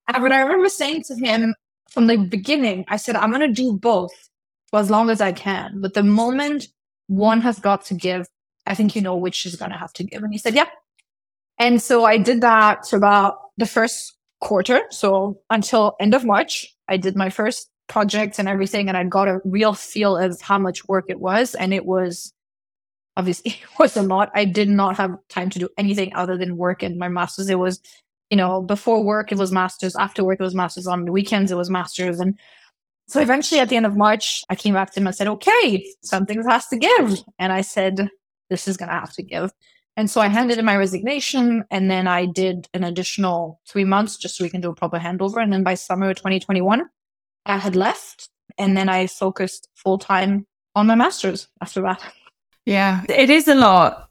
And 0.07 0.23
but 0.23 0.31
I 0.31 0.39
remember 0.39 0.69
saying 0.69 1.03
to 1.09 1.15
him 1.15 1.53
from 1.89 2.07
the 2.07 2.15
beginning, 2.15 2.85
I 2.87 2.95
said, 2.95 3.17
I'm 3.17 3.31
going 3.31 3.41
to 3.41 3.53
do 3.53 3.73
both 3.73 4.13
for 4.69 4.79
as 4.79 4.89
long 4.89 5.09
as 5.09 5.19
I 5.19 5.33
can. 5.33 5.81
But 5.81 5.93
the 5.93 6.03
moment 6.03 6.69
one 7.07 7.41
has 7.41 7.59
got 7.59 7.83
to 7.87 7.93
give, 7.93 8.27
I 8.65 8.75
think 8.75 8.95
you 8.95 9.01
know 9.01 9.17
which 9.17 9.45
is 9.45 9.57
going 9.57 9.71
to 9.71 9.77
have 9.77 9.91
to 9.93 10.05
give. 10.05 10.23
And 10.23 10.31
he 10.31 10.39
said, 10.39 10.55
yep. 10.55 10.69
Yeah. 10.69 11.67
And 11.67 11.81
so 11.81 12.05
I 12.05 12.17
did 12.17 12.39
that 12.39 12.87
for 12.87 12.95
about 12.95 13.39
the 13.57 13.65
first 13.65 14.15
quarter. 14.39 14.83
So 14.89 15.41
until 15.49 15.97
end 15.99 16.13
of 16.13 16.23
March, 16.23 16.73
I 16.87 16.95
did 16.95 17.17
my 17.17 17.29
first 17.29 17.70
projects 17.91 18.39
and 18.39 18.47
everything. 18.47 18.87
And 18.87 18.97
I 18.97 19.03
got 19.03 19.27
a 19.27 19.41
real 19.43 19.73
feel 19.73 20.17
of 20.17 20.39
how 20.39 20.57
much 20.57 20.87
work 20.87 21.05
it 21.09 21.19
was. 21.19 21.55
And 21.55 21.73
it 21.73 21.85
was 21.85 22.33
obviously 23.17 23.51
it 23.61 23.79
was 23.79 23.97
a 23.97 24.01
lot. 24.01 24.31
I 24.33 24.45
did 24.45 24.69
not 24.69 24.95
have 24.97 25.15
time 25.29 25.49
to 25.51 25.59
do 25.59 25.69
anything 25.77 26.15
other 26.15 26.37
than 26.37 26.57
work 26.57 26.81
in 26.81 26.97
my 26.97 27.09
master's. 27.09 27.49
It 27.49 27.59
was, 27.59 27.81
you 28.29 28.37
know, 28.37 28.61
before 28.61 29.03
work, 29.03 29.31
it 29.31 29.37
was 29.37 29.51
master's. 29.51 29.95
After 29.95 30.23
work, 30.23 30.39
it 30.39 30.43
was 30.43 30.55
master's. 30.55 30.87
On 30.87 31.03
the 31.05 31.11
weekends, 31.11 31.51
it 31.51 31.57
was 31.57 31.69
master's. 31.69 32.21
And 32.21 32.39
so 33.07 33.19
eventually 33.19 33.59
at 33.59 33.67
the 33.67 33.75
end 33.75 33.85
of 33.85 33.97
March, 33.97 34.43
I 34.49 34.55
came 34.55 34.73
back 34.73 34.91
to 34.93 34.99
him 35.01 35.07
and 35.07 35.15
said, 35.15 35.27
okay, 35.27 35.85
something 36.01 36.41
has 36.47 36.67
to 36.67 36.77
give. 36.77 37.19
And 37.39 37.51
I 37.51 37.59
said, 37.59 38.07
this 38.49 38.69
is 38.69 38.77
going 38.77 38.87
to 38.87 38.95
have 38.95 39.11
to 39.13 39.23
give. 39.23 39.51
And 39.97 40.09
so 40.09 40.21
I 40.21 40.29
handed 40.29 40.57
in 40.57 40.63
my 40.63 40.77
resignation 40.77 41.65
and 41.69 41.91
then 41.91 42.07
I 42.07 42.25
did 42.25 42.69
an 42.73 42.85
additional 42.85 43.59
three 43.67 43.83
months 43.83 44.15
just 44.15 44.37
so 44.37 44.45
we 44.45 44.49
can 44.49 44.61
do 44.61 44.69
a 44.69 44.75
proper 44.75 44.97
handover. 44.97 45.43
And 45.43 45.51
then 45.51 45.63
by 45.63 45.73
summer 45.73 46.13
2021, 46.13 46.85
I 47.45 47.57
had 47.57 47.75
left 47.75 48.29
and 48.57 48.75
then 48.77 48.89
I 48.89 49.07
focused 49.07 49.67
full 49.75 49.97
time 49.97 50.45
on 50.75 50.87
my 50.87 50.95
master's 50.95 51.47
after 51.61 51.81
that. 51.81 52.01
Yeah, 52.65 53.03
it 53.09 53.29
is 53.29 53.47
a 53.47 53.55
lot. 53.55 54.09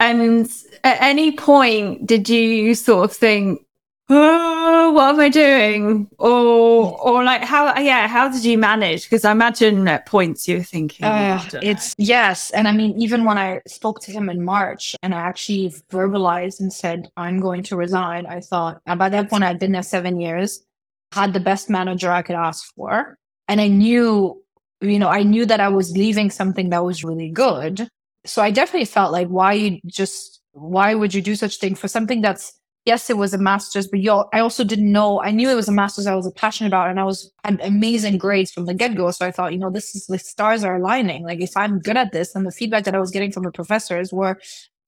And 0.00 0.48
at 0.84 1.00
any 1.00 1.32
point, 1.32 2.06
did 2.06 2.28
you 2.28 2.74
sort 2.74 3.10
of 3.10 3.16
think, 3.16 3.64
oh, 4.10 4.92
what 4.92 5.14
am 5.14 5.20
I 5.20 5.28
doing? 5.28 6.08
Or, 6.18 6.98
or 7.00 7.24
like, 7.24 7.42
how, 7.42 7.76
yeah, 7.78 8.06
how 8.06 8.28
did 8.28 8.44
you 8.44 8.58
manage? 8.58 9.04
Because 9.04 9.24
I 9.24 9.32
imagine 9.32 9.86
at 9.88 10.06
points 10.06 10.46
you're 10.46 10.62
thinking, 10.62 11.04
uh, 11.04 11.42
it's 11.62 11.94
yes. 11.98 12.50
And 12.50 12.68
I 12.68 12.72
mean, 12.72 13.00
even 13.00 13.24
when 13.24 13.38
I 13.38 13.60
spoke 13.66 14.00
to 14.02 14.12
him 14.12 14.28
in 14.28 14.44
March 14.44 14.94
and 15.02 15.14
I 15.14 15.20
actually 15.20 15.70
verbalized 15.90 16.60
and 16.60 16.72
said, 16.72 17.10
I'm 17.16 17.40
going 17.40 17.64
to 17.64 17.76
resign, 17.76 18.26
I 18.26 18.40
thought, 18.40 18.80
and 18.86 18.98
by 18.98 19.08
that 19.08 19.30
point, 19.30 19.44
I'd 19.44 19.58
been 19.58 19.72
there 19.72 19.82
seven 19.82 20.20
years 20.20 20.64
had 21.12 21.32
the 21.32 21.40
best 21.40 21.70
manager 21.70 22.10
I 22.10 22.22
could 22.22 22.36
ask 22.36 22.74
for. 22.74 23.16
And 23.48 23.60
I 23.60 23.68
knew, 23.68 24.42
you 24.80 24.98
know, 24.98 25.08
I 25.08 25.22
knew 25.22 25.46
that 25.46 25.60
I 25.60 25.68
was 25.68 25.92
leaving 25.92 26.30
something 26.30 26.70
that 26.70 26.84
was 26.84 27.04
really 27.04 27.30
good. 27.30 27.88
So 28.24 28.42
I 28.42 28.50
definitely 28.50 28.84
felt 28.84 29.12
like, 29.12 29.28
why 29.28 29.54
you 29.54 29.80
just, 29.86 30.40
why 30.52 30.94
would 30.94 31.14
you 31.14 31.22
do 31.22 31.34
such 31.34 31.56
thing 31.56 31.74
for 31.74 31.88
something 31.88 32.20
that's, 32.20 32.52
yes, 32.84 33.08
it 33.10 33.16
was 33.16 33.32
a 33.32 33.38
master's, 33.38 33.86
but 33.86 34.00
you 34.00 34.24
I 34.32 34.40
also 34.40 34.64
didn't 34.64 34.90
know, 34.90 35.20
I 35.22 35.30
knew 35.30 35.48
it 35.48 35.54
was 35.54 35.68
a 35.68 35.72
master's 35.72 36.06
I 36.06 36.14
was 36.14 36.30
passionate 36.32 36.68
about 36.68 36.90
and 36.90 36.98
I 36.98 37.04
was 37.04 37.30
had 37.44 37.60
amazing 37.62 38.18
grades 38.18 38.50
from 38.50 38.66
the 38.66 38.74
get 38.74 38.94
go. 38.94 39.10
So 39.10 39.26
I 39.26 39.30
thought, 39.30 39.52
you 39.52 39.58
know, 39.58 39.70
this 39.70 39.94
is 39.94 40.06
the 40.06 40.18
stars 40.18 40.64
are 40.64 40.76
aligning. 40.76 41.24
Like 41.24 41.40
if 41.40 41.56
I'm 41.56 41.80
good 41.80 41.96
at 41.96 42.12
this 42.12 42.34
and 42.34 42.46
the 42.46 42.50
feedback 42.50 42.84
that 42.84 42.94
I 42.94 43.00
was 43.00 43.10
getting 43.10 43.32
from 43.32 43.44
the 43.44 43.52
professors 43.52 44.12
were, 44.12 44.38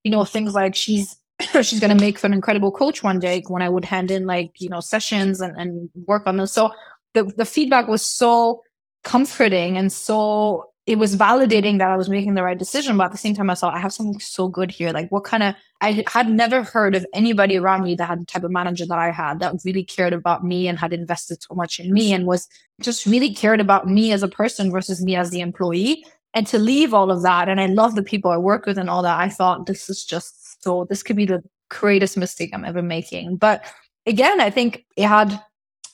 you 0.04 0.10
know, 0.10 0.24
things 0.24 0.54
like 0.54 0.74
she's 0.74 1.16
she's 1.62 1.80
going 1.80 1.96
to 1.96 2.00
make 2.00 2.18
for 2.18 2.26
an 2.26 2.32
incredible 2.32 2.70
coach 2.70 3.02
one 3.02 3.18
day 3.18 3.42
when 3.48 3.62
I 3.62 3.68
would 3.68 3.84
hand 3.84 4.10
in 4.10 4.26
like, 4.26 4.52
you 4.60 4.68
know, 4.68 4.80
sessions 4.80 5.40
and, 5.40 5.56
and 5.58 5.90
work 6.06 6.26
on 6.26 6.36
them. 6.36 6.46
So 6.46 6.72
the, 7.14 7.24
the 7.24 7.44
feedback 7.44 7.88
was 7.88 8.04
so 8.06 8.62
comforting 9.02 9.76
and 9.76 9.92
so 9.92 10.70
it 10.86 10.98
was 10.98 11.14
validating 11.14 11.78
that 11.78 11.90
I 11.90 11.96
was 11.96 12.08
making 12.08 12.34
the 12.34 12.42
right 12.42 12.58
decision. 12.58 12.96
But 12.96 13.04
at 13.04 13.12
the 13.12 13.18
same 13.18 13.34
time, 13.34 13.48
I 13.48 13.54
thought 13.54 13.74
I 13.74 13.78
have 13.78 13.92
something 13.92 14.18
so 14.18 14.48
good 14.48 14.70
here. 14.70 14.90
Like, 14.90 15.08
what 15.10 15.22
kind 15.24 15.42
of, 15.42 15.54
I 15.80 16.02
had 16.08 16.28
never 16.28 16.64
heard 16.64 16.96
of 16.96 17.06
anybody 17.14 17.58
around 17.58 17.84
me 17.84 17.94
that 17.94 18.06
had 18.06 18.20
the 18.20 18.24
type 18.24 18.42
of 18.42 18.50
manager 18.50 18.86
that 18.86 18.98
I 18.98 19.10
had 19.10 19.38
that 19.38 19.54
really 19.64 19.84
cared 19.84 20.12
about 20.12 20.44
me 20.44 20.66
and 20.66 20.78
had 20.78 20.92
invested 20.92 21.42
so 21.42 21.54
much 21.54 21.78
in 21.78 21.92
me 21.92 22.12
and 22.12 22.26
was 22.26 22.48
just 22.80 23.06
really 23.06 23.32
cared 23.32 23.60
about 23.60 23.86
me 23.86 24.10
as 24.10 24.24
a 24.24 24.28
person 24.28 24.72
versus 24.72 25.00
me 25.00 25.14
as 25.14 25.30
the 25.30 25.40
employee. 25.40 26.04
And 26.34 26.46
to 26.48 26.58
leave 26.58 26.92
all 26.94 27.10
of 27.10 27.22
that, 27.22 27.48
and 27.48 27.60
I 27.60 27.66
love 27.66 27.94
the 27.94 28.02
people 28.02 28.30
I 28.30 28.36
work 28.36 28.66
with 28.66 28.78
and 28.78 28.90
all 28.90 29.02
that, 29.02 29.18
I 29.18 29.28
thought 29.28 29.66
this 29.66 29.88
is 29.88 30.04
just 30.04 30.39
so, 30.60 30.86
this 30.88 31.02
could 31.02 31.16
be 31.16 31.26
the 31.26 31.42
greatest 31.68 32.16
mistake 32.16 32.50
I'm 32.52 32.64
ever 32.64 32.82
making. 32.82 33.36
But 33.36 33.64
again, 34.06 34.40
I 34.40 34.50
think 34.50 34.84
it 34.96 35.06
had 35.06 35.40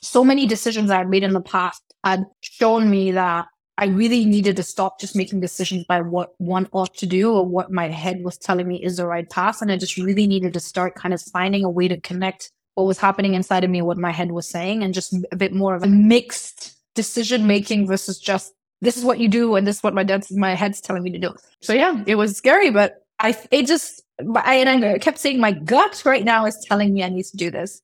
so 0.03 0.25
many 0.25 0.47
decisions 0.47 0.91
I 0.91 0.99
had 0.99 1.09
made 1.09 1.23
in 1.23 1.33
the 1.33 1.41
past 1.41 1.83
had 2.05 2.25
shown 2.41 2.91
me 2.91 3.11
that 3.13 3.47
I 3.79 3.87
really 3.87 4.25
needed 4.25 4.57
to 4.57 4.63
stop 4.63 4.99
just 4.99 5.15
making 5.15 5.41
decisions 5.41 5.85
by 5.85 6.01
what 6.01 6.31
one 6.39 6.69
ought 6.73 6.95
to 6.95 7.07
do 7.07 7.33
or 7.33 7.45
what 7.45 7.71
my 7.71 7.89
head 7.89 8.25
was 8.25 8.39
telling 8.39 8.67
me 8.67 8.83
is 8.83 8.97
the 8.97 9.07
right 9.07 9.29
path. 9.29 9.61
And 9.61 9.71
I 9.71 9.77
just 9.77 9.99
really 9.99 10.27
needed 10.27 10.55
to 10.55 10.61
start 10.61 10.95
kind 10.95 11.13
of 11.13 11.21
finding 11.21 11.65
a 11.65 11.71
way 11.71 11.89
to 11.89 12.01
connect 12.01 12.51
what 12.75 12.87
was 12.87 12.99
happening 12.99 13.35
inside 13.35 13.65
of 13.65 13.71
me, 13.71 13.83
what 13.83 13.99
my 13.99 14.13
head 14.13 14.33
was 14.33 14.49
saying, 14.49 14.83
and 14.83 14.95
just 14.95 15.15
a 15.31 15.37
bit 15.37 15.53
more 15.53 15.75
of 15.75 15.83
a 15.83 15.89
mixed 15.89 16.77
decision 16.95 17.47
making 17.47 17.87
versus 17.87 18.19
just 18.19 18.55
this 18.81 18.97
is 18.97 19.05
what 19.05 19.19
you 19.19 19.29
do 19.29 19.57
and 19.57 19.67
this 19.67 19.77
is 19.77 19.83
what 19.83 19.95
my 19.95 20.03
dad's 20.03 20.31
my 20.33 20.55
head's 20.55 20.81
telling 20.81 21.03
me 21.03 21.11
to 21.11 21.19
do. 21.19 21.35
So 21.61 21.73
yeah, 21.73 22.03
it 22.07 22.15
was 22.15 22.37
scary, 22.37 22.71
but 22.71 23.05
I 23.19 23.37
it 23.51 23.67
just 23.67 24.03
I 24.19 24.57
and 24.57 24.85
I 24.85 24.99
kept 24.99 25.19
saying 25.19 25.41
my 25.41 25.53
gut 25.53 26.03
right 26.05 26.25
now 26.25 26.47
is 26.47 26.57
telling 26.67 26.95
me 26.95 27.03
I 27.03 27.09
need 27.09 27.25
to 27.25 27.37
do 27.37 27.51
this. 27.51 27.83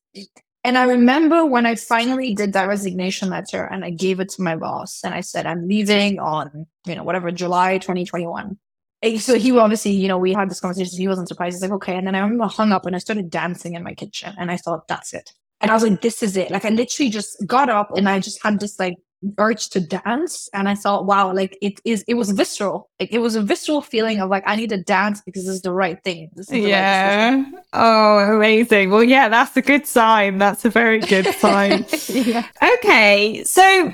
And 0.63 0.77
I 0.77 0.85
remember 0.85 1.45
when 1.45 1.65
I 1.65 1.75
finally 1.75 2.33
did 2.33 2.53
that 2.53 2.67
resignation 2.67 3.29
letter 3.29 3.65
and 3.65 3.83
I 3.83 3.89
gave 3.89 4.19
it 4.19 4.29
to 4.29 4.41
my 4.41 4.55
boss 4.55 5.01
and 5.03 5.13
I 5.13 5.21
said, 5.21 5.45
I'm 5.45 5.67
leaving 5.67 6.19
on, 6.19 6.65
you 6.85 6.95
know, 6.95 7.03
whatever, 7.03 7.31
July 7.31 7.77
2021. 7.77 8.57
And 9.01 9.21
so 9.21 9.37
he 9.37 9.57
obviously, 9.57 9.91
you 9.91 10.07
know, 10.07 10.17
we 10.17 10.31
had 10.31 10.49
this 10.49 10.61
conversation. 10.61 10.97
He 10.97 11.07
wasn't 11.09 11.27
surprised. 11.27 11.55
He's 11.55 11.61
like, 11.61 11.71
okay. 11.73 11.97
And 11.97 12.07
then 12.07 12.15
I 12.15 12.19
remember 12.19 12.45
hung 12.45 12.71
up 12.71 12.85
and 12.85 12.95
I 12.95 12.99
started 12.99 13.29
dancing 13.29 13.75
in 13.75 13.83
my 13.83 13.93
kitchen 13.93 14.33
and 14.39 14.49
I 14.49 14.55
thought, 14.55 14.87
that's 14.87 15.13
it. 15.13 15.33
And 15.59 15.69
I 15.69 15.73
was 15.73 15.83
like, 15.83 16.01
this 16.01 16.23
is 16.23 16.37
it. 16.37 16.49
Like 16.49 16.63
I 16.63 16.69
literally 16.69 17.09
just 17.09 17.45
got 17.45 17.69
up 17.69 17.95
and 17.95 18.07
I 18.07 18.19
just 18.19 18.41
had 18.41 18.61
this 18.61 18.79
like 18.79 18.95
urge 19.37 19.69
to 19.69 19.79
dance. 19.79 20.49
And 20.53 20.67
i 20.69 20.75
thought 20.75 21.05
wow 21.05 21.33
like 21.33 21.57
it 21.61 21.79
is 21.85 22.03
it 22.07 22.15
was 22.15 22.31
visceral. 22.31 22.89
Like 22.99 23.11
it 23.11 23.19
was 23.19 23.35
a 23.35 23.41
visceral 23.41 23.81
feeling 23.81 24.19
of 24.19 24.29
like 24.29 24.43
i 24.45 24.55
need 24.55 24.69
to 24.69 24.81
dance 24.81 25.21
because 25.21 25.45
this 25.45 25.55
is 25.55 25.61
the 25.61 25.73
right 25.73 26.01
thing. 26.03 26.29
Yeah. 26.49 27.35
right 27.35 27.45
oh 27.73 28.19
amazing. 28.35 28.89
Well 28.89 29.03
yeah 29.03 29.29
that's 29.29 29.55
a 29.57 29.61
good 29.61 29.85
sign. 29.87 30.37
That's 30.37 30.65
a 30.65 30.69
very 30.69 30.99
good 30.99 31.25
sign. 31.35 31.85
Yeah. 32.09 32.47
okay. 32.75 33.43
So 33.43 33.91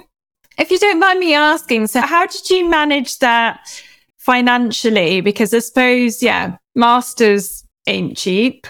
if 0.58 0.72
you 0.72 0.80
don't 0.80 1.00
mind 1.00 1.20
me 1.20 1.34
asking 1.34 1.88
so 1.88 2.02
how 2.02 2.26
did 2.26 2.50
you 2.50 2.70
manage 2.70 3.20
that 3.20 3.60
financially? 4.18 5.22
Because 5.22 5.54
i 5.54 5.60
suppose 5.60 6.22
yeah 6.22 6.58
masters 6.76 7.66
ain't 7.88 8.18
cheap. 8.18 8.68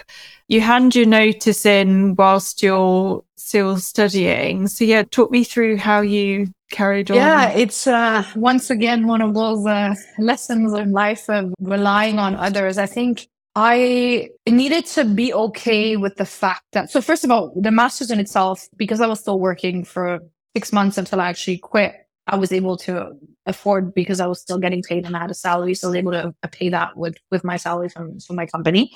You 0.48 0.60
hand 0.60 0.96
your 0.96 1.06
notice 1.06 1.64
in 1.64 2.16
whilst 2.16 2.60
you're 2.62 3.22
still 3.50 3.76
studying. 3.78 4.68
So 4.68 4.84
yeah, 4.84 5.02
talk 5.02 5.30
me 5.30 5.42
through 5.42 5.76
how 5.76 6.00
you 6.02 6.52
carried 6.70 7.10
on. 7.10 7.16
Yeah, 7.16 7.50
it's 7.50 7.86
uh, 7.86 8.22
once 8.36 8.70
again 8.70 9.08
one 9.08 9.20
of 9.20 9.34
those 9.34 9.66
uh, 9.66 9.94
lessons 10.18 10.72
in 10.72 10.92
life 10.92 11.28
of 11.28 11.52
relying 11.60 12.18
on 12.20 12.36
others. 12.36 12.78
I 12.78 12.86
think 12.86 13.26
I 13.56 14.28
needed 14.48 14.86
to 14.94 15.04
be 15.04 15.34
okay 15.34 15.96
with 15.96 16.14
the 16.14 16.24
fact 16.24 16.62
that, 16.72 16.90
so 16.90 17.00
first 17.00 17.24
of 17.24 17.32
all, 17.32 17.52
the 17.60 17.72
master's 17.72 18.12
in 18.12 18.20
itself, 18.20 18.68
because 18.76 19.00
I 19.00 19.08
was 19.08 19.18
still 19.18 19.40
working 19.40 19.84
for 19.84 20.20
six 20.56 20.72
months 20.72 20.96
until 20.96 21.20
I 21.20 21.28
actually 21.28 21.58
quit, 21.58 21.94
I 22.28 22.36
was 22.36 22.52
able 22.52 22.76
to 22.86 23.10
afford 23.46 23.92
because 23.92 24.20
I 24.20 24.28
was 24.28 24.40
still 24.40 24.58
getting 24.58 24.82
paid 24.82 25.04
and 25.04 25.16
I 25.16 25.20
had 25.22 25.30
a 25.32 25.34
salary. 25.34 25.74
So 25.74 25.88
I 25.88 25.90
was 25.90 25.96
able 25.96 26.12
to 26.12 26.32
pay 26.52 26.68
that 26.68 26.96
with, 26.96 27.16
with 27.32 27.42
my 27.42 27.56
salary 27.56 27.88
from, 27.88 28.20
from 28.20 28.36
my 28.36 28.46
company. 28.46 28.92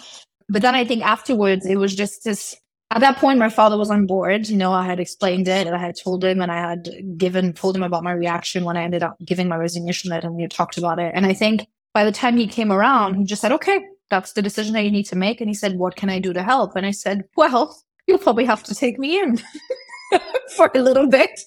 But 0.48 0.62
then 0.62 0.76
I 0.76 0.84
think 0.84 1.02
afterwards, 1.02 1.66
it 1.66 1.76
was 1.76 1.92
just 1.96 2.22
this 2.22 2.54
at 2.94 3.00
that 3.00 3.18
point, 3.18 3.40
my 3.40 3.48
father 3.48 3.76
was 3.76 3.90
on 3.90 4.06
board. 4.06 4.48
You 4.48 4.56
know, 4.56 4.72
I 4.72 4.84
had 4.86 5.00
explained 5.00 5.48
it 5.48 5.66
and 5.66 5.74
I 5.74 5.80
had 5.80 5.96
told 6.02 6.24
him 6.24 6.40
and 6.40 6.52
I 6.52 6.56
had 6.56 6.88
given, 7.16 7.52
told 7.52 7.74
him 7.74 7.82
about 7.82 8.04
my 8.04 8.12
reaction 8.12 8.64
when 8.64 8.76
I 8.76 8.84
ended 8.84 9.02
up 9.02 9.16
giving 9.24 9.48
my 9.48 9.56
resignation 9.56 10.10
letter 10.10 10.28
and 10.28 10.36
we 10.36 10.46
talked 10.46 10.78
about 10.78 11.00
it. 11.00 11.10
And 11.12 11.26
I 11.26 11.34
think 11.34 11.66
by 11.92 12.04
the 12.04 12.12
time 12.12 12.36
he 12.36 12.46
came 12.46 12.70
around, 12.70 13.16
he 13.16 13.24
just 13.24 13.42
said, 13.42 13.50
okay, 13.50 13.80
that's 14.10 14.34
the 14.34 14.42
decision 14.42 14.74
that 14.74 14.84
you 14.84 14.92
need 14.92 15.06
to 15.06 15.16
make. 15.16 15.40
And 15.40 15.50
he 15.50 15.54
said, 15.54 15.76
what 15.76 15.96
can 15.96 16.08
I 16.08 16.20
do 16.20 16.32
to 16.32 16.42
help? 16.44 16.76
And 16.76 16.86
I 16.86 16.92
said, 16.92 17.24
well, 17.36 17.76
you'll 18.06 18.18
probably 18.18 18.44
have 18.44 18.62
to 18.62 18.74
take 18.76 18.96
me 18.96 19.18
in 19.18 19.40
for 20.56 20.70
a 20.72 20.80
little 20.80 21.08
bit 21.08 21.40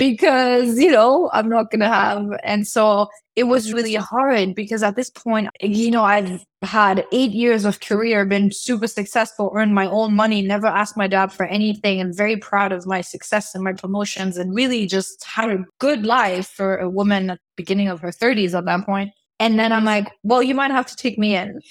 because, 0.00 0.78
you 0.78 0.90
know, 0.90 1.28
I'm 1.34 1.50
not 1.50 1.70
going 1.70 1.80
to 1.80 1.88
have. 1.88 2.26
And 2.42 2.66
so 2.66 3.08
it 3.36 3.44
was 3.44 3.70
really 3.70 3.96
hard 3.96 4.54
because 4.54 4.82
at 4.82 4.96
this 4.96 5.10
point, 5.10 5.50
you 5.60 5.90
know, 5.90 6.04
I've 6.04 6.42
had 6.62 7.04
eight 7.12 7.32
years 7.32 7.66
of 7.66 7.80
career, 7.80 8.24
been 8.24 8.50
super 8.50 8.86
successful, 8.86 9.52
earned 9.54 9.74
my 9.74 9.86
own 9.86 10.14
money, 10.14 10.40
never 10.40 10.66
asked 10.66 10.96
my 10.96 11.06
dad 11.06 11.34
for 11.34 11.44
anything, 11.44 12.00
and 12.00 12.16
very 12.16 12.38
proud 12.38 12.72
of 12.72 12.86
my 12.86 13.02
success 13.02 13.54
and 13.54 13.62
my 13.62 13.74
promotions, 13.74 14.38
and 14.38 14.54
really 14.54 14.86
just 14.86 15.22
had 15.22 15.50
a 15.50 15.64
good 15.80 16.06
life 16.06 16.48
for 16.48 16.78
a 16.78 16.88
woman 16.88 17.28
at 17.28 17.36
the 17.36 17.62
beginning 17.62 17.88
of 17.88 18.00
her 18.00 18.10
30s 18.10 18.56
at 18.56 18.64
that 18.64 18.86
point. 18.86 19.10
And 19.40 19.58
then 19.58 19.72
I'm 19.72 19.84
like, 19.84 20.12
well, 20.22 20.42
you 20.42 20.54
might 20.54 20.70
have 20.70 20.84
to 20.86 20.94
take 20.94 21.18
me 21.18 21.34
in. 21.34 21.62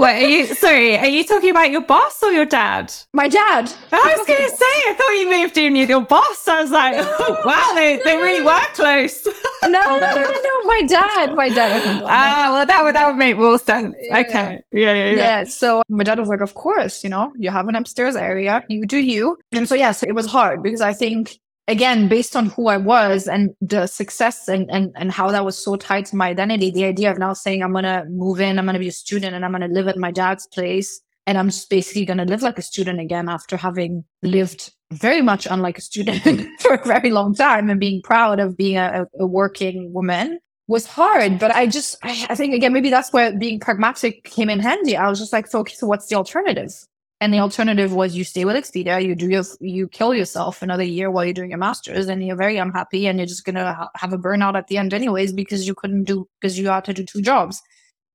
Wait, 0.00 0.24
are 0.24 0.28
you 0.28 0.46
sorry? 0.46 0.96
Are 0.96 1.06
you 1.06 1.24
talking 1.24 1.50
about 1.50 1.70
your 1.70 1.82
boss 1.82 2.22
or 2.22 2.32
your 2.32 2.46
dad? 2.46 2.90
My 3.12 3.28
dad. 3.28 3.70
I 3.92 4.14
was 4.16 4.26
going 4.26 4.48
to 4.50 4.56
say, 4.56 4.64
I 4.64 4.94
thought 4.96 5.10
you 5.10 5.30
moved 5.30 5.58
in 5.58 5.74
with 5.74 5.90
your 5.90 6.00
boss. 6.00 6.48
I 6.48 6.62
was 6.62 6.70
like, 6.70 6.94
oh, 6.96 7.42
wow, 7.44 7.72
they, 7.74 7.98
they 8.02 8.16
really 8.16 8.42
were 8.42 8.58
close. 8.72 9.26
no, 9.62 9.68
no, 9.68 9.98
no, 9.98 10.14
no, 10.14 10.62
my 10.64 10.82
dad, 10.88 11.34
my 11.34 11.50
dad. 11.50 12.02
Ah, 12.06 12.48
well, 12.50 12.64
that 12.64 12.82
would 12.82 12.94
that 12.94 13.06
would 13.06 13.16
make 13.16 13.36
more 13.36 13.58
sense. 13.58 13.94
Okay, 14.10 14.62
yeah, 14.72 14.94
yeah, 14.94 14.94
yeah. 14.94 15.16
Yeah. 15.16 15.44
So 15.44 15.82
my 15.90 16.04
dad 16.04 16.18
was 16.18 16.28
like, 16.28 16.40
of 16.40 16.54
course, 16.54 17.04
you 17.04 17.10
know, 17.10 17.32
you 17.36 17.50
have 17.50 17.68
an 17.68 17.74
upstairs 17.74 18.16
area, 18.16 18.64
you 18.68 18.86
do 18.86 18.96
you. 18.96 19.36
And 19.52 19.68
so 19.68 19.74
yes, 19.74 20.02
it 20.02 20.14
was 20.14 20.26
hard 20.26 20.62
because 20.62 20.80
I 20.80 20.94
think 20.94 21.38
again, 21.68 22.08
based 22.08 22.34
on 22.34 22.46
who 22.46 22.68
I 22.68 22.78
was 22.78 23.28
and 23.28 23.54
the 23.60 23.86
success 23.86 24.48
and, 24.48 24.68
and, 24.70 24.90
and 24.96 25.12
how 25.12 25.30
that 25.30 25.44
was 25.44 25.62
so 25.62 25.76
tied 25.76 26.06
to 26.06 26.16
my 26.16 26.28
identity, 26.28 26.70
the 26.70 26.84
idea 26.84 27.12
of 27.12 27.18
now 27.18 27.34
saying 27.34 27.62
I'm 27.62 27.72
going 27.72 27.84
to 27.84 28.06
move 28.08 28.40
in, 28.40 28.58
I'm 28.58 28.64
going 28.64 28.74
to 28.74 28.80
be 28.80 28.88
a 28.88 28.92
student 28.92 29.34
and 29.34 29.44
I'm 29.44 29.52
going 29.52 29.68
to 29.68 29.68
live 29.68 29.86
at 29.86 29.98
my 29.98 30.10
dad's 30.10 30.46
place. 30.48 31.00
And 31.26 31.36
I'm 31.36 31.48
just 31.48 31.68
basically 31.68 32.06
going 32.06 32.18
to 32.18 32.24
live 32.24 32.40
like 32.40 32.58
a 32.58 32.62
student 32.62 33.00
again 33.00 33.28
after 33.28 33.58
having 33.58 34.02
lived 34.22 34.72
very 34.90 35.20
much 35.20 35.46
unlike 35.48 35.76
a 35.76 35.82
student 35.82 36.22
for 36.60 36.74
a 36.74 36.84
very 36.86 37.10
long 37.10 37.34
time 37.34 37.68
and 37.68 37.78
being 37.78 38.00
proud 38.00 38.40
of 38.40 38.56
being 38.56 38.78
a, 38.78 39.06
a 39.20 39.26
working 39.26 39.92
woman 39.92 40.40
was 40.68 40.86
hard. 40.86 41.38
But 41.38 41.50
I 41.50 41.66
just, 41.66 41.96
I, 42.02 42.34
think 42.34 42.54
again, 42.54 42.72
maybe 42.72 42.88
that's 42.88 43.12
where 43.12 43.36
being 43.36 43.60
pragmatic 43.60 44.24
came 44.24 44.48
in 44.48 44.58
handy. 44.58 44.96
I 44.96 45.08
was 45.10 45.18
just 45.18 45.34
like, 45.34 45.46
so, 45.46 45.60
okay, 45.60 45.74
so 45.74 45.86
what's 45.86 46.06
the 46.06 46.16
alternative? 46.16 46.72
And 47.20 47.34
the 47.34 47.40
alternative 47.40 47.92
was 47.92 48.14
you 48.14 48.22
stay 48.22 48.44
with 48.44 48.54
Expedia, 48.54 49.04
you 49.04 49.16
do 49.16 49.28
your, 49.28 49.42
you 49.60 49.88
kill 49.88 50.14
yourself 50.14 50.62
another 50.62 50.84
year 50.84 51.10
while 51.10 51.24
you're 51.24 51.34
doing 51.34 51.50
your 51.50 51.58
masters, 51.58 52.06
and 52.06 52.24
you're 52.24 52.36
very 52.36 52.58
unhappy, 52.58 53.08
and 53.08 53.18
you're 53.18 53.26
just 53.26 53.44
gonna 53.44 53.74
ha- 53.74 53.90
have 53.96 54.12
a 54.12 54.18
burnout 54.18 54.56
at 54.56 54.68
the 54.68 54.76
end 54.76 54.94
anyways 54.94 55.32
because 55.32 55.66
you 55.66 55.74
couldn't 55.74 56.04
do 56.04 56.28
because 56.40 56.58
you 56.58 56.68
had 56.68 56.84
to 56.84 56.94
do 56.94 57.04
two 57.04 57.20
jobs. 57.20 57.60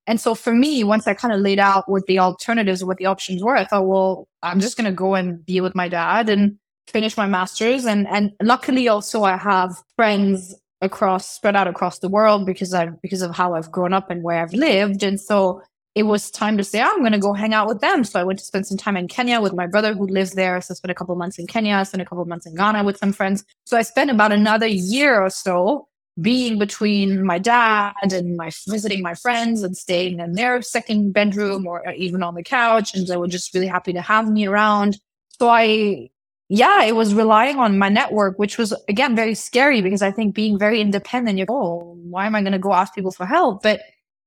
And 0.07 0.19
so 0.21 0.35
for 0.35 0.53
me, 0.53 0.83
once 0.83 1.07
I 1.07 1.13
kind 1.13 1.33
of 1.33 1.41
laid 1.41 1.59
out 1.59 1.89
what 1.89 2.05
the 2.07 2.19
alternatives, 2.19 2.83
what 2.83 2.97
the 2.97 3.05
options 3.05 3.43
were, 3.43 3.55
I 3.55 3.65
thought, 3.65 3.87
well, 3.87 4.27
I'm 4.41 4.59
just 4.59 4.77
gonna 4.77 4.91
go 4.93 5.15
and 5.15 5.45
be 5.45 5.59
with 5.61 5.75
my 5.75 5.89
dad 5.89 6.29
and 6.29 6.57
finish 6.87 7.17
my 7.17 7.27
masters. 7.27 7.85
And 7.85 8.07
and 8.07 8.31
luckily 8.41 8.87
also 8.87 9.23
I 9.23 9.37
have 9.37 9.75
friends 9.97 10.55
across 10.81 11.29
spread 11.29 11.55
out 11.55 11.67
across 11.67 11.99
the 11.99 12.09
world 12.09 12.45
because 12.45 12.73
I 12.73 12.87
because 13.01 13.21
of 13.21 13.35
how 13.35 13.55
I've 13.55 13.71
grown 13.71 13.93
up 13.93 14.09
and 14.09 14.23
where 14.23 14.41
I've 14.41 14.53
lived. 14.53 15.03
And 15.03 15.19
so 15.19 15.61
it 15.95 16.03
was 16.03 16.31
time 16.31 16.57
to 16.57 16.63
say, 16.63 16.81
oh, 16.81 16.89
I'm 16.91 16.99
going 16.99 17.11
to 17.11 17.19
go 17.19 17.33
hang 17.33 17.53
out 17.53 17.67
with 17.67 17.79
them. 17.79 18.03
So 18.03 18.19
I 18.19 18.23
went 18.23 18.39
to 18.39 18.45
spend 18.45 18.65
some 18.65 18.77
time 18.77 18.97
in 18.97 19.07
Kenya 19.07 19.39
with 19.39 19.53
my 19.53 19.67
brother 19.67 19.93
who 19.93 20.07
lives 20.07 20.31
there. 20.31 20.59
So 20.59 20.73
I 20.73 20.75
spent 20.75 20.91
a 20.91 20.95
couple 20.95 21.15
months 21.15 21.37
in 21.37 21.45
Kenya, 21.45 21.75
I 21.75 21.83
spent 21.83 22.01
a 22.01 22.05
couple 22.05 22.25
months 22.25 22.47
in 22.47 22.55
Ghana 22.55 22.83
with 22.83 22.97
some 22.97 23.13
friends. 23.13 23.45
So 23.65 23.77
I 23.77 23.83
spent 23.83 24.09
about 24.09 24.31
another 24.31 24.65
year 24.65 25.21
or 25.21 25.29
so 25.29 25.87
being 26.21 26.59
between 26.59 27.25
my 27.25 27.39
dad 27.39 27.93
and 28.11 28.37
my 28.37 28.51
visiting 28.67 29.01
my 29.01 29.15
friends 29.15 29.63
and 29.63 29.75
staying 29.75 30.19
in 30.19 30.33
their 30.33 30.61
second 30.61 31.11
bedroom 31.11 31.65
or 31.65 31.87
uh, 31.87 31.93
even 31.95 32.23
on 32.23 32.35
the 32.35 32.43
couch. 32.43 32.95
And 32.95 33.05
they 33.07 33.17
were 33.17 33.27
just 33.27 33.53
really 33.53 33.67
happy 33.67 33.93
to 33.93 34.01
have 34.01 34.29
me 34.29 34.47
around. 34.47 34.97
So 35.39 35.49
I, 35.49 36.09
yeah, 36.49 36.83
it 36.83 36.95
was 36.95 37.13
relying 37.13 37.57
on 37.57 37.77
my 37.77 37.89
network, 37.89 38.37
which 38.39 38.57
was 38.57 38.73
again 38.87 39.15
very 39.15 39.35
scary 39.35 39.81
because 39.81 40.01
I 40.01 40.11
think 40.11 40.33
being 40.33 40.57
very 40.57 40.81
independent, 40.81 41.37
you're, 41.37 41.47
oh, 41.49 41.97
why 42.03 42.25
am 42.25 42.35
I 42.35 42.41
going 42.41 42.53
to 42.53 42.59
go 42.59 42.73
ask 42.73 42.93
people 42.95 43.11
for 43.11 43.25
help? 43.25 43.63
But 43.63 43.81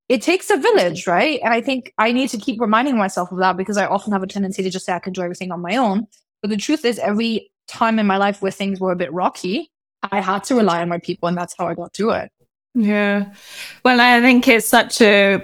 it 0.09 0.23
takes 0.23 0.51
a 0.51 0.57
village, 0.57 1.07
right? 1.07 1.41
And 1.43 1.53
I 1.53 1.61
think 1.61 1.93
I 1.99 2.13
need 2.13 2.29
to 2.31 2.39
keep 2.39 2.61
reminding 2.61 2.97
myself 2.97 3.33
of 3.33 3.39
that 3.39 3.57
because 3.57 3.77
I 3.77 3.87
often 3.87 4.13
have 4.13 4.23
a 4.23 4.27
tendency 4.27 4.63
to 4.63 4.71
just 4.71 4.87
say 4.87 4.93
I 4.93 4.99
can 4.99 5.13
do 5.13 5.23
everything 5.23 5.51
on 5.51 5.61
my 5.61 5.77
own. 5.77 6.07
But 6.43 6.51
the 6.51 6.57
truth 6.57 6.85
is, 6.85 6.99
every 6.99 7.51
time 7.67 7.99
in 7.99 8.07
my 8.07 8.17
life 8.17 8.41
where 8.41 8.53
things 8.53 8.79
were 8.79 8.93
a 8.93 8.97
bit 8.97 9.13
rocky, 9.13 9.71
I 10.13 10.21
had 10.21 10.45
to 10.45 10.55
rely 10.55 10.81
on 10.81 10.89
my 10.89 10.99
people, 10.99 11.29
and 11.29 11.37
that's 11.37 11.55
how 11.59 11.67
I 11.67 11.75
got 11.75 11.93
through 11.95 12.13
it. 12.13 12.31
Yeah. 12.75 13.33
Well, 13.85 14.01
I 14.01 14.21
think 14.21 14.47
it's 14.47 14.69
such 14.69 15.01
a 15.01 15.43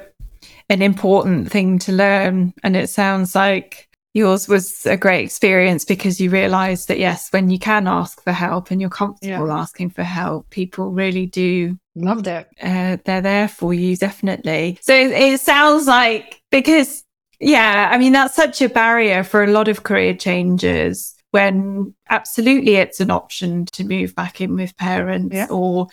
an 0.69 0.83
important 0.83 1.51
thing 1.51 1.79
to 1.81 1.93
learn, 1.93 2.55
and 2.63 2.77
it 2.77 2.89
sounds 2.89 3.35
like 3.35 3.89
yours 4.15 4.47
was 4.47 4.87
a 4.87 4.97
great 4.97 5.25
experience 5.25 5.85
because 5.85 6.21
you 6.21 6.31
realized 6.31 6.89
that 6.89 6.99
yes, 6.99 7.29
when 7.31 7.51
you 7.51 7.59
can 7.59 7.89
ask 7.89 8.23
for 8.23 8.33
help 8.33 8.71
and 8.71 8.81
you're 8.81 8.91
comfortable 8.91 9.49
yeah. 9.49 9.59
asking 9.59 9.91
for 9.91 10.05
help, 10.05 10.49
people 10.51 10.91
really 10.91 11.27
do 11.27 11.79
Loved 11.95 12.27
it. 12.27 12.49
Uh, 12.63 12.97
they're 13.05 13.21
there 13.21 13.49
for 13.49 13.75
you, 13.75 13.97
definitely. 13.97 14.79
So 14.81 14.95
it, 14.95 15.11
it 15.11 15.41
sounds 15.41 15.87
like 15.87 16.41
because, 16.51 17.05
yeah, 17.39 17.91
I 17.93 17.99
mean, 17.99 18.13
that's 18.13 18.35
such 18.35 18.63
a 18.63 18.69
barrier 18.69 19.25
for 19.25 19.45
a 19.45 19.51
lot 19.51 19.69
of 19.69 19.83
career 19.83 20.15
changers 20.15 21.15
when 21.33 21.95
absolutely 22.11 22.77
it's 22.77 23.01
an 23.01 23.11
option 23.11 23.65
to 23.65 23.85
move 23.85 24.15
back 24.15 24.41
in 24.41 24.55
with 24.55 24.77
parents 24.77 25.35
yeah. 25.35 25.47
or 25.51 25.89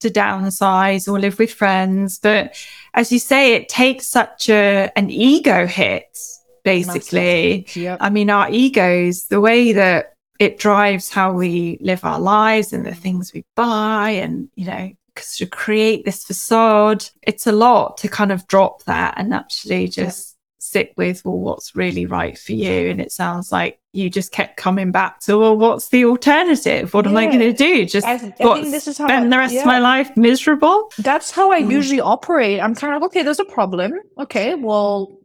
to 0.00 0.08
downsize 0.08 1.10
or 1.10 1.18
live 1.18 1.38
with 1.38 1.52
friends. 1.52 2.18
But 2.18 2.56
as 2.94 3.10
you 3.10 3.18
say, 3.18 3.54
it 3.54 3.68
takes 3.68 4.06
such 4.06 4.48
a 4.48 4.90
an 4.96 5.10
ego 5.10 5.66
hit, 5.66 6.16
basically. 6.62 7.66
Yep. 7.74 7.98
I 8.00 8.10
mean, 8.10 8.30
our 8.30 8.48
egos, 8.50 9.26
the 9.26 9.40
way 9.40 9.72
that 9.72 10.14
it 10.38 10.58
drives 10.58 11.10
how 11.10 11.32
we 11.32 11.78
live 11.80 12.04
our 12.04 12.20
lives 12.20 12.72
and 12.72 12.84
the 12.84 12.94
things 12.94 13.32
we 13.32 13.44
buy 13.54 14.10
and, 14.10 14.48
you 14.54 14.66
know, 14.66 14.92
to 15.36 15.46
create 15.46 16.04
this 16.04 16.24
facade, 16.24 17.04
it's 17.22 17.46
a 17.46 17.52
lot 17.52 17.96
to 17.98 18.08
kind 18.08 18.32
of 18.32 18.46
drop 18.46 18.84
that 18.84 19.14
and 19.16 19.32
actually 19.34 19.88
just 19.88 20.34
stick 20.64 20.94
with 20.96 21.22
well 21.24 21.38
what's 21.38 21.76
really 21.76 22.06
right 22.06 22.38
for 22.38 22.52
you? 22.52 22.90
And 22.90 23.00
it 23.00 23.12
sounds 23.12 23.52
like 23.52 23.78
you 23.92 24.08
just 24.10 24.32
kept 24.32 24.56
coming 24.56 24.90
back 24.90 25.20
to 25.20 25.38
well 25.38 25.56
what's 25.56 25.88
the 25.88 26.04
alternative? 26.04 26.94
What 26.94 27.04
yeah. 27.04 27.10
am 27.10 27.16
i 27.16 27.26
going 27.26 27.38
to 27.38 27.52
do? 27.52 27.84
Just 27.84 28.06
I, 28.06 28.14
I 28.40 28.60
this 28.62 28.88
is 28.88 28.98
how 28.98 29.06
spend 29.06 29.26
I, 29.26 29.36
the 29.36 29.38
rest 29.38 29.54
yeah. 29.54 29.60
of 29.60 29.66
my 29.66 29.78
life 29.78 30.16
miserable? 30.16 30.90
That's 30.98 31.30
how 31.30 31.52
i 31.52 31.62
mm. 31.62 31.70
usually 31.70 32.00
operate. 32.00 32.60
I'm 32.60 32.74
kind 32.74 32.94
of 32.94 33.02
okay 33.04 33.22
there's 33.22 33.40
a 33.40 33.44
problem. 33.44 33.92
Okay 34.18 34.54
well 34.54 35.18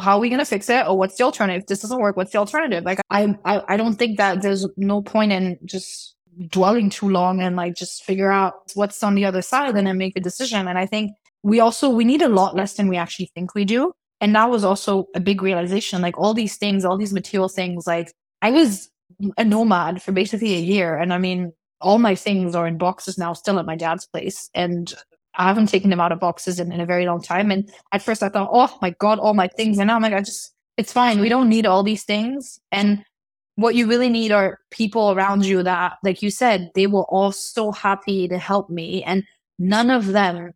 how 0.00 0.16
are 0.16 0.20
we 0.20 0.28
going 0.28 0.40
to 0.40 0.44
fix 0.44 0.68
it? 0.68 0.86
Or 0.86 0.96
what's 0.96 1.16
the 1.16 1.24
alternative? 1.24 1.62
If 1.62 1.66
this 1.66 1.80
doesn't 1.80 1.98
work. 1.98 2.16
What's 2.16 2.32
the 2.32 2.38
alternative? 2.38 2.84
Like 2.84 3.00
I, 3.10 3.36
I 3.44 3.62
i 3.68 3.76
don't 3.76 3.96
think 3.96 4.18
that 4.18 4.42
there's 4.42 4.66
no 4.76 5.02
point 5.02 5.32
in 5.32 5.58
just 5.64 6.14
dwelling 6.48 6.90
too 6.90 7.08
long 7.08 7.40
and 7.40 7.56
like 7.56 7.74
just 7.74 8.04
figure 8.04 8.30
out 8.30 8.54
what's 8.74 9.02
on 9.02 9.14
the 9.14 9.24
other 9.24 9.42
side 9.42 9.74
and 9.74 9.86
then 9.86 9.98
make 9.98 10.16
a 10.16 10.20
decision. 10.20 10.68
And 10.68 10.78
i 10.78 10.86
think 10.86 11.12
we 11.42 11.60
also 11.60 11.88
we 11.88 12.04
need 12.04 12.22
a 12.22 12.28
lot 12.28 12.54
less 12.54 12.74
than 12.74 12.88
we 12.88 12.96
actually 12.96 13.30
think 13.34 13.54
we 13.54 13.64
do. 13.64 13.92
And 14.20 14.34
that 14.34 14.50
was 14.50 14.64
also 14.64 15.06
a 15.14 15.20
big 15.20 15.42
realization 15.42 16.00
like 16.02 16.18
all 16.18 16.34
these 16.34 16.56
things 16.56 16.84
all 16.84 16.96
these 16.96 17.12
material 17.12 17.48
things 17.48 17.86
like 17.86 18.12
i 18.40 18.50
was 18.50 18.88
a 19.36 19.44
nomad 19.44 20.02
for 20.02 20.12
basically 20.12 20.54
a 20.54 20.60
year. 20.60 20.96
And 20.96 21.12
i 21.12 21.18
mean 21.18 21.52
all 21.80 21.98
my 21.98 22.14
things 22.14 22.54
are 22.54 22.66
in 22.66 22.78
boxes 22.78 23.18
now 23.18 23.32
still 23.34 23.58
at 23.58 23.66
my 23.66 23.76
dad's 23.76 24.06
place. 24.06 24.50
And 24.54 24.94
i 25.36 25.44
haven't 25.44 25.68
taken 25.68 25.90
them 25.90 26.00
out 26.00 26.12
of 26.12 26.20
boxes 26.20 26.60
in, 26.60 26.72
in 26.72 26.80
a 26.80 26.86
very 26.86 27.06
long 27.06 27.22
time. 27.22 27.50
And 27.50 27.70
at 27.92 28.02
first 28.02 28.22
i 28.22 28.28
thought 28.28 28.50
oh 28.52 28.76
my 28.82 28.90
god 28.90 29.18
all 29.18 29.34
my 29.34 29.48
things. 29.48 29.78
And 29.78 29.88
now 29.88 29.96
i'm 29.96 30.02
like 30.02 30.14
i 30.14 30.20
just 30.20 30.54
it's 30.76 30.92
fine. 30.92 31.20
We 31.20 31.28
don't 31.28 31.48
need 31.48 31.66
all 31.66 31.82
these 31.82 32.04
things. 32.04 32.58
And 32.72 33.04
what 33.56 33.74
you 33.74 33.86
really 33.86 34.08
need 34.08 34.32
are 34.32 34.58
people 34.70 35.12
around 35.12 35.44
you 35.44 35.62
that 35.62 35.98
like 36.02 36.22
you 36.22 36.30
said 36.30 36.70
they 36.74 36.86
were 36.86 37.04
all 37.04 37.30
so 37.30 37.70
happy 37.70 38.26
to 38.26 38.36
help 38.38 38.68
me 38.68 39.02
and 39.04 39.24
none 39.58 39.90
of 39.90 40.06
them 40.06 40.52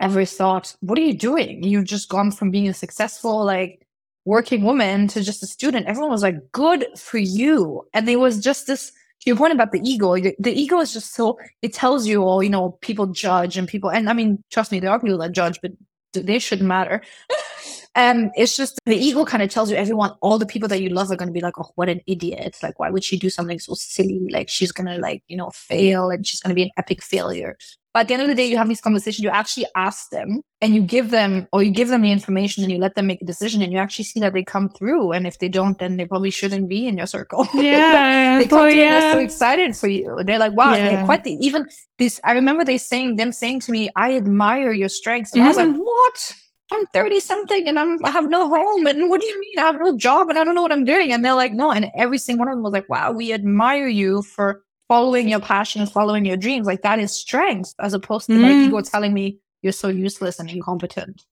ever 0.00 0.24
thought, 0.24 0.74
what 0.80 0.98
are 0.98 1.02
you 1.02 1.14
doing? 1.16 1.62
You've 1.62 1.84
just 1.84 2.08
gone 2.08 2.30
from 2.30 2.50
being 2.50 2.68
a 2.68 2.74
successful, 2.74 3.44
like 3.44 3.86
working 4.24 4.62
woman 4.62 5.08
to 5.08 5.22
just 5.22 5.42
a 5.42 5.46
student. 5.46 5.86
Everyone 5.86 6.10
was 6.10 6.22
like, 6.22 6.36
good 6.52 6.86
for 6.96 7.18
you. 7.18 7.86
And 7.94 8.06
there 8.06 8.18
was 8.18 8.40
just 8.40 8.66
this, 8.66 8.90
to 8.90 9.30
your 9.30 9.36
point 9.36 9.52
about 9.52 9.72
the 9.72 9.80
ego, 9.80 10.16
the 10.16 10.52
ego 10.52 10.80
is 10.80 10.92
just 10.92 11.14
so, 11.14 11.38
it 11.62 11.72
tells 11.72 12.06
you, 12.06 12.22
all, 12.22 12.42
you 12.42 12.50
know, 12.50 12.72
people 12.82 13.06
judge 13.06 13.56
and 13.56 13.66
people, 13.66 13.90
and 13.90 14.10
I 14.10 14.12
mean, 14.12 14.42
trust 14.50 14.72
me, 14.72 14.80
there 14.80 14.90
are 14.90 15.00
people 15.00 15.18
that 15.18 15.32
judge, 15.32 15.60
but 15.62 15.72
they 16.12 16.38
shouldn't 16.38 16.68
matter. 16.68 17.02
um, 17.96 18.30
it's 18.36 18.56
just 18.56 18.78
the 18.84 18.94
ego 18.94 19.24
kind 19.24 19.42
of 19.42 19.48
tells 19.48 19.70
you 19.70 19.76
everyone, 19.76 20.12
all 20.20 20.38
the 20.38 20.46
people 20.46 20.68
that 20.68 20.82
you 20.82 20.90
love 20.90 21.10
are 21.10 21.16
going 21.16 21.28
to 21.28 21.32
be 21.32 21.40
like, 21.40 21.58
oh, 21.58 21.70
what 21.76 21.88
an 21.88 22.02
idiot. 22.06 22.42
It's 22.44 22.62
Like, 22.62 22.78
why 22.78 22.90
would 22.90 23.02
she 23.02 23.18
do 23.18 23.30
something 23.30 23.58
so 23.58 23.72
silly? 23.74 24.28
Like, 24.30 24.50
she's 24.50 24.70
going 24.70 24.86
to, 24.86 24.98
like, 24.98 25.22
you 25.28 25.36
know, 25.36 25.50
fail 25.50 26.10
and 26.10 26.26
she's 26.26 26.40
going 26.40 26.50
to 26.50 26.54
be 26.54 26.62
an 26.62 26.70
epic 26.76 27.02
failure. 27.02 27.56
But 27.94 28.00
at 28.00 28.08
the 28.08 28.14
end 28.14 28.22
of 28.24 28.28
the 28.28 28.34
day, 28.34 28.44
you 28.44 28.58
have 28.58 28.68
these 28.68 28.82
conversations, 28.82 29.24
you 29.24 29.30
actually 29.30 29.64
ask 29.74 30.10
them 30.10 30.42
and 30.60 30.74
you 30.74 30.82
give 30.82 31.10
them, 31.10 31.48
or 31.50 31.62
you 31.62 31.70
give 31.70 31.88
them 31.88 32.02
the 32.02 32.12
information 32.12 32.62
and 32.62 32.70
you 32.70 32.76
let 32.76 32.94
them 32.94 33.06
make 33.06 33.22
a 33.22 33.24
decision 33.24 33.62
and 33.62 33.72
you 33.72 33.78
actually 33.78 34.04
see 34.04 34.20
that 34.20 34.34
they 34.34 34.44
come 34.44 34.68
through. 34.68 35.12
And 35.12 35.26
if 35.26 35.38
they 35.38 35.48
don't, 35.48 35.78
then 35.78 35.96
they 35.96 36.04
probably 36.04 36.30
shouldn't 36.30 36.68
be 36.68 36.86
in 36.86 36.98
your 36.98 37.06
circle. 37.06 37.48
Yeah. 37.54 38.38
they 38.38 38.46
come 38.46 38.60
oh, 38.60 38.66
yeah. 38.66 39.00
they're 39.00 39.12
so 39.14 39.18
excited 39.20 39.74
for 39.74 39.88
you. 39.88 40.18
They're 40.22 40.38
like, 40.38 40.52
wow, 40.52 40.74
yeah. 40.74 40.90
they're 40.90 41.04
quite 41.06 41.24
the, 41.24 41.32
even 41.40 41.66
this, 41.98 42.20
I 42.22 42.32
remember 42.32 42.62
they 42.62 42.76
saying, 42.76 43.16
them 43.16 43.32
saying 43.32 43.60
to 43.60 43.72
me, 43.72 43.88
I 43.96 44.16
admire 44.16 44.72
your 44.72 44.90
strengths. 44.90 45.32
And 45.32 45.40
mm-hmm. 45.40 45.46
I 45.46 45.48
was 45.48 45.56
like, 45.56 45.76
what? 45.82 46.34
I'm 46.72 46.86
30 46.86 47.20
something 47.20 47.68
and 47.68 47.78
I'm 47.78 48.04
I 48.04 48.10
have 48.10 48.28
no 48.28 48.48
home 48.48 48.86
and 48.86 49.08
what 49.08 49.20
do 49.20 49.26
you 49.26 49.40
mean 49.40 49.58
I 49.58 49.62
have 49.62 49.80
no 49.80 49.96
job 49.96 50.28
and 50.28 50.38
I 50.38 50.42
don't 50.44 50.54
know 50.54 50.62
what 50.62 50.72
I'm 50.72 50.84
doing 50.84 51.12
and 51.12 51.24
they're 51.24 51.34
like 51.34 51.52
no 51.52 51.70
and 51.70 51.90
every 51.96 52.18
single 52.18 52.44
one 52.44 52.48
of 52.48 52.56
them 52.56 52.64
was 52.64 52.72
like 52.72 52.88
wow 52.88 53.12
we 53.12 53.32
admire 53.32 53.86
you 53.86 54.22
for 54.22 54.64
following 54.88 55.28
your 55.28 55.40
passions, 55.40 55.90
following 55.90 56.24
your 56.24 56.36
dreams. 56.36 56.66
Like 56.66 56.82
that 56.82 56.98
is 56.98 57.12
strength 57.12 57.74
as 57.80 57.94
opposed 57.94 58.26
to 58.26 58.32
mm. 58.32 58.42
my 58.42 58.52
ego 58.52 58.80
telling 58.80 59.12
me 59.12 59.38
you're 59.62 59.72
so 59.72 59.88
useless 59.88 60.38
and 60.38 60.50
incompetent. 60.50 61.24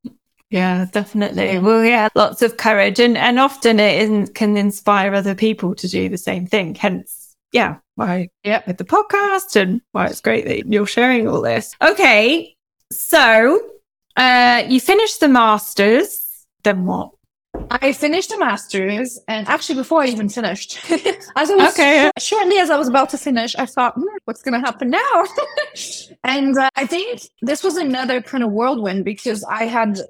Yeah, 0.50 0.86
definitely. 0.92 1.58
Well, 1.58 1.84
yeah, 1.84 2.08
lots 2.14 2.42
of 2.42 2.56
courage, 2.56 3.00
and 3.00 3.16
and 3.16 3.40
often 3.40 3.80
it 3.80 4.34
can 4.34 4.56
inspire 4.56 5.14
other 5.14 5.34
people 5.34 5.74
to 5.74 5.88
do 5.88 6.08
the 6.08 6.18
same 6.18 6.46
thing. 6.46 6.74
Hence, 6.74 7.34
yeah, 7.50 7.78
why 7.96 8.28
yeah 8.44 8.62
with 8.66 8.78
the 8.78 8.84
podcast 8.84 9.60
and 9.60 9.80
why 9.92 10.06
it's 10.06 10.20
great 10.20 10.44
that 10.44 10.66
you're 10.70 10.86
sharing 10.86 11.26
all 11.26 11.40
this. 11.40 11.74
Okay, 11.82 12.54
so 12.92 13.60
uh, 14.16 14.64
you 14.68 14.80
finished 14.80 15.20
the 15.20 15.28
masters. 15.28 16.46
Then 16.62 16.86
what? 16.86 17.10
I 17.70 17.92
finished 17.92 18.30
the 18.30 18.38
master's, 18.38 19.18
and 19.28 19.46
actually, 19.46 19.76
before 19.76 20.02
I 20.02 20.06
even 20.06 20.28
finished, 20.28 20.78
as 21.36 21.50
I 21.50 21.54
was 21.54 21.72
okay. 21.72 22.10
shortly 22.18 22.58
as 22.58 22.68
I 22.68 22.76
was 22.76 22.88
about 22.88 23.10
to 23.10 23.18
finish, 23.18 23.54
I 23.56 23.66
thought, 23.66 23.94
hmm, 23.94 24.04
"What's 24.24 24.42
going 24.42 24.60
to 24.60 24.66
happen 24.66 24.90
now?" 24.90 25.24
and 26.24 26.58
uh, 26.58 26.70
I 26.74 26.86
think 26.86 27.22
this 27.42 27.62
was 27.62 27.76
another 27.76 28.20
kind 28.20 28.42
of 28.42 28.50
whirlwind 28.50 29.04
because 29.04 29.44
I 29.44 29.64
had 29.64 30.00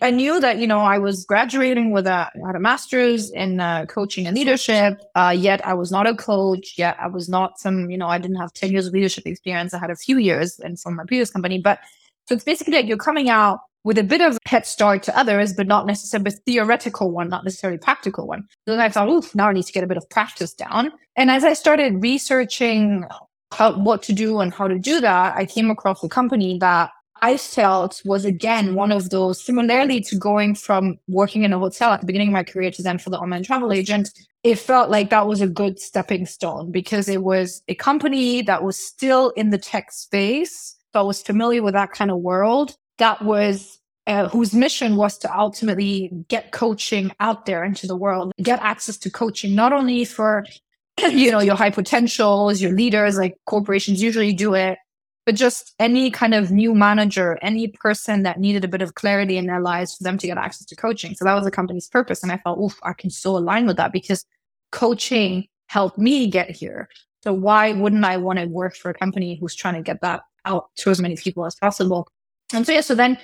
I 0.00 0.12
knew 0.12 0.38
that 0.38 0.58
you 0.58 0.66
know 0.68 0.78
I 0.78 0.98
was 0.98 1.24
graduating 1.24 1.90
with 1.90 2.06
a 2.06 2.30
had 2.46 2.54
a 2.54 2.60
master's 2.60 3.30
in 3.30 3.58
uh, 3.58 3.86
coaching 3.86 4.28
and 4.28 4.36
leadership. 4.36 5.00
Uh, 5.16 5.34
yet 5.36 5.64
I 5.66 5.74
was 5.74 5.90
not 5.90 6.06
a 6.06 6.14
coach. 6.14 6.74
Yet 6.78 6.96
I 7.00 7.08
was 7.08 7.28
not 7.28 7.58
some 7.58 7.90
you 7.90 7.98
know 7.98 8.06
I 8.06 8.18
didn't 8.18 8.36
have 8.36 8.52
ten 8.52 8.70
years 8.70 8.86
of 8.86 8.92
leadership 8.92 9.26
experience. 9.26 9.74
I 9.74 9.78
had 9.78 9.90
a 9.90 9.96
few 9.96 10.18
years 10.18 10.60
and 10.60 10.78
from 10.78 10.94
my 10.94 11.04
previous 11.04 11.30
company, 11.30 11.58
but 11.58 11.80
so 12.26 12.34
it's 12.34 12.44
basically 12.44 12.74
like 12.74 12.86
you're 12.86 12.96
coming 12.96 13.28
out 13.28 13.60
with 13.84 13.98
a 13.98 14.02
bit 14.02 14.20
of 14.20 14.36
head 14.46 14.66
start 14.66 15.04
to 15.04 15.16
others, 15.16 15.52
but 15.52 15.68
not 15.68 15.86
necessarily 15.86 16.28
a 16.28 16.32
theoretical 16.44 17.12
one, 17.12 17.28
not 17.28 17.44
necessarily 17.44 17.78
practical 17.78 18.26
one. 18.26 18.42
Then 18.66 18.80
I 18.80 18.88
thought, 18.88 19.08
oof, 19.08 19.32
now 19.34 19.48
I 19.48 19.52
need 19.52 19.64
to 19.64 19.72
get 19.72 19.84
a 19.84 19.86
bit 19.86 19.96
of 19.96 20.10
practice 20.10 20.52
down. 20.52 20.90
And 21.14 21.30
as 21.30 21.44
I 21.44 21.52
started 21.52 22.02
researching 22.02 23.04
how, 23.52 23.78
what 23.78 24.02
to 24.04 24.12
do 24.12 24.40
and 24.40 24.52
how 24.52 24.66
to 24.66 24.76
do 24.76 25.00
that, 25.00 25.36
I 25.36 25.46
came 25.46 25.70
across 25.70 26.02
a 26.02 26.08
company 26.08 26.58
that 26.58 26.90
I 27.22 27.36
felt 27.36 28.02
was 28.04 28.24
again 28.24 28.74
one 28.74 28.92
of 28.92 29.10
those, 29.10 29.42
similarly 29.42 30.00
to 30.02 30.16
going 30.16 30.54
from 30.54 30.98
working 31.08 31.44
in 31.44 31.52
a 31.52 31.58
hotel 31.58 31.92
at 31.92 32.00
the 32.00 32.06
beginning 32.06 32.28
of 32.28 32.34
my 32.34 32.42
career 32.42 32.70
to 32.72 32.82
then 32.82 32.98
for 32.98 33.10
the 33.10 33.18
online 33.18 33.42
travel 33.42 33.72
agent, 33.72 34.10
it 34.42 34.58
felt 34.58 34.90
like 34.90 35.10
that 35.10 35.26
was 35.26 35.40
a 35.40 35.46
good 35.46 35.78
stepping 35.78 36.26
stone 36.26 36.70
because 36.70 37.08
it 37.08 37.22
was 37.22 37.62
a 37.68 37.74
company 37.74 38.42
that 38.42 38.62
was 38.62 38.76
still 38.76 39.30
in 39.30 39.50
the 39.50 39.58
tech 39.58 39.92
space, 39.92 40.75
I 40.96 41.02
was 41.02 41.22
familiar 41.22 41.62
with 41.62 41.74
that 41.74 41.92
kind 41.92 42.10
of 42.10 42.18
world, 42.18 42.76
that 42.98 43.22
was 43.22 43.78
uh, 44.06 44.28
whose 44.28 44.54
mission 44.54 44.96
was 44.96 45.18
to 45.18 45.38
ultimately 45.38 46.10
get 46.28 46.52
coaching 46.52 47.10
out 47.20 47.46
there 47.46 47.64
into 47.64 47.86
the 47.86 47.96
world, 47.96 48.32
get 48.42 48.60
access 48.62 48.96
to 48.98 49.10
coaching, 49.10 49.54
not 49.54 49.72
only 49.72 50.04
for, 50.04 50.44
you 51.10 51.30
know, 51.30 51.40
your 51.40 51.56
high 51.56 51.70
potentials, 51.70 52.60
your 52.62 52.72
leaders, 52.72 53.18
like 53.18 53.36
corporations 53.46 54.02
usually 54.02 54.32
do 54.32 54.54
it, 54.54 54.78
but 55.24 55.34
just 55.34 55.74
any 55.80 56.10
kind 56.10 56.34
of 56.34 56.52
new 56.52 56.72
manager, 56.72 57.36
any 57.42 57.66
person 57.66 58.22
that 58.22 58.38
needed 58.38 58.64
a 58.64 58.68
bit 58.68 58.80
of 58.80 58.94
clarity 58.94 59.36
in 59.36 59.46
their 59.46 59.60
lives 59.60 59.96
for 59.96 60.04
them 60.04 60.16
to 60.18 60.26
get 60.26 60.38
access 60.38 60.64
to 60.66 60.76
coaching. 60.76 61.14
So 61.16 61.24
that 61.24 61.34
was 61.34 61.44
the 61.44 61.50
company's 61.50 61.88
purpose. 61.88 62.22
And 62.22 62.30
I 62.30 62.38
felt, 62.38 62.60
oof, 62.60 62.78
I 62.84 62.92
can 62.92 63.10
so 63.10 63.36
align 63.36 63.66
with 63.66 63.76
that 63.76 63.92
because 63.92 64.24
coaching 64.70 65.48
helped 65.66 65.98
me 65.98 66.28
get 66.28 66.50
here. 66.50 66.88
So 67.24 67.32
why 67.32 67.72
wouldn't 67.72 68.04
I 68.04 68.18
want 68.18 68.38
to 68.38 68.46
work 68.46 68.76
for 68.76 68.88
a 68.88 68.94
company 68.94 69.36
who's 69.40 69.56
trying 69.56 69.74
to 69.74 69.82
get 69.82 70.00
that 70.02 70.22
out 70.46 70.70
to 70.76 70.90
as 70.90 71.00
many 71.00 71.16
people 71.16 71.44
as 71.44 71.54
possible? 71.54 72.08
And 72.54 72.64
so, 72.64 72.72
yeah, 72.72 72.80
so 72.80 72.94
then 72.94 73.18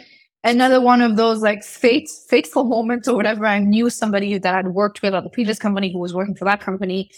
another 0.45 0.81
one 0.81 1.01
of 1.01 1.17
those 1.17 1.41
like 1.41 1.63
fate, 1.63 2.09
fateful 2.29 2.65
moments 2.77 3.09
or 3.09 3.17
whatever. 3.17 3.47
I 3.47 3.59
knew 3.59 3.89
somebody 3.91 4.39
that 4.39 4.55
I'd 4.55 4.69
worked 4.69 5.03
with 5.03 5.15
at 5.15 5.25
the 5.25 5.31
previous 5.31 5.59
company 5.59 5.93
who 5.93 5.99
was 5.99 6.15
working 6.15 6.35
for 6.35 6.45
that 6.45 6.61
company 6.61 7.11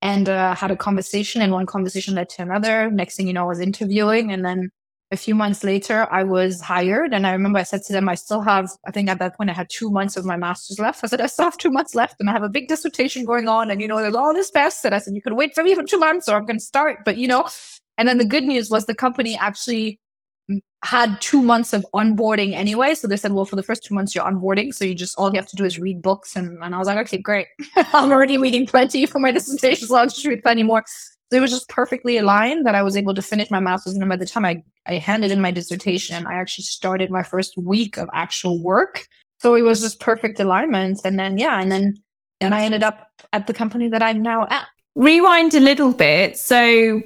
and 0.00 0.28
uh, 0.28 0.54
had 0.54 0.70
a 0.70 0.76
conversation 0.76 1.42
and 1.42 1.52
one 1.52 1.66
conversation 1.66 2.14
led 2.14 2.28
to 2.30 2.42
another. 2.42 2.90
Next 2.90 3.16
thing 3.16 3.26
you 3.26 3.32
know, 3.32 3.44
I 3.44 3.48
was 3.48 3.60
interviewing 3.60 4.32
and 4.32 4.44
then 4.44 4.70
a 5.12 5.16
few 5.16 5.34
months 5.34 5.62
later, 5.62 6.08
I 6.10 6.24
was 6.24 6.62
hired. 6.62 7.12
And 7.12 7.26
I 7.26 7.32
remember 7.32 7.58
I 7.58 7.64
said 7.64 7.82
to 7.84 7.92
them, 7.92 8.08
I 8.08 8.14
still 8.14 8.40
have, 8.40 8.70
I 8.86 8.90
think 8.90 9.10
at 9.10 9.18
that 9.18 9.36
point 9.36 9.50
I 9.50 9.52
had 9.52 9.68
two 9.68 9.90
months 9.90 10.16
of 10.16 10.24
my 10.24 10.36
master's 10.36 10.78
left. 10.78 11.04
I 11.04 11.06
said, 11.06 11.20
I 11.20 11.26
still 11.26 11.44
have 11.44 11.58
two 11.58 11.70
months 11.70 11.94
left 11.94 12.16
and 12.18 12.30
I 12.30 12.32
have 12.32 12.42
a 12.42 12.48
big 12.48 12.66
dissertation 12.66 13.26
going 13.26 13.46
on. 13.46 13.70
And, 13.70 13.80
you 13.82 13.86
know, 13.86 13.98
there's 13.98 14.14
all 14.14 14.32
this 14.32 14.50
best. 14.50 14.84
And 14.86 14.94
I 14.94 14.98
said, 14.98 15.14
you 15.14 15.20
could 15.20 15.34
wait 15.34 15.54
for 15.54 15.62
me 15.62 15.74
for 15.74 15.82
two 15.82 15.98
months 15.98 16.30
or 16.30 16.36
I'm 16.36 16.46
going 16.46 16.58
to 16.58 16.64
start. 16.64 17.00
But, 17.04 17.18
you 17.18 17.28
know, 17.28 17.46
and 17.98 18.08
then 18.08 18.18
the 18.18 18.24
mm-hmm. 18.24 18.30
good 18.30 18.44
news 18.44 18.70
was 18.70 18.86
the 18.86 18.94
company 18.94 19.36
actually 19.36 20.00
had 20.84 21.20
two 21.20 21.40
months 21.40 21.72
of 21.72 21.86
onboarding 21.94 22.54
anyway. 22.54 22.94
So 22.94 23.06
they 23.06 23.16
said, 23.16 23.32
well, 23.32 23.44
for 23.44 23.56
the 23.56 23.62
first 23.62 23.84
two 23.84 23.94
months, 23.94 24.14
you're 24.14 24.24
onboarding. 24.24 24.74
So 24.74 24.84
you 24.84 24.94
just, 24.94 25.16
all 25.16 25.30
you 25.30 25.36
have 25.36 25.48
to 25.48 25.56
do 25.56 25.64
is 25.64 25.78
read 25.78 26.02
books. 26.02 26.34
And, 26.34 26.62
and 26.62 26.74
I 26.74 26.78
was 26.78 26.88
like, 26.88 26.98
okay, 26.98 27.18
great. 27.18 27.46
I'm 27.76 28.10
already 28.10 28.36
reading 28.36 28.66
plenty 28.66 29.06
for 29.06 29.20
my 29.20 29.30
dissertation. 29.30 29.86
So 29.86 29.96
I'll 29.96 30.06
just 30.06 30.26
read 30.26 30.42
plenty 30.42 30.64
more. 30.64 30.82
So 31.30 31.38
it 31.38 31.40
was 31.40 31.50
just 31.52 31.68
perfectly 31.68 32.18
aligned 32.18 32.66
that 32.66 32.74
I 32.74 32.82
was 32.82 32.96
able 32.96 33.14
to 33.14 33.22
finish 33.22 33.50
my 33.50 33.60
master's. 33.60 33.94
And 33.94 34.08
by 34.08 34.16
the 34.16 34.26
time 34.26 34.44
I, 34.44 34.62
I 34.86 34.94
handed 34.94 35.30
in 35.30 35.40
my 35.40 35.52
dissertation, 35.52 36.26
I 36.26 36.34
actually 36.34 36.64
started 36.64 37.10
my 37.10 37.22
first 37.22 37.56
week 37.56 37.96
of 37.96 38.10
actual 38.12 38.62
work. 38.62 39.06
So 39.40 39.54
it 39.54 39.62
was 39.62 39.80
just 39.80 40.00
perfect 40.00 40.40
alignment. 40.40 41.00
And 41.04 41.18
then, 41.18 41.38
yeah, 41.38 41.60
and 41.60 41.70
then, 41.70 41.94
and 42.40 42.54
I 42.54 42.64
ended 42.64 42.82
up 42.82 43.08
at 43.32 43.46
the 43.46 43.54
company 43.54 43.88
that 43.88 44.02
I'm 44.02 44.20
now 44.20 44.46
at. 44.50 44.66
Rewind 44.94 45.54
a 45.54 45.60
little 45.60 45.92
bit. 45.92 46.36
So, 46.36 47.00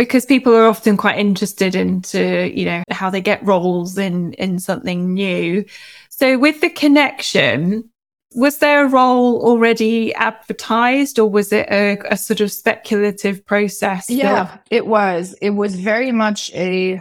because 0.00 0.24
people 0.24 0.56
are 0.56 0.64
often 0.64 0.96
quite 0.96 1.18
interested 1.18 1.74
into, 1.74 2.50
you 2.58 2.64
know, 2.64 2.82
how 2.90 3.10
they 3.10 3.20
get 3.20 3.44
roles 3.44 3.98
in 3.98 4.32
in 4.44 4.58
something 4.58 5.12
new. 5.12 5.62
So 6.08 6.38
with 6.38 6.62
the 6.62 6.70
connection, 6.70 7.90
was 8.34 8.60
there 8.60 8.86
a 8.86 8.88
role 8.88 9.44
already 9.44 10.14
advertised 10.14 11.18
or 11.18 11.28
was 11.30 11.52
it 11.52 11.68
a, 11.70 11.98
a 12.10 12.16
sort 12.16 12.40
of 12.40 12.50
speculative 12.50 13.44
process? 13.44 14.08
Yeah, 14.08 14.44
that- 14.44 14.66
it 14.70 14.86
was. 14.86 15.34
It 15.42 15.50
was 15.50 15.74
very 15.74 16.12
much 16.12 16.50
a, 16.54 16.94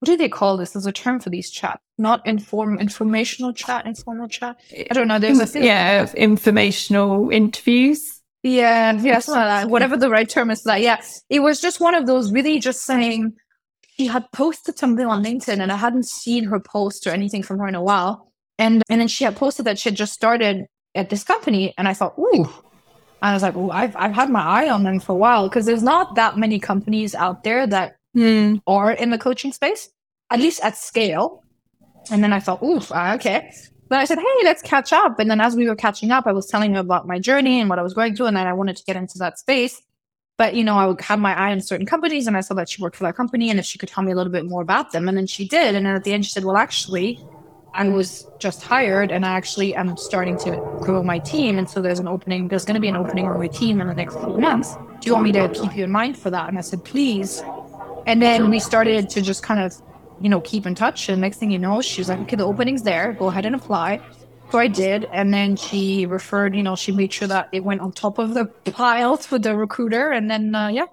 what 0.00 0.06
do 0.06 0.16
they 0.16 0.28
call 0.28 0.56
this? 0.56 0.72
There's 0.72 0.86
a 0.86 0.92
term 0.92 1.20
for 1.20 1.30
these 1.30 1.50
chat, 1.50 1.78
not 1.98 2.26
inform 2.26 2.80
informational 2.80 3.52
chat, 3.52 3.86
informal 3.86 4.26
chat. 4.26 4.56
I 4.72 4.92
don't 4.92 5.06
know. 5.06 5.20
There's 5.20 5.54
a 5.54 5.64
yeah, 5.64 6.10
informational 6.14 7.30
interviews. 7.30 8.17
Yeah, 8.42 8.92
yeah, 8.92 9.20
like. 9.26 9.68
Whatever 9.68 9.96
the 9.96 10.10
right 10.10 10.28
term 10.28 10.50
is, 10.50 10.62
that 10.62 10.80
yeah, 10.80 11.02
it 11.28 11.40
was 11.40 11.60
just 11.60 11.80
one 11.80 11.94
of 11.94 12.06
those 12.06 12.32
really 12.32 12.60
just 12.60 12.82
saying 12.84 13.32
she 13.96 14.06
had 14.06 14.30
posted 14.32 14.78
something 14.78 15.06
on 15.06 15.24
LinkedIn 15.24 15.60
and 15.60 15.72
I 15.72 15.76
hadn't 15.76 16.06
seen 16.06 16.44
her 16.44 16.60
post 16.60 17.06
or 17.06 17.10
anything 17.10 17.42
from 17.42 17.58
her 17.58 17.66
in 17.66 17.74
a 17.74 17.82
while. 17.82 18.30
And 18.58 18.82
and 18.88 19.00
then 19.00 19.08
she 19.08 19.24
had 19.24 19.36
posted 19.36 19.66
that 19.66 19.78
she 19.78 19.88
had 19.88 19.96
just 19.96 20.12
started 20.12 20.66
at 20.94 21.10
this 21.10 21.24
company, 21.24 21.74
and 21.78 21.88
I 21.88 21.94
thought, 21.94 22.14
ooh. 22.18 22.48
I 23.20 23.34
was 23.34 23.42
like, 23.42 23.56
oh, 23.56 23.70
I've 23.70 23.96
I've 23.96 24.14
had 24.14 24.30
my 24.30 24.40
eye 24.40 24.70
on 24.70 24.84
them 24.84 25.00
for 25.00 25.12
a 25.12 25.16
while 25.16 25.48
because 25.48 25.66
there's 25.66 25.82
not 25.82 26.14
that 26.14 26.38
many 26.38 26.60
companies 26.60 27.16
out 27.16 27.42
there 27.42 27.66
that 27.66 27.96
mm. 28.16 28.60
are 28.66 28.92
in 28.92 29.10
the 29.10 29.18
coaching 29.18 29.52
space, 29.52 29.88
at 30.30 30.38
least 30.38 30.60
at 30.62 30.76
scale. 30.76 31.42
And 32.10 32.22
then 32.22 32.32
I 32.32 32.38
thought, 32.38 32.62
ooh, 32.62 32.80
okay. 33.14 33.50
But 33.88 34.00
I 34.00 34.04
said, 34.04 34.18
hey, 34.18 34.44
let's 34.44 34.62
catch 34.62 34.92
up. 34.92 35.18
And 35.18 35.30
then 35.30 35.40
as 35.40 35.56
we 35.56 35.66
were 35.66 35.76
catching 35.76 36.10
up, 36.10 36.26
I 36.26 36.32
was 36.32 36.46
telling 36.46 36.74
her 36.74 36.80
about 36.80 37.06
my 37.06 37.18
journey 37.18 37.60
and 37.60 37.70
what 37.70 37.78
I 37.78 37.82
was 37.82 37.94
going 37.94 38.14
through, 38.14 38.26
and 38.26 38.36
then 38.36 38.46
I 38.46 38.52
wanted 38.52 38.76
to 38.76 38.84
get 38.84 38.96
into 38.96 39.18
that 39.18 39.38
space. 39.38 39.80
But 40.36 40.54
you 40.54 40.62
know, 40.62 40.76
I 40.76 41.02
had 41.02 41.18
my 41.18 41.34
eye 41.34 41.52
on 41.52 41.60
certain 41.60 41.86
companies, 41.86 42.26
and 42.26 42.36
I 42.36 42.40
saw 42.40 42.54
that 42.54 42.68
she 42.68 42.82
worked 42.82 42.96
for 42.96 43.04
that 43.04 43.16
company, 43.16 43.50
and 43.50 43.58
if 43.58 43.64
she 43.64 43.78
could 43.78 43.88
tell 43.88 44.04
me 44.04 44.12
a 44.12 44.14
little 44.14 44.32
bit 44.32 44.46
more 44.46 44.62
about 44.62 44.92
them, 44.92 45.08
and 45.08 45.16
then 45.16 45.26
she 45.26 45.48
did. 45.48 45.74
And 45.74 45.86
then 45.86 45.94
at 45.96 46.04
the 46.04 46.12
end, 46.12 46.26
she 46.26 46.30
said, 46.30 46.44
well, 46.44 46.56
actually, 46.56 47.18
I 47.74 47.88
was 47.88 48.26
just 48.38 48.62
hired 48.62 49.12
and 49.12 49.24
I 49.24 49.30
actually 49.30 49.74
am 49.74 49.96
starting 49.96 50.38
to 50.38 50.50
grow 50.80 51.02
my 51.02 51.18
team. 51.18 51.58
And 51.58 51.68
so 51.68 51.80
there's 51.80 51.98
an 51.98 52.08
opening, 52.08 52.48
there's 52.48 52.64
going 52.64 52.74
to 52.74 52.80
be 52.80 52.88
an 52.88 52.96
opening 52.96 53.26
on 53.26 53.38
my 53.38 53.46
team 53.46 53.80
in 53.80 53.86
the 53.86 53.94
next 53.94 54.16
few 54.16 54.38
months. 54.38 54.74
Do 55.00 55.06
you 55.06 55.12
want 55.12 55.24
me 55.24 55.32
to 55.32 55.48
keep 55.50 55.76
you 55.76 55.84
in 55.84 55.90
mind 55.90 56.18
for 56.18 56.30
that? 56.30 56.48
And 56.48 56.58
I 56.58 56.62
said, 56.62 56.82
please. 56.84 57.42
And 58.06 58.22
then 58.22 58.50
we 58.50 58.58
started 58.58 59.10
to 59.10 59.22
just 59.22 59.42
kind 59.42 59.60
of, 59.60 59.80
you 60.20 60.28
know, 60.28 60.40
keep 60.40 60.66
in 60.66 60.74
touch. 60.74 61.08
And 61.08 61.20
next 61.20 61.38
thing 61.38 61.50
you 61.50 61.58
know, 61.58 61.80
she 61.80 62.00
was 62.00 62.08
like, 62.08 62.18
okay, 62.20 62.36
the 62.36 62.44
opening's 62.44 62.82
there. 62.82 63.12
Go 63.12 63.26
ahead 63.26 63.46
and 63.46 63.54
apply. 63.54 64.00
So 64.50 64.58
I 64.58 64.66
did. 64.66 65.06
And 65.12 65.32
then 65.32 65.56
she 65.56 66.06
referred, 66.06 66.54
you 66.54 66.62
know, 66.62 66.74
she 66.74 66.92
made 66.92 67.12
sure 67.12 67.28
that 67.28 67.48
it 67.52 67.64
went 67.64 67.80
on 67.80 67.92
top 67.92 68.18
of 68.18 68.34
the 68.34 68.46
piles 68.72 69.30
with 69.30 69.42
the 69.42 69.56
recruiter. 69.56 70.10
And 70.10 70.30
then, 70.30 70.54
uh, 70.54 70.68
yeah, 70.68 70.86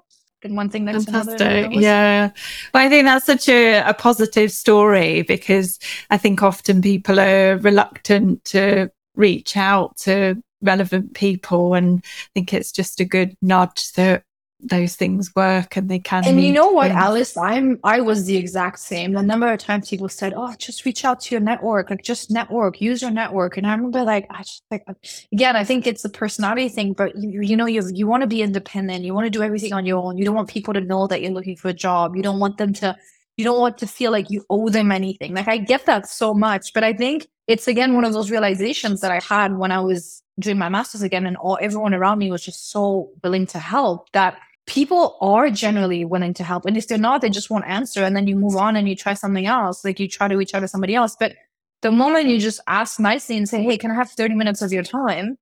and 0.45 0.55
one 0.55 0.69
thing 0.69 0.85
that's 0.85 1.05
fantastic. 1.05 1.71
Yeah. 1.71 2.29
But 2.71 2.83
I 2.83 2.89
think 2.89 3.05
that's 3.05 3.25
such 3.25 3.49
a, 3.49 3.79
a 3.79 3.93
positive 3.93 4.51
story 4.51 5.23
because 5.23 5.79
I 6.09 6.17
think 6.17 6.43
often 6.43 6.81
people 6.81 7.19
are 7.19 7.57
reluctant 7.57 8.45
to 8.45 8.91
reach 9.15 9.57
out 9.57 9.97
to 9.97 10.41
relevant 10.61 11.13
people 11.13 11.73
and 11.73 12.03
I 12.05 12.27
think 12.33 12.53
it's 12.53 12.71
just 12.71 12.99
a 12.99 13.05
good 13.05 13.35
nudge 13.41 13.93
that 13.93 14.23
those 14.61 14.95
things 14.95 15.33
work 15.35 15.75
and 15.75 15.89
they 15.89 15.99
can. 15.99 16.25
And 16.25 16.41
you 16.41 16.51
know 16.51 16.71
what, 16.71 16.87
things. 16.87 16.97
Alice, 16.97 17.37
I'm 17.37 17.79
I 17.83 18.01
was 18.01 18.25
the 18.25 18.37
exact 18.37 18.79
same. 18.79 19.13
The 19.13 19.21
number 19.21 19.51
of 19.51 19.59
times 19.59 19.89
people 19.89 20.09
said, 20.09 20.33
"Oh, 20.35 20.53
just 20.57 20.85
reach 20.85 21.03
out 21.05 21.19
to 21.21 21.35
your 21.35 21.41
network, 21.41 21.89
like 21.89 22.03
just 22.03 22.31
network, 22.31 22.81
use 22.81 23.01
your 23.01 23.11
network." 23.11 23.57
And 23.57 23.67
I 23.67 23.75
remember, 23.75 24.03
like, 24.03 24.27
I 24.29 24.39
just 24.39 24.63
like 24.71 24.85
again, 25.31 25.55
I 25.55 25.63
think 25.63 25.85
it's 25.85 26.03
the 26.03 26.09
personality 26.09 26.69
thing, 26.69 26.93
but 26.93 27.15
you, 27.17 27.41
you 27.41 27.55
know, 27.55 27.65
you 27.65 27.83
you 27.93 28.07
want 28.07 28.21
to 28.21 28.27
be 28.27 28.41
independent, 28.41 29.03
you 29.03 29.13
want 29.13 29.25
to 29.25 29.29
do 29.31 29.43
everything 29.43 29.73
on 29.73 29.85
your 29.85 30.01
own. 30.01 30.17
You 30.17 30.25
don't 30.25 30.35
want 30.35 30.49
people 30.49 30.73
to 30.73 30.81
know 30.81 31.07
that 31.07 31.21
you're 31.21 31.31
looking 31.31 31.57
for 31.57 31.69
a 31.69 31.73
job. 31.73 32.15
You 32.15 32.23
don't 32.23 32.39
want 32.39 32.57
them 32.57 32.73
to. 32.73 32.95
You 33.37 33.43
don't 33.43 33.59
want 33.59 33.77
to 33.79 33.87
feel 33.87 34.11
like 34.11 34.29
you 34.29 34.45
owe 34.49 34.69
them 34.69 34.93
anything. 34.93 35.33
Like 35.33 35.49
I 35.49 35.57
get 35.57 35.85
that 35.87 36.07
so 36.07 36.33
much, 36.33 36.71
but 36.73 36.85
I 36.85 36.93
think 36.93 37.27
it's 37.47 37.67
again 37.67 37.93
one 37.93 38.05
of 38.05 38.13
those 38.13 38.31
realizations 38.31 39.01
that 39.01 39.11
I 39.11 39.19
had 39.19 39.57
when 39.57 39.71
I 39.71 39.81
was 39.81 40.23
doing 40.39 40.57
my 40.57 40.69
masters 40.69 41.01
again, 41.01 41.25
and 41.25 41.37
all 41.37 41.57
everyone 41.61 41.93
around 41.93 42.19
me 42.19 42.31
was 42.31 42.43
just 42.43 42.71
so 42.71 43.09
willing 43.23 43.45
to 43.47 43.59
help 43.59 44.11
that 44.11 44.37
people 44.67 45.17
are 45.21 45.49
generally 45.49 46.05
willing 46.05 46.33
to 46.33 46.43
help. 46.43 46.65
And 46.65 46.77
if 46.77 46.87
they're 46.87 46.97
not, 46.97 47.21
they 47.21 47.29
just 47.29 47.49
won't 47.49 47.65
answer. 47.65 48.03
And 48.03 48.15
then 48.15 48.27
you 48.27 48.35
move 48.35 48.55
on 48.55 48.75
and 48.75 48.89
you 48.89 48.95
try 48.95 49.13
something 49.13 49.45
else. 49.45 49.85
Like 49.85 49.99
you 49.99 50.07
try 50.07 50.27
to 50.27 50.35
reach 50.35 50.53
out 50.53 50.61
to 50.61 50.67
somebody 50.67 50.95
else. 50.95 51.15
But 51.19 51.35
the 51.81 51.91
moment 51.91 52.29
you 52.29 52.39
just 52.39 52.59
ask 52.67 52.99
nicely 52.99 53.37
and 53.37 53.47
say, 53.47 53.63
Hey, 53.63 53.77
can 53.77 53.91
I 53.91 53.95
have 53.95 54.09
30 54.09 54.35
minutes 54.35 54.61
of 54.61 54.73
your 54.73 54.83
time? 54.83 55.37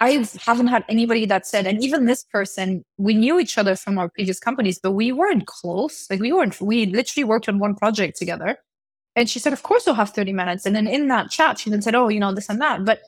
I 0.00 0.26
haven't 0.40 0.68
had 0.68 0.84
anybody 0.88 1.26
that 1.26 1.46
said, 1.46 1.66
and 1.66 1.82
even 1.84 2.06
this 2.06 2.24
person, 2.24 2.82
we 2.96 3.12
knew 3.12 3.38
each 3.38 3.58
other 3.58 3.76
from 3.76 3.98
our 3.98 4.08
previous 4.08 4.40
companies, 4.40 4.80
but 4.82 4.92
we 4.92 5.12
weren't 5.12 5.46
close. 5.46 6.06
Like 6.08 6.20
we 6.20 6.32
weren't, 6.32 6.58
we 6.62 6.86
literally 6.86 7.24
worked 7.24 7.46
on 7.46 7.58
one 7.58 7.74
project 7.74 8.16
together. 8.16 8.56
And 9.16 9.28
she 9.28 9.38
said, 9.38 9.52
Of 9.52 9.62
course, 9.62 9.86
you'll 9.86 9.94
have 9.96 10.10
30 10.10 10.32
minutes. 10.32 10.64
And 10.64 10.74
then 10.74 10.86
in 10.86 11.08
that 11.08 11.30
chat, 11.30 11.58
she 11.58 11.68
then 11.70 11.82
said, 11.82 11.94
Oh, 11.94 12.08
you 12.08 12.20
know, 12.20 12.32
this 12.32 12.48
and 12.48 12.60
that. 12.60 12.84
But 12.84 13.00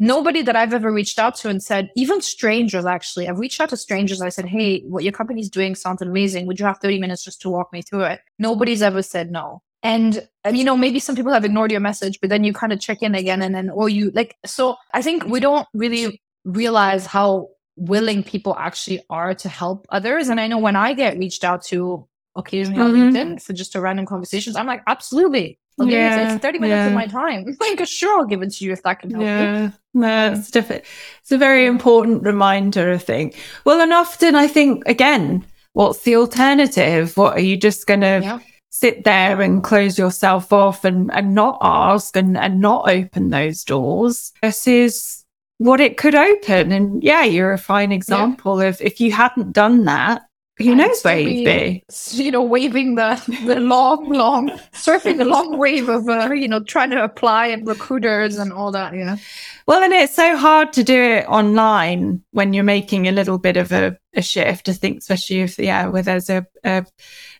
nobody 0.00 0.42
that 0.42 0.56
I've 0.56 0.74
ever 0.74 0.90
reached 0.90 1.18
out 1.18 1.36
to 1.36 1.48
and 1.48 1.62
said, 1.62 1.90
even 1.94 2.20
strangers 2.20 2.86
actually, 2.86 3.28
I've 3.28 3.38
reached 3.38 3.60
out 3.60 3.68
to 3.68 3.76
strangers. 3.76 4.20
I 4.20 4.30
said, 4.30 4.46
Hey, 4.46 4.80
what 4.80 5.04
your 5.04 5.12
company's 5.12 5.50
doing 5.50 5.76
sounds 5.76 6.02
amazing. 6.02 6.46
Would 6.46 6.58
you 6.58 6.66
have 6.66 6.78
30 6.78 6.98
minutes 6.98 7.22
just 7.22 7.40
to 7.42 7.50
walk 7.50 7.72
me 7.72 7.82
through 7.82 8.04
it? 8.04 8.20
Nobody's 8.38 8.82
ever 8.82 9.02
said 9.02 9.30
no. 9.30 9.62
And, 9.82 10.28
you 10.50 10.64
know, 10.64 10.76
maybe 10.76 10.98
some 10.98 11.16
people 11.16 11.32
have 11.32 11.44
ignored 11.44 11.70
your 11.70 11.80
message, 11.80 12.18
but 12.20 12.28
then 12.28 12.44
you 12.44 12.52
kind 12.52 12.72
of 12.72 12.80
check 12.80 13.02
in 13.02 13.14
again 13.14 13.40
and 13.40 13.54
then, 13.54 13.70
or 13.70 13.88
you 13.88 14.10
like, 14.10 14.36
so 14.44 14.76
I 14.92 15.00
think 15.00 15.24
we 15.26 15.40
don't 15.40 15.66
really 15.72 16.20
realize 16.44 17.06
how 17.06 17.48
willing 17.76 18.22
people 18.22 18.56
actually 18.58 19.02
are 19.08 19.34
to 19.34 19.48
help 19.48 19.86
others. 19.90 20.28
And 20.28 20.40
I 20.40 20.48
know 20.48 20.58
when 20.58 20.76
I 20.76 20.92
get 20.92 21.18
reached 21.18 21.44
out 21.44 21.62
to 21.64 22.06
occasionally 22.36 22.78
mm-hmm. 22.78 23.02
on 23.02 23.12
LinkedIn 23.12 23.42
for 23.42 23.52
just 23.52 23.74
a 23.74 23.80
random 23.80 24.06
conversations, 24.06 24.56
I'm 24.56 24.66
like, 24.66 24.82
absolutely. 24.86 25.58
Yeah, 25.88 26.34
it's 26.34 26.42
30 26.42 26.58
minutes 26.58 26.76
yeah. 26.76 26.86
of 26.86 26.92
my 26.92 27.06
time. 27.06 27.44
Like, 27.60 27.86
sure, 27.86 28.20
I'll 28.20 28.26
give 28.26 28.42
it 28.42 28.52
to 28.54 28.64
you 28.64 28.72
if 28.72 28.82
that 28.82 29.00
can 29.00 29.10
help 29.10 29.22
yeah. 29.22 29.64
you. 29.64 29.72
No, 29.94 30.32
it's 30.32 30.50
different. 30.50 30.84
It's 31.20 31.32
a 31.32 31.38
very 31.38 31.66
important 31.66 32.22
reminder, 32.22 32.92
I 32.92 32.98
think. 32.98 33.36
Well, 33.64 33.80
and 33.80 33.92
often 33.92 34.34
I 34.34 34.46
think, 34.46 34.82
again, 34.86 35.44
what's 35.72 36.02
the 36.02 36.16
alternative? 36.16 37.16
What 37.16 37.34
are 37.34 37.42
you 37.42 37.56
just 37.56 37.86
going 37.86 38.00
to 38.00 38.20
yeah. 38.22 38.38
sit 38.70 39.04
there 39.04 39.40
and 39.40 39.62
close 39.62 39.98
yourself 39.98 40.52
off 40.52 40.84
and, 40.84 41.10
and 41.12 41.34
not 41.34 41.58
ask 41.60 42.16
and, 42.16 42.36
and 42.36 42.60
not 42.60 42.88
open 42.88 43.30
those 43.30 43.64
doors 43.64 44.32
versus 44.42 45.24
what 45.58 45.80
it 45.80 45.96
could 45.96 46.14
open? 46.14 46.72
And 46.72 47.02
yeah, 47.02 47.24
you're 47.24 47.52
a 47.52 47.58
fine 47.58 47.92
example 47.92 48.62
yeah. 48.62 48.68
of 48.68 48.80
if 48.80 49.00
you 49.00 49.12
hadn't 49.12 49.52
done 49.52 49.84
that, 49.84 50.22
who 50.64 50.74
knows 50.74 51.02
where 51.02 51.18
you'd 51.18 51.44
be? 51.44 51.84
You 52.12 52.30
know, 52.30 52.42
waving 52.42 52.96
the 52.96 53.22
the 53.46 53.60
long, 53.60 54.08
long, 54.10 54.50
surfing 54.72 55.18
the 55.18 55.24
long 55.24 55.58
wave 55.58 55.88
of 55.88 56.08
uh, 56.08 56.32
you 56.32 56.48
know 56.48 56.62
trying 56.62 56.90
to 56.90 57.02
apply 57.02 57.46
and 57.46 57.66
recruiters 57.66 58.38
and 58.38 58.52
all 58.52 58.70
that. 58.72 58.94
Yeah. 58.94 59.16
Well, 59.66 59.82
and 59.82 59.92
it's 59.92 60.14
so 60.14 60.36
hard 60.36 60.72
to 60.74 60.84
do 60.84 61.00
it 61.00 61.26
online 61.28 62.22
when 62.32 62.52
you're 62.52 62.64
making 62.64 63.06
a 63.06 63.12
little 63.12 63.38
bit 63.38 63.56
of 63.56 63.72
a, 63.72 63.96
a 64.14 64.22
shift. 64.22 64.68
I 64.68 64.72
think, 64.72 64.98
especially 64.98 65.40
if 65.40 65.58
yeah, 65.58 65.86
where 65.86 66.02
there's 66.02 66.30
a, 66.30 66.46
a 66.64 66.84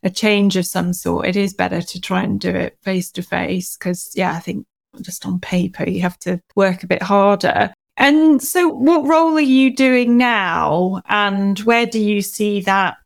a 0.03 0.11
change 0.11 0.57
of 0.57 0.67
some 0.67 0.93
sort, 0.93 1.27
it 1.27 1.37
is 1.37 1.55
better 1.55 1.83
to 1.83 2.01
try 2.01 2.23
and 2.23 2.41
do 2.41 2.51
it 2.51 2.79
face 2.83 3.11
to 3.13 3.23
face 3.23 3.77
because 3.77 4.13
yeah, 4.15 4.33
I 4.33 4.41
think 4.41 4.67
just 5.01 5.27
on 5.27 5.41
paper 5.41 5.89
you 5.89 6.03
have 6.03 6.19
to 6.21 6.41
work 6.57 6.83
a 6.83 6.89
bit 6.89 7.03
harder. 7.03 7.73
And 7.97 8.43
so, 8.43 8.69
what 8.69 9.07
role 9.07 9.37
are 9.37 9.41
you 9.41 9.77
doing 9.77 10.17
now, 10.17 11.03
and 11.07 11.59
where 11.61 11.85
do 11.85 12.01
you 12.01 12.23
see 12.23 12.63
that 12.63 12.97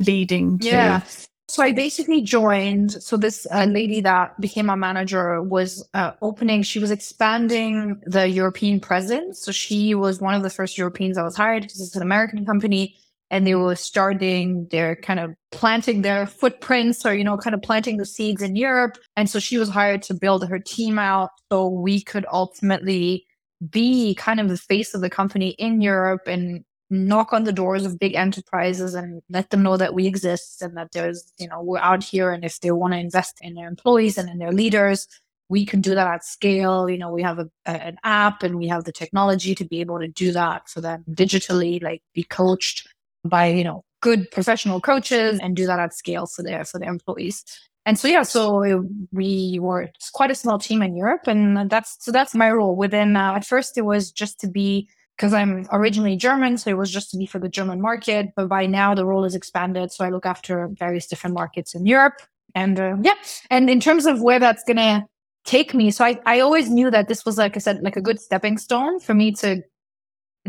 leading 0.00 0.58
to? 0.60 0.66
Yeah. 0.66 1.02
So 1.48 1.62
I 1.62 1.72
basically 1.72 2.22
joined. 2.22 2.90
So 3.02 3.16
this 3.16 3.46
uh, 3.52 3.66
lady 3.66 4.00
that 4.00 4.40
became 4.40 4.68
our 4.68 4.76
manager 4.76 5.40
was 5.42 5.88
uh, 5.94 6.12
opening. 6.20 6.62
She 6.62 6.80
was 6.80 6.90
expanding 6.90 8.00
the 8.04 8.28
European 8.28 8.80
presence. 8.80 9.40
So 9.42 9.52
she 9.52 9.94
was 9.94 10.20
one 10.20 10.34
of 10.34 10.42
the 10.42 10.50
first 10.50 10.76
Europeans 10.76 11.16
I 11.16 11.22
was 11.22 11.36
hired 11.36 11.62
because 11.62 11.80
it's 11.80 11.94
an 11.94 12.02
American 12.02 12.44
company, 12.44 12.96
and 13.30 13.46
they 13.46 13.54
were 13.54 13.76
starting. 13.76 14.66
They're 14.72 14.96
kind 14.96 15.20
of 15.20 15.34
planting 15.52 16.02
their 16.02 16.26
footprints, 16.26 17.06
or 17.06 17.14
you 17.14 17.22
know, 17.22 17.36
kind 17.36 17.54
of 17.54 17.62
planting 17.62 17.98
the 17.98 18.06
seeds 18.06 18.42
in 18.42 18.56
Europe. 18.56 18.98
And 19.16 19.30
so 19.30 19.38
she 19.38 19.56
was 19.56 19.68
hired 19.68 20.02
to 20.02 20.14
build 20.14 20.48
her 20.48 20.58
team 20.58 20.98
out, 20.98 21.30
so 21.52 21.68
we 21.68 22.02
could 22.02 22.26
ultimately 22.32 23.24
be 23.70 24.16
kind 24.16 24.40
of 24.40 24.48
the 24.48 24.58
face 24.58 24.94
of 24.94 25.00
the 25.00 25.10
company 25.10 25.50
in 25.50 25.80
Europe 25.80 26.22
and 26.26 26.64
knock 26.90 27.32
on 27.32 27.44
the 27.44 27.52
doors 27.52 27.84
of 27.84 27.98
big 27.98 28.14
enterprises 28.14 28.94
and 28.94 29.22
let 29.28 29.50
them 29.50 29.62
know 29.62 29.76
that 29.76 29.94
we 29.94 30.06
exist 30.06 30.62
and 30.62 30.76
that 30.76 30.92
there's, 30.92 31.32
you 31.38 31.48
know, 31.48 31.60
we're 31.62 31.78
out 31.78 32.04
here. 32.04 32.30
And 32.30 32.44
if 32.44 32.60
they 32.60 32.70
want 32.70 32.94
to 32.94 32.98
invest 32.98 33.38
in 33.40 33.54
their 33.54 33.68
employees 33.68 34.18
and 34.18 34.28
in 34.28 34.38
their 34.38 34.52
leaders, 34.52 35.06
we 35.48 35.64
can 35.64 35.80
do 35.80 35.94
that 35.94 36.06
at 36.06 36.24
scale. 36.24 36.88
You 36.88 36.98
know, 36.98 37.10
we 37.10 37.22
have 37.22 37.38
a, 37.38 37.48
a, 37.66 37.70
an 37.70 37.98
app 38.04 38.42
and 38.42 38.56
we 38.56 38.68
have 38.68 38.84
the 38.84 38.92
technology 38.92 39.54
to 39.54 39.64
be 39.64 39.80
able 39.80 39.98
to 39.98 40.08
do 40.08 40.32
that 40.32 40.68
for 40.68 40.80
them 40.80 41.04
digitally, 41.10 41.82
like 41.82 42.02
be 42.14 42.22
coached 42.24 42.88
by, 43.24 43.46
you 43.46 43.64
know, 43.64 43.84
good 44.00 44.30
professional 44.30 44.80
coaches 44.80 45.38
and 45.40 45.56
do 45.56 45.66
that 45.66 45.80
at 45.80 45.94
scale 45.94 46.26
for 46.26 46.42
their 46.42 46.64
for 46.64 46.78
their 46.78 46.90
employees. 46.90 47.44
And 47.84 47.98
so 47.98 48.08
yeah, 48.08 48.24
so 48.24 48.84
we 49.12 49.58
were 49.60 49.88
quite 50.12 50.32
a 50.32 50.34
small 50.34 50.58
team 50.58 50.82
in 50.82 50.96
Europe, 50.96 51.28
and 51.28 51.70
that's 51.70 51.96
so 52.00 52.10
that's 52.10 52.34
my 52.34 52.50
role 52.50 52.74
within. 52.74 53.16
Uh, 53.16 53.34
at 53.34 53.44
first, 53.44 53.78
it 53.78 53.82
was 53.82 54.10
just 54.10 54.40
to 54.40 54.48
be 54.48 54.88
because 55.16 55.32
I'm 55.32 55.66
originally 55.72 56.16
German, 56.16 56.58
so 56.58 56.70
it 56.70 56.76
was 56.76 56.90
just 56.90 57.10
to 57.10 57.16
be 57.16 57.26
for 57.26 57.38
the 57.38 57.48
German 57.48 57.80
market. 57.80 58.32
But 58.36 58.48
by 58.48 58.66
now, 58.66 58.94
the 58.94 59.06
role 59.06 59.24
is 59.24 59.34
expanded, 59.34 59.90
so 59.90 60.04
I 60.04 60.10
look 60.10 60.26
after 60.26 60.68
various 60.68 61.06
different 61.06 61.34
markets 61.34 61.74
in 61.74 61.86
Europe. 61.86 62.20
And 62.54 62.78
uh, 62.78 62.96
yeah, 63.02 63.14
and 63.50 63.70
in 63.70 63.80
terms 63.80 64.06
of 64.06 64.20
where 64.20 64.38
that's 64.38 64.62
gonna 64.64 65.06
take 65.44 65.74
me, 65.74 65.90
so 65.90 66.04
I 66.04 66.18
I 66.26 66.40
always 66.40 66.68
knew 66.70 66.90
that 66.90 67.08
this 67.08 67.24
was 67.24 67.38
like 67.38 67.56
I 67.56 67.60
said, 67.60 67.82
like 67.82 67.96
a 67.96 68.02
good 68.02 68.20
stepping 68.20 68.58
stone 68.58 69.00
for 69.00 69.14
me 69.14 69.32
to 69.32 69.62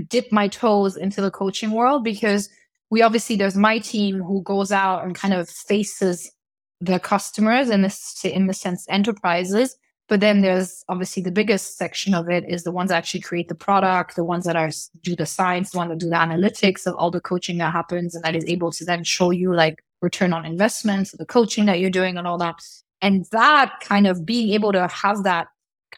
dip 0.09 0.31
my 0.31 0.47
toes 0.47 0.95
into 0.97 1.21
the 1.21 1.31
coaching 1.31 1.71
world 1.71 2.03
because 2.03 2.49
we 2.89 3.01
obviously 3.01 3.35
there's 3.35 3.57
my 3.57 3.79
team 3.79 4.21
who 4.21 4.41
goes 4.43 4.71
out 4.71 5.03
and 5.03 5.15
kind 5.15 5.33
of 5.33 5.49
faces 5.49 6.31
the 6.79 6.99
customers 6.99 7.69
and 7.69 7.83
this 7.83 8.23
in 8.23 8.47
the 8.47 8.53
sense 8.53 8.85
enterprises 8.89 9.75
but 10.07 10.19
then 10.21 10.41
there's 10.41 10.83
obviously 10.87 11.21
the 11.21 11.31
biggest 11.31 11.77
section 11.77 12.13
of 12.13 12.29
it 12.29 12.45
is 12.47 12.63
the 12.63 12.71
ones 12.71 12.89
that 12.89 12.97
actually 12.97 13.21
create 13.21 13.47
the 13.47 13.55
product 13.55 14.15
the 14.15 14.23
ones 14.23 14.45
that 14.45 14.55
are 14.55 14.71
do 15.01 15.15
the 15.15 15.25
science 15.25 15.71
the 15.71 15.77
ones 15.77 15.89
that 15.89 15.99
do 15.99 16.09
the 16.09 16.15
analytics 16.15 16.85
of 16.85 16.95
all 16.95 17.11
the 17.11 17.21
coaching 17.21 17.57
that 17.57 17.71
happens 17.71 18.15
and 18.15 18.23
that 18.23 18.35
is 18.35 18.45
able 18.45 18.71
to 18.71 18.85
then 18.85 19.03
show 19.03 19.31
you 19.31 19.53
like 19.53 19.83
return 20.01 20.33
on 20.33 20.45
investments 20.45 21.11
the 21.11 21.25
coaching 21.25 21.65
that 21.65 21.79
you're 21.79 21.89
doing 21.89 22.17
and 22.17 22.27
all 22.27 22.37
that. 22.37 22.55
And 23.01 23.25
that 23.31 23.79
kind 23.81 24.07
of 24.07 24.25
being 24.25 24.53
able 24.53 24.71
to 24.71 24.87
have 24.87 25.23
that 25.23 25.47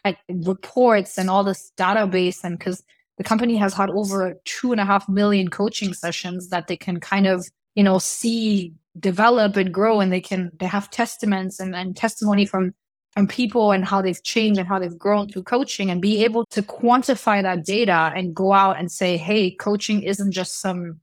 like, 0.04 0.18
reports 0.28 1.18
and 1.18 1.30
all 1.30 1.44
this 1.44 1.72
database 1.76 2.44
and 2.44 2.58
because 2.58 2.82
the 3.18 3.24
company 3.24 3.56
has 3.56 3.74
had 3.74 3.90
over 3.90 4.34
two 4.44 4.72
and 4.72 4.80
a 4.80 4.84
half 4.84 5.08
million 5.08 5.48
coaching 5.48 5.92
sessions 5.92 6.48
that 6.48 6.68
they 6.68 6.76
can 6.76 7.00
kind 7.00 7.26
of 7.26 7.46
you 7.74 7.82
know 7.82 7.98
see 7.98 8.72
develop 8.98 9.56
and 9.56 9.74
grow 9.74 10.00
and 10.00 10.12
they 10.12 10.20
can 10.20 10.50
they 10.58 10.66
have 10.66 10.90
testaments 10.90 11.60
and, 11.60 11.74
and 11.74 11.96
testimony 11.96 12.46
from 12.46 12.74
from 13.12 13.26
people 13.26 13.72
and 13.72 13.84
how 13.84 14.00
they've 14.00 14.22
changed 14.22 14.58
and 14.58 14.68
how 14.68 14.78
they've 14.78 14.98
grown 14.98 15.28
through 15.28 15.42
coaching 15.42 15.90
and 15.90 16.00
be 16.00 16.24
able 16.24 16.46
to 16.46 16.62
quantify 16.62 17.42
that 17.42 17.64
data 17.64 18.12
and 18.14 18.34
go 18.34 18.52
out 18.52 18.78
and 18.78 18.90
say 18.90 19.16
hey 19.16 19.50
coaching 19.50 20.02
isn't 20.02 20.32
just 20.32 20.60
some 20.60 21.00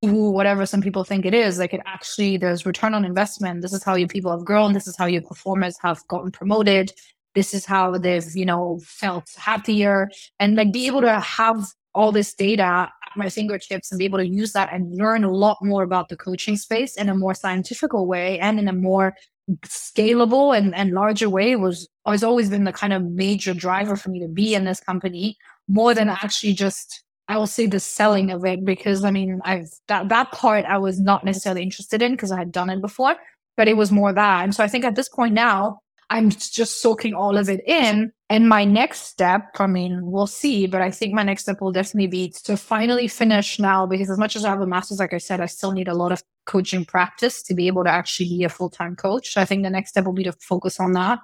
whatever 0.00 0.64
some 0.64 0.80
people 0.80 1.04
think 1.04 1.26
it 1.26 1.34
is. 1.34 1.58
Like 1.58 1.74
it 1.74 1.80
actually 1.84 2.36
there's 2.36 2.64
return 2.64 2.94
on 2.94 3.04
investment. 3.04 3.62
This 3.62 3.72
is 3.72 3.82
how 3.82 3.96
your 3.96 4.08
people 4.08 4.30
have 4.30 4.44
grown. 4.44 4.72
This 4.72 4.86
is 4.86 4.96
how 4.96 5.06
your 5.06 5.22
performers 5.22 5.76
have 5.82 6.06
gotten 6.08 6.30
promoted. 6.30 6.92
This 7.34 7.52
is 7.52 7.66
how 7.66 7.98
they've 7.98 8.36
you 8.36 8.46
know 8.46 8.80
felt 8.84 9.28
happier. 9.36 10.10
And 10.38 10.56
like 10.56 10.72
be 10.72 10.86
able 10.86 11.00
to 11.02 11.20
have 11.20 11.66
all 11.94 12.12
this 12.12 12.32
data 12.34 12.62
at 12.62 13.16
my 13.16 13.28
fingertips 13.28 13.90
and 13.90 13.98
be 13.98 14.04
able 14.04 14.18
to 14.18 14.28
use 14.28 14.52
that 14.52 14.72
and 14.72 14.96
learn 14.96 15.24
a 15.24 15.30
lot 15.30 15.58
more 15.62 15.82
about 15.82 16.08
the 16.08 16.16
coaching 16.16 16.56
space 16.56 16.96
in 16.96 17.08
a 17.08 17.14
more 17.14 17.34
scientific 17.34 17.92
way 17.92 18.38
and 18.38 18.60
in 18.60 18.68
a 18.68 18.72
more 18.72 19.16
scalable 19.64 20.56
and, 20.56 20.74
and 20.74 20.92
larger 20.92 21.30
way 21.30 21.56
was 21.56 21.88
has 22.06 22.22
always 22.22 22.50
been 22.50 22.64
the 22.64 22.72
kind 22.72 22.92
of 22.92 23.02
major 23.02 23.54
driver 23.54 23.96
for 23.96 24.10
me 24.10 24.20
to 24.20 24.28
be 24.28 24.54
in 24.54 24.64
this 24.64 24.80
company 24.80 25.36
more 25.68 25.94
than 25.94 26.08
actually 26.08 26.52
just 26.52 27.02
I 27.28 27.36
will 27.36 27.46
say 27.46 27.66
the 27.66 27.80
selling 27.80 28.30
of 28.30 28.44
it 28.44 28.64
because 28.64 29.04
I 29.04 29.10
mean 29.10 29.40
I've 29.44 29.68
that 29.88 30.08
that 30.08 30.32
part 30.32 30.64
I 30.64 30.78
was 30.78 31.00
not 31.00 31.24
necessarily 31.24 31.62
interested 31.62 32.02
in 32.02 32.12
because 32.12 32.32
I 32.32 32.38
had 32.38 32.52
done 32.52 32.70
it 32.70 32.80
before, 32.80 33.16
but 33.56 33.68
it 33.68 33.76
was 33.76 33.92
more 33.92 34.12
that. 34.12 34.44
And 34.44 34.54
so 34.54 34.64
I 34.64 34.68
think 34.68 34.84
at 34.84 34.94
this 34.94 35.08
point 35.08 35.34
now 35.34 35.80
I'm 36.10 36.30
just 36.30 36.80
soaking 36.80 37.14
all 37.14 37.36
of 37.36 37.48
it 37.50 37.60
in. 37.66 38.12
And 38.30 38.48
my 38.48 38.64
next 38.64 39.00
step, 39.02 39.48
I 39.58 39.66
mean, 39.66 40.00
we'll 40.02 40.26
see, 40.26 40.66
but 40.66 40.80
I 40.80 40.90
think 40.90 41.14
my 41.14 41.22
next 41.22 41.42
step 41.42 41.60
will 41.60 41.72
definitely 41.72 42.06
be 42.06 42.30
to 42.44 42.56
finally 42.56 43.08
finish 43.08 43.58
now 43.58 43.86
because 43.86 44.10
as 44.10 44.18
much 44.18 44.34
as 44.34 44.44
I 44.44 44.50
have 44.50 44.60
a 44.60 44.66
master's, 44.66 45.00
like 45.00 45.12
I 45.12 45.18
said, 45.18 45.40
I 45.40 45.46
still 45.46 45.72
need 45.72 45.88
a 45.88 45.94
lot 45.94 46.12
of 46.12 46.22
coaching 46.46 46.84
practice 46.84 47.42
to 47.44 47.54
be 47.54 47.66
able 47.66 47.84
to 47.84 47.90
actually 47.90 48.28
be 48.28 48.44
a 48.44 48.48
full 48.48 48.70
time 48.70 48.96
coach. 48.96 49.32
So 49.32 49.40
I 49.40 49.44
think 49.44 49.62
the 49.62 49.70
next 49.70 49.90
step 49.90 50.04
will 50.04 50.12
be 50.12 50.24
to 50.24 50.32
focus 50.32 50.80
on 50.80 50.92
that 50.92 51.18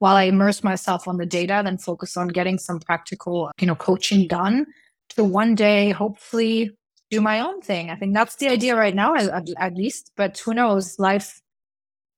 while 0.00 0.16
I 0.16 0.24
immerse 0.24 0.64
myself 0.64 1.06
on 1.06 1.18
the 1.18 1.26
data, 1.26 1.60
then 1.62 1.78
focus 1.78 2.16
on 2.16 2.28
getting 2.28 2.58
some 2.58 2.80
practical, 2.80 3.50
you 3.60 3.66
know, 3.66 3.74
coaching 3.74 4.26
done 4.26 4.66
to 5.10 5.22
one 5.22 5.54
day 5.54 5.90
hopefully 5.90 6.70
do 7.10 7.20
my 7.20 7.40
own 7.40 7.60
thing. 7.60 7.90
I 7.90 7.96
think 7.96 8.14
that's 8.14 8.36
the 8.36 8.48
idea 8.48 8.76
right 8.76 8.94
now, 8.94 9.14
at, 9.14 9.48
at 9.58 9.74
least. 9.74 10.12
But 10.16 10.38
who 10.38 10.54
knows? 10.54 10.98
Life 10.98 11.42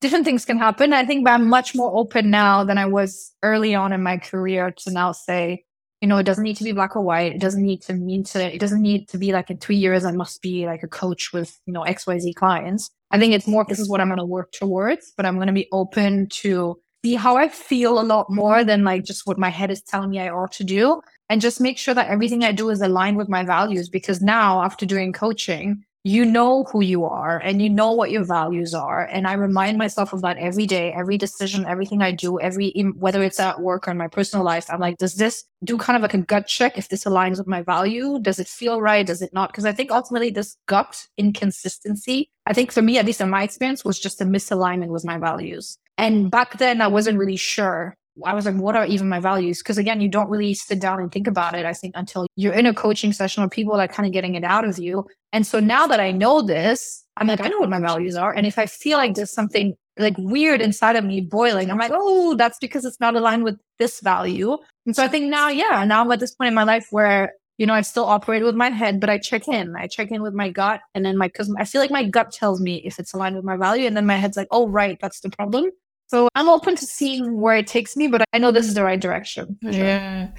different 0.03 0.25
things 0.25 0.43
can 0.43 0.57
happen. 0.57 0.91
I 0.91 1.05
think 1.05 1.27
I'm 1.29 1.47
much 1.47 1.73
more 1.73 1.97
open 1.97 2.29
now 2.29 2.65
than 2.65 2.77
I 2.77 2.85
was 2.85 3.31
early 3.41 3.73
on 3.73 3.93
in 3.93 4.03
my 4.03 4.17
career 4.17 4.69
to 4.79 4.91
now 4.91 5.13
say, 5.13 5.63
you 6.01 6.09
know, 6.09 6.17
it 6.17 6.23
doesn't 6.23 6.43
need 6.43 6.57
to 6.57 6.65
be 6.65 6.73
black 6.73 6.97
or 6.97 7.01
white. 7.01 7.31
It 7.33 7.39
doesn't 7.39 7.63
need 7.63 7.81
to 7.83 7.93
mean 7.93 8.25
to, 8.25 8.53
it 8.53 8.59
doesn't 8.59 8.81
need 8.81 9.07
to 9.07 9.17
be 9.17 9.31
like 9.31 9.49
in 9.49 9.59
three 9.59 9.77
years, 9.77 10.03
I 10.03 10.11
must 10.11 10.41
be 10.41 10.65
like 10.65 10.83
a 10.83 10.89
coach 10.89 11.31
with, 11.31 11.57
you 11.65 11.71
know, 11.71 11.83
XYZ 11.83 12.35
clients. 12.35 12.89
I 13.11 13.17
think 13.17 13.33
it's 13.33 13.47
more, 13.47 13.65
this 13.65 13.79
is 13.79 13.89
what 13.89 14.01
I'm 14.01 14.09
going 14.09 14.19
to 14.19 14.25
work 14.25 14.51
towards, 14.51 15.13
but 15.15 15.25
I'm 15.25 15.35
going 15.35 15.47
to 15.47 15.53
be 15.53 15.69
open 15.71 16.27
to 16.41 16.77
see 17.05 17.15
how 17.15 17.37
I 17.37 17.47
feel 17.47 17.97
a 17.97 18.03
lot 18.03 18.29
more 18.29 18.65
than 18.65 18.83
like 18.83 19.05
just 19.05 19.25
what 19.25 19.39
my 19.39 19.49
head 19.49 19.71
is 19.71 19.81
telling 19.81 20.09
me 20.09 20.19
I 20.19 20.27
ought 20.27 20.51
to 20.53 20.65
do. 20.65 21.01
And 21.29 21.39
just 21.39 21.61
make 21.61 21.77
sure 21.77 21.93
that 21.93 22.09
everything 22.09 22.43
I 22.43 22.51
do 22.51 22.69
is 22.69 22.81
aligned 22.81 23.15
with 23.15 23.29
my 23.29 23.45
values. 23.45 23.87
Because 23.87 24.21
now 24.21 24.63
after 24.63 24.85
doing 24.85 25.13
coaching, 25.13 25.85
you 26.03 26.25
know 26.25 26.65
who 26.65 26.81
you 26.81 27.05
are 27.05 27.39
and 27.39 27.61
you 27.61 27.69
know 27.69 27.93
what 27.93 28.11
your 28.11 28.25
values 28.25 28.73
are. 28.73 29.05
And 29.05 29.25
i 29.27 29.33
remind 29.33 29.77
myself 29.77 30.13
of 30.13 30.21
that 30.21 30.37
every 30.37 30.65
day 30.65 30.91
every 30.93 31.17
decision 31.17 31.65
everything 31.65 32.01
i 32.01 32.11
do 32.11 32.39
every 32.39 32.71
whether 32.97 33.23
it's 33.23 33.39
at 33.39 33.61
work 33.61 33.87
or 33.87 33.91
in 33.91 33.97
my 33.97 34.07
personal 34.07 34.45
life 34.45 34.65
i'm 34.69 34.79
like 34.79 34.97
does 34.97 35.15
this 35.15 35.45
do 35.63 35.77
kind 35.77 35.95
of 35.95 36.01
like 36.01 36.13
a 36.13 36.17
gut 36.17 36.47
check 36.47 36.77
if 36.77 36.89
this 36.89 37.05
aligns 37.05 37.37
with 37.37 37.47
my 37.47 37.61
value? 37.61 38.19
Does 38.21 38.37
it 38.37 38.47
feel 38.47 38.81
right? 38.81 39.05
Does 39.05 39.21
it 39.21 39.33
not? 39.33 39.51
Because 39.51 39.65
i 39.65 39.71
think 39.71 39.91
ultimately 39.91 40.29
this 40.29 40.57
gut 40.67 41.07
inconsistency 41.17 42.29
i 42.45 42.53
think 42.53 42.71
for 42.71 42.81
me 42.81 42.97
at 42.97 43.05
least 43.05 43.21
in 43.21 43.29
my 43.29 43.43
experience 43.43 43.85
was 43.85 43.99
just 43.99 44.21
a 44.21 44.25
misalignment 44.25 44.89
with 44.89 45.05
my 45.05 45.17
values. 45.17 45.77
And 45.97 46.29
back 46.29 46.57
then 46.57 46.81
i 46.81 46.87
wasn't 46.87 47.17
really 47.17 47.37
sure 47.37 47.95
I 48.23 48.33
was 48.33 48.45
like, 48.45 48.55
what 48.55 48.75
are 48.75 48.85
even 48.85 49.09
my 49.09 49.19
values? 49.19 49.59
Because 49.59 49.77
again, 49.77 49.99
you 50.01 50.09
don't 50.09 50.29
really 50.29 50.53
sit 50.53 50.79
down 50.79 50.99
and 50.99 51.11
think 51.11 51.27
about 51.27 51.55
it, 51.55 51.65
I 51.65 51.73
think, 51.73 51.95
until 51.97 52.27
you're 52.35 52.53
in 52.53 52.65
a 52.65 52.73
coaching 52.73 53.11
session 53.11 53.43
or 53.43 53.49
people 53.49 53.73
are 53.73 53.87
kind 53.87 54.05
of 54.05 54.13
getting 54.13 54.35
it 54.35 54.43
out 54.43 54.65
of 54.65 54.77
you. 54.77 55.07
And 55.31 55.47
so 55.47 55.59
now 55.59 55.87
that 55.87 55.99
I 55.99 56.11
know 56.11 56.41
this, 56.41 57.03
I'm 57.17 57.27
like, 57.27 57.41
I 57.41 57.47
know 57.47 57.59
what 57.59 57.69
my 57.69 57.79
values 57.79 58.15
are. 58.15 58.31
And 58.33 58.45
if 58.45 58.59
I 58.59 58.67
feel 58.67 58.97
like 58.97 59.15
there's 59.15 59.33
something 59.33 59.73
like 59.97 60.15
weird 60.17 60.61
inside 60.61 60.95
of 60.95 61.03
me 61.03 61.21
boiling, 61.21 61.71
I'm 61.71 61.77
like, 61.77 61.91
oh, 61.93 62.35
that's 62.35 62.59
because 62.59 62.85
it's 62.85 62.99
not 62.99 63.15
aligned 63.15 63.43
with 63.43 63.59
this 63.79 63.99
value. 63.99 64.57
And 64.85 64.95
so 64.95 65.03
I 65.03 65.07
think 65.07 65.25
now, 65.29 65.49
yeah, 65.49 65.83
now 65.85 66.01
I'm 66.01 66.11
at 66.11 66.19
this 66.19 66.35
point 66.35 66.49
in 66.49 66.53
my 66.53 66.63
life 66.63 66.87
where, 66.91 67.33
you 67.57 67.65
know, 67.65 67.73
I 67.73 67.81
still 67.81 68.05
operate 68.05 68.43
with 68.43 68.55
my 68.55 68.69
head, 68.69 68.99
but 68.99 69.09
I 69.09 69.17
check 69.17 69.47
in. 69.47 69.75
I 69.75 69.87
check 69.87 70.11
in 70.11 70.21
with 70.21 70.33
my 70.33 70.49
gut. 70.49 70.81
And 70.95 71.05
then 71.05 71.17
my, 71.17 71.29
cause 71.29 71.53
I 71.57 71.65
feel 71.65 71.81
like 71.81 71.91
my 71.91 72.03
gut 72.03 72.31
tells 72.31 72.61
me 72.61 72.77
if 72.85 72.99
it's 72.99 73.13
aligned 73.13 73.35
with 73.35 73.45
my 73.45 73.57
value. 73.57 73.87
And 73.87 73.95
then 73.95 74.05
my 74.05 74.17
head's 74.17 74.37
like, 74.37 74.47
oh, 74.51 74.67
right, 74.67 74.97
that's 75.01 75.19
the 75.19 75.29
problem. 75.29 75.69
So 76.13 76.29
I'm 76.35 76.47
open 76.47 76.75
to 76.75 76.85
seeing 76.85 77.41
where 77.41 77.55
it 77.55 77.65
takes 77.65 77.97
me, 77.97 78.07
but 78.07 78.23
I 78.33 78.37
know 78.37 78.51
this 78.51 78.67
is 78.67 78.75
the 78.75 78.83
right 78.83 79.01
direction. 79.01 79.57
Sure. 79.63 79.71
Yeah. 79.71 80.29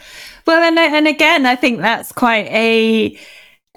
Well, 0.47 0.63
and 0.63 0.79
and 0.79 1.09
again, 1.09 1.47
I 1.47 1.57
think 1.57 1.81
that's 1.81 2.13
quite 2.13 2.47
a 2.47 3.19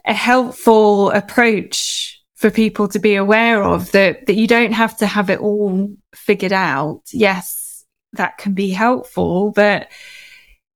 a 0.05 0.13
helpful 0.13 1.09
approach 1.09 2.21
for 2.35 2.51
people 2.51 2.87
to 2.89 2.99
be 2.99 3.15
aware 3.15 3.63
of 3.63 3.91
that 3.93 4.27
that 4.27 4.35
you 4.35 4.45
don't 4.45 4.73
have 4.73 4.95
to 4.97 5.07
have 5.07 5.31
it 5.31 5.39
all 5.39 5.91
figured 6.13 6.53
out. 6.53 7.01
Yes, 7.11 7.83
that 8.13 8.37
can 8.37 8.53
be 8.53 8.69
helpful, 8.69 9.51
but 9.53 9.87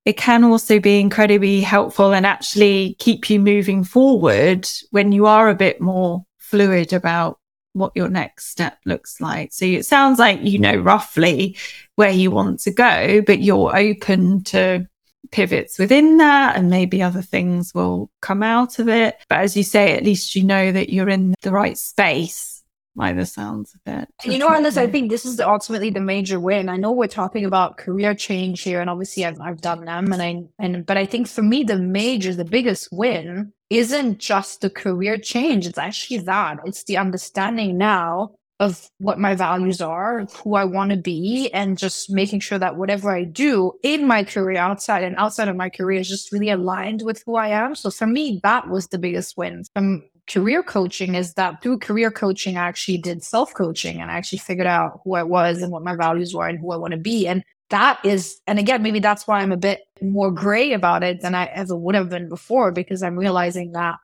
it 0.06 0.18
can 0.18 0.44
also 0.44 0.80
be 0.80 1.00
incredibly 1.00 1.62
helpful 1.62 2.16
and 2.16 2.26
actually 2.26 2.96
keep 2.98 3.30
you 3.30 3.40
moving 3.40 3.84
forward 3.84 4.68
when 4.90 5.12
you 5.12 5.28
are 5.28 5.50
a 5.50 5.56
bit 5.56 5.80
more 5.80 6.26
fluid 6.40 6.94
about 6.94 7.38
what 7.74 7.92
your 7.96 8.10
next 8.10 8.48
step 8.48 8.78
looks 8.86 9.22
like. 9.22 9.52
So 9.54 9.66
it 9.66 9.86
sounds 9.86 10.20
like 10.20 10.40
you 10.42 10.60
know 10.60 10.76
roughly 10.76 11.58
where 11.96 12.12
you 12.12 12.32
want 12.32 12.60
to 12.62 12.72
go, 12.72 13.22
but 13.22 13.42
you're 13.42 13.76
open 13.76 14.44
to 14.46 14.88
pivots 15.32 15.80
within 15.80 16.18
that 16.18 16.58
and 16.58 16.70
maybe 16.70 17.02
other 17.02 17.22
things 17.22 17.74
will 17.74 18.10
come 18.22 18.44
out 18.44 18.80
of 18.80 18.90
it. 18.90 19.18
But 19.30 19.40
as 19.40 19.56
you 19.56 19.64
say, 19.64 19.96
at 19.96 20.04
least 20.04 20.36
you 20.36 20.44
know 20.44 20.72
that 20.72 20.90
you're 20.90 21.10
in 21.10 21.36
the 21.42 21.52
right 21.52 21.78
space 21.78 22.61
by 22.96 23.14
the 23.14 23.26
sounds 23.26 23.74
of 23.74 23.94
it. 23.94 24.10
You 24.24 24.38
know, 24.38 24.50
Alice, 24.50 24.78
I 24.78 24.88
think 24.88 25.10
this 25.10 25.26
is 25.26 25.40
ultimately 25.40 25.90
the 25.90 26.02
major 26.02 26.40
win. 26.40 26.70
I 26.70 26.78
know 26.78 26.92
we're 26.92 27.08
talking 27.08 27.46
about 27.46 27.78
career 27.78 28.14
change 28.14 28.62
here, 28.62 28.82
and 28.82 28.90
obviously 28.90 29.26
I've, 29.26 29.40
I've 29.40 29.62
done 29.62 29.86
them, 29.86 30.12
and 30.12 30.22
I 30.22 30.44
and 30.60 30.86
but 30.86 30.98
I 30.98 31.06
think 31.06 31.28
for 31.28 31.42
me 31.42 31.64
the 31.64 31.78
major, 31.78 32.34
the 32.34 32.46
biggest 32.46 32.90
win 32.92 33.54
isn't 33.70 34.20
just 34.20 34.62
the 34.62 34.70
career 34.70 35.18
change. 35.18 35.66
It's 35.66 35.78
actually 35.78 36.20
that. 36.20 36.60
It's 36.66 36.84
the 36.84 36.98
understanding 36.98 37.78
now 37.78 38.36
of 38.60 38.92
what 39.00 39.18
my 39.18 39.34
values 39.34 39.82
are, 39.82 40.26
who 40.44 40.54
I 40.54 40.66
want 40.66 40.92
to 40.92 40.98
be, 40.98 41.50
and 41.52 41.80
just 41.80 42.12
making 42.12 42.42
sure 42.42 42.60
that 42.60 42.76
whatever 42.76 43.10
I 43.10 43.24
do 43.24 43.72
in 43.82 44.06
my 44.06 44.24
career, 44.24 44.58
outside 44.58 45.04
and 45.04 45.16
outside 45.16 45.48
of 45.48 45.56
my 45.56 45.70
career, 45.70 46.00
is 46.00 46.08
just 46.08 46.32
really 46.32 46.52
aligned 46.52 47.02
with 47.02 47.24
who 47.26 47.38
I 47.38 47.48
am. 47.48 47.74
So 47.74 47.90
for 47.90 48.06
me, 48.06 48.40
that 48.44 48.70
was 48.70 48.88
the 48.88 49.00
biggest 49.00 49.36
win. 49.36 49.64
From 49.74 50.04
career 50.30 50.64
coaching 50.64 51.16
is 51.16 51.34
that 51.34 51.62
through 51.62 51.80
career 51.80 52.12
coaching, 52.12 52.58
I 52.58 52.68
actually 52.68 52.98
did 52.98 53.24
self 53.24 53.54
coaching 53.54 54.02
and 54.02 54.12
I 54.12 54.16
actually 54.16 54.40
figured 54.40 54.68
out 54.68 55.02
who 55.04 55.16
I 55.16 55.24
was 55.24 55.62
and 55.62 55.72
what 55.72 55.84
my 55.84 55.96
values 55.96 56.34
were 56.34 56.48
and 56.48 56.60
who 56.60 56.72
I 56.72 56.78
want 56.78 56.92
to 56.92 56.98
be. 56.98 57.28
And 57.28 57.44
that 57.70 58.00
is, 58.04 58.40
and 58.48 58.60
again, 58.60 58.84
maybe 58.84 59.00
that's 59.00 59.28
why 59.28 59.40
I'm 59.40 59.52
a 59.52 59.58
bit 59.58 59.82
more 60.02 60.32
gray 60.32 60.74
about 60.74 61.04
it 61.04 61.22
than 61.22 61.36
I 61.36 61.46
ever 61.46 61.76
would 61.76 61.96
have 61.96 62.10
been 62.10 62.30
before, 62.30 62.72
because 62.72 63.02
I'm 63.02 63.18
realizing 63.18 63.72
that 63.72 63.96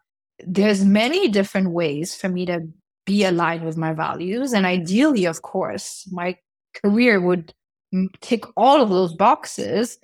there's 0.45 0.85
many 0.85 1.27
different 1.27 1.71
ways 1.71 2.15
for 2.15 2.29
me 2.29 2.45
to 2.45 2.67
be 3.05 3.23
aligned 3.23 3.63
with 3.63 3.77
my 3.77 3.93
values. 3.93 4.53
And 4.53 4.65
ideally, 4.65 5.25
of 5.25 5.41
course, 5.41 6.07
my 6.11 6.37
career 6.83 7.19
would 7.19 7.53
mm, 7.93 8.07
tick 8.21 8.45
all 8.55 8.81
of 8.81 8.89
those 8.89 9.13
boxes. 9.13 9.97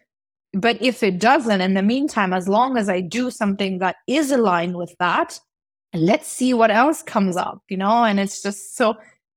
But 0.54 0.82
if 0.82 1.04
it 1.04 1.20
doesn't, 1.20 1.62
in 1.62 1.74
the 1.74 1.82
meantime, 1.82 2.34
as 2.34 2.48
long 2.48 2.78
as 2.78 2.90
I 2.90 3.02
do 3.02 3.32
something 3.32 3.80
that 3.80 3.98
is 4.08 4.32
aligned 4.32 4.78
with 4.78 4.94
that, 5.00 5.40
let's 5.94 6.28
see 6.28 6.54
what 6.54 6.72
else 6.72 7.04
comes 7.04 7.38
up, 7.38 7.62
you 7.70 7.78
know? 7.78 8.04
And 8.04 8.20
it's 8.20 8.42
just 8.42 8.76
so 8.76 8.96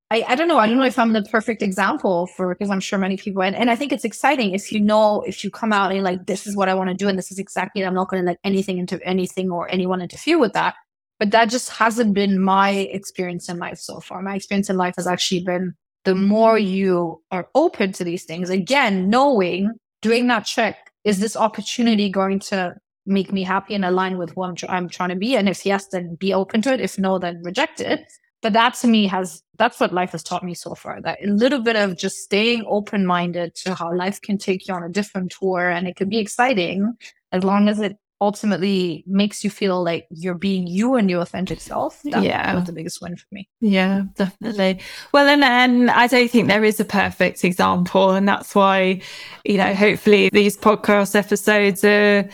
I, 0.09 0.23
I 0.25 0.35
don't 0.35 0.47
know. 0.47 0.57
I 0.57 0.67
don't 0.67 0.77
know 0.77 0.85
if 0.85 0.97
I'm 0.97 1.11
the 1.11 1.23
perfect 1.23 1.61
example 1.61 2.27
for 2.27 2.53
because 2.53 2.69
I'm 2.69 2.79
sure 2.79 2.97
many 2.97 3.17
people 3.17 3.43
and, 3.43 3.55
and 3.55 3.69
I 3.69 3.75
think 3.75 3.91
it's 3.91 4.05
exciting 4.05 4.53
if 4.53 4.71
you 4.71 4.79
know 4.79 5.21
if 5.27 5.43
you 5.43 5.51
come 5.51 5.73
out 5.73 5.91
and 5.91 6.03
like 6.03 6.25
this 6.27 6.47
is 6.47 6.55
what 6.55 6.69
I 6.69 6.73
want 6.75 6.89
to 6.89 6.95
do 6.95 7.09
and 7.09 7.17
this 7.17 7.31
is 7.31 7.39
exactly 7.39 7.83
I'm 7.85 7.93
not 7.93 8.09
going 8.09 8.23
to 8.23 8.27
let 8.27 8.39
anything 8.43 8.77
into 8.77 9.05
anything 9.05 9.51
or 9.51 9.69
anyone 9.69 10.01
interfere 10.01 10.39
with 10.39 10.53
that. 10.53 10.75
But 11.19 11.31
that 11.31 11.49
just 11.49 11.69
hasn't 11.69 12.13
been 12.13 12.39
my 12.39 12.69
experience 12.69 13.49
in 13.49 13.57
life 13.57 13.79
so 13.79 13.99
far. 13.99 14.21
My 14.21 14.35
experience 14.35 14.69
in 14.69 14.77
life 14.77 14.93
has 14.97 15.07
actually 15.07 15.43
been 15.43 15.73
the 16.05 16.15
more 16.15 16.57
you 16.57 17.21
are 17.31 17.49
open 17.53 17.91
to 17.93 18.05
these 18.05 18.23
things, 18.23 18.49
again, 18.49 19.09
knowing, 19.09 19.71
doing 20.01 20.27
that 20.27 20.45
check, 20.45 20.77
is 21.03 21.19
this 21.19 21.35
opportunity 21.35 22.09
going 22.09 22.39
to 22.39 22.75
make 23.07 23.31
me 23.31 23.43
happy 23.43 23.73
and 23.73 23.85
align 23.85 24.17
with 24.17 24.31
who 24.35 24.43
I'm, 24.43 24.55
I'm 24.69 24.89
trying 24.89 25.09
to 25.09 25.15
be? 25.15 25.35
And 25.35 25.49
if 25.49 25.65
yes, 25.65 25.87
then 25.87 26.15
be 26.15 26.33
open 26.33 26.61
to 26.63 26.73
it. 26.73 26.81
If 26.81 26.99
no, 26.99 27.17
then 27.17 27.41
reject 27.43 27.79
it. 27.79 28.11
But 28.43 28.53
that 28.53 28.75
to 28.75 28.87
me 28.87 29.07
has, 29.07 29.41
that's 29.57 29.79
what 29.79 29.93
life 29.93 30.11
has 30.11 30.21
taught 30.21 30.43
me 30.43 30.53
so 30.53 30.75
far 30.75 31.01
that 31.01 31.17
a 31.23 31.27
little 31.27 31.59
bit 31.59 31.75
of 31.75 31.97
just 31.97 32.17
staying 32.17 32.63
open 32.67 33.05
minded 33.05 33.55
to 33.55 33.73
how 33.73 33.95
life 33.95 34.21
can 34.21 34.37
take 34.37 34.67
you 34.67 34.75
on 34.75 34.83
a 34.83 34.89
different 34.89 35.33
tour. 35.37 35.69
And 35.69 35.87
it 35.87 35.95
can 35.95 36.09
be 36.09 36.19
exciting 36.19 36.95
as 37.31 37.43
long 37.43 37.67
as 37.67 37.79
it 37.79 37.97
ultimately 38.19 39.03
makes 39.05 39.43
you 39.43 39.49
feel 39.49 39.83
like 39.83 40.07
you're 40.09 40.33
being 40.33 40.65
you 40.65 40.95
and 40.95 41.09
your 41.09 41.21
authentic 41.21 41.61
self. 41.61 42.01
That 42.03 42.23
yeah. 42.23 42.55
was 42.55 42.65
the 42.65 42.73
biggest 42.73 43.01
win 43.01 43.15
for 43.15 43.27
me. 43.31 43.47
Yeah, 43.59 44.03
definitely. 44.15 44.79
Well, 45.11 45.27
and, 45.27 45.43
and 45.43 45.91
I 45.91 46.07
don't 46.07 46.29
think 46.29 46.47
there 46.47 46.63
is 46.63 46.79
a 46.79 46.85
perfect 46.85 47.43
example. 47.43 48.11
And 48.11 48.27
that's 48.27 48.55
why, 48.55 49.01
you 49.45 49.57
know, 49.57 49.73
hopefully 49.73 50.29
these 50.31 50.57
podcast 50.57 51.15
episodes 51.15 51.83
are 51.83 52.27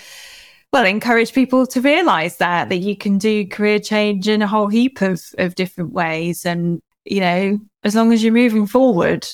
well 0.73 0.85
encourage 0.85 1.31
people 1.33 1.65
to 1.67 1.79
realize 1.79 2.37
that 2.37 2.67
that 2.69 2.79
you 2.79 2.97
can 2.97 3.17
do 3.17 3.47
career 3.47 3.79
change 3.79 4.27
in 4.27 4.41
a 4.41 4.47
whole 4.47 4.67
heap 4.67 5.01
of 5.01 5.23
of 5.37 5.55
different 5.55 5.93
ways 5.93 6.45
and 6.45 6.81
you 7.05 7.19
know 7.19 7.59
as 7.83 7.95
long 7.95 8.11
as 8.11 8.23
you're 8.23 8.33
moving 8.33 8.65
forward 8.65 9.25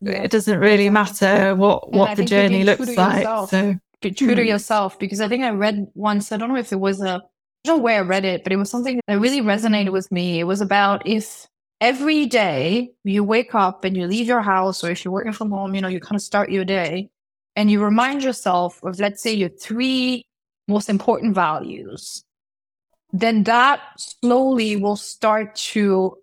yeah. 0.00 0.22
it 0.22 0.30
doesn't 0.30 0.58
really 0.60 0.88
matter 0.88 1.54
what 1.54 1.84
and 1.88 1.96
what 1.96 2.16
the 2.16 2.24
journey 2.24 2.64
looks 2.64 2.96
like 2.96 3.18
yourself. 3.18 3.50
so 3.50 3.74
be 4.00 4.10
true 4.10 4.34
to 4.34 4.42
hmm. 4.42 4.48
yourself 4.48 4.98
because 4.98 5.20
i 5.20 5.28
think 5.28 5.42
i 5.44 5.50
read 5.50 5.86
once 5.94 6.32
i 6.32 6.36
don't 6.36 6.48
know 6.48 6.56
if 6.56 6.72
it 6.72 6.80
was 6.80 7.02
a 7.02 7.20
I 7.64 7.70
don't 7.70 7.78
know 7.78 7.82
where 7.82 8.00
I 8.00 8.02
read 8.02 8.26
it, 8.26 8.44
but 8.44 8.52
it 8.52 8.56
was 8.56 8.68
something 8.68 9.00
that 9.08 9.18
really 9.18 9.40
resonated 9.40 9.90
with 9.90 10.12
me. 10.12 10.38
It 10.38 10.44
was 10.44 10.60
about 10.60 11.06
if 11.06 11.46
every 11.80 12.26
day 12.26 12.90
you 13.04 13.24
wake 13.24 13.54
up 13.54 13.84
and 13.84 13.96
you 13.96 14.06
leave 14.06 14.26
your 14.26 14.42
house, 14.42 14.84
or 14.84 14.90
if 14.90 15.02
you're 15.02 15.12
working 15.12 15.32
from 15.32 15.50
home, 15.50 15.74
you 15.74 15.80
know, 15.80 15.88
you 15.88 15.98
kind 15.98 16.14
of 16.16 16.20
start 16.20 16.50
your 16.50 16.66
day 16.66 17.08
and 17.56 17.70
you 17.70 17.82
remind 17.82 18.22
yourself 18.22 18.80
of, 18.82 19.00
let's 19.00 19.22
say, 19.22 19.32
your 19.32 19.48
three 19.48 20.26
most 20.68 20.88
important 20.88 21.34
values, 21.34 22.24
then 23.12 23.44
that 23.44 23.80
slowly 23.96 24.76
will 24.76 24.96
start 24.96 25.54
to 25.54 26.16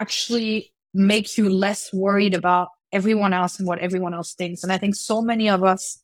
actually 0.00 0.72
make 0.94 1.36
you 1.36 1.48
less 1.48 1.92
worried 1.92 2.34
about 2.34 2.68
everyone 2.92 3.32
else 3.32 3.58
and 3.58 3.68
what 3.68 3.78
everyone 3.78 4.14
else 4.14 4.34
thinks. 4.34 4.62
And 4.62 4.72
I 4.72 4.78
think 4.78 4.94
so 4.94 5.20
many 5.20 5.48
of 5.48 5.62
us, 5.62 6.02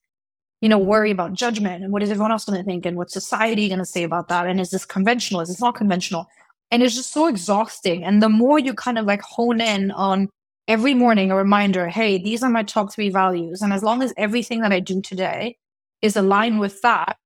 you 0.61 0.69
know, 0.69 0.79
worry 0.79 1.11
about 1.11 1.33
judgment 1.33 1.83
and 1.83 1.93
what 1.93 2.03
is 2.03 2.11
everyone 2.11 2.33
else 2.33 2.45
going 2.45 2.59
to 2.59 2.65
think 2.65 2.87
and 2.87 2.97
what 2.97 3.11
society 3.11 3.69
going 3.69 3.79
to 3.79 3.85
say 3.85 4.03
about 4.03 4.29
that. 4.29 4.47
And 4.47 4.61
is 4.61 4.71
this 4.71 4.85
conventional? 4.85 5.41
Is 5.41 5.49
this 5.49 5.61
not 5.61 5.75
conventional? 5.75 6.27
And 6.71 6.83
it's 6.83 6.95
just 6.95 7.13
so 7.13 7.27
exhausting. 7.27 8.05
And 8.05 8.23
the 8.23 8.29
more 8.29 8.59
you 8.59 8.75
kind 8.75 8.99
of 8.99 9.07
like 9.07 9.23
hone 9.23 9.61
in 9.61 9.91
on 9.93 10.29
every 10.69 10.95
morning 10.95 11.31
a 11.31 11.37
reminder, 11.37 11.89
hey, 11.89 12.19
these 12.19 12.43
are 12.43 12.51
my 12.51 12.63
top 12.63 12.93
three 12.93 13.11
values. 13.11 13.63
And 13.63 13.73
as 13.73 13.83
long 13.83 14.03
as 14.03 14.15
everything 14.17 14.61
that 14.61 14.73
I 14.73 14.81
do 14.81 15.01
today 15.01 15.57
is 16.03 16.17
aligned 16.17 16.61
with 16.61 16.81
that, 16.83 17.17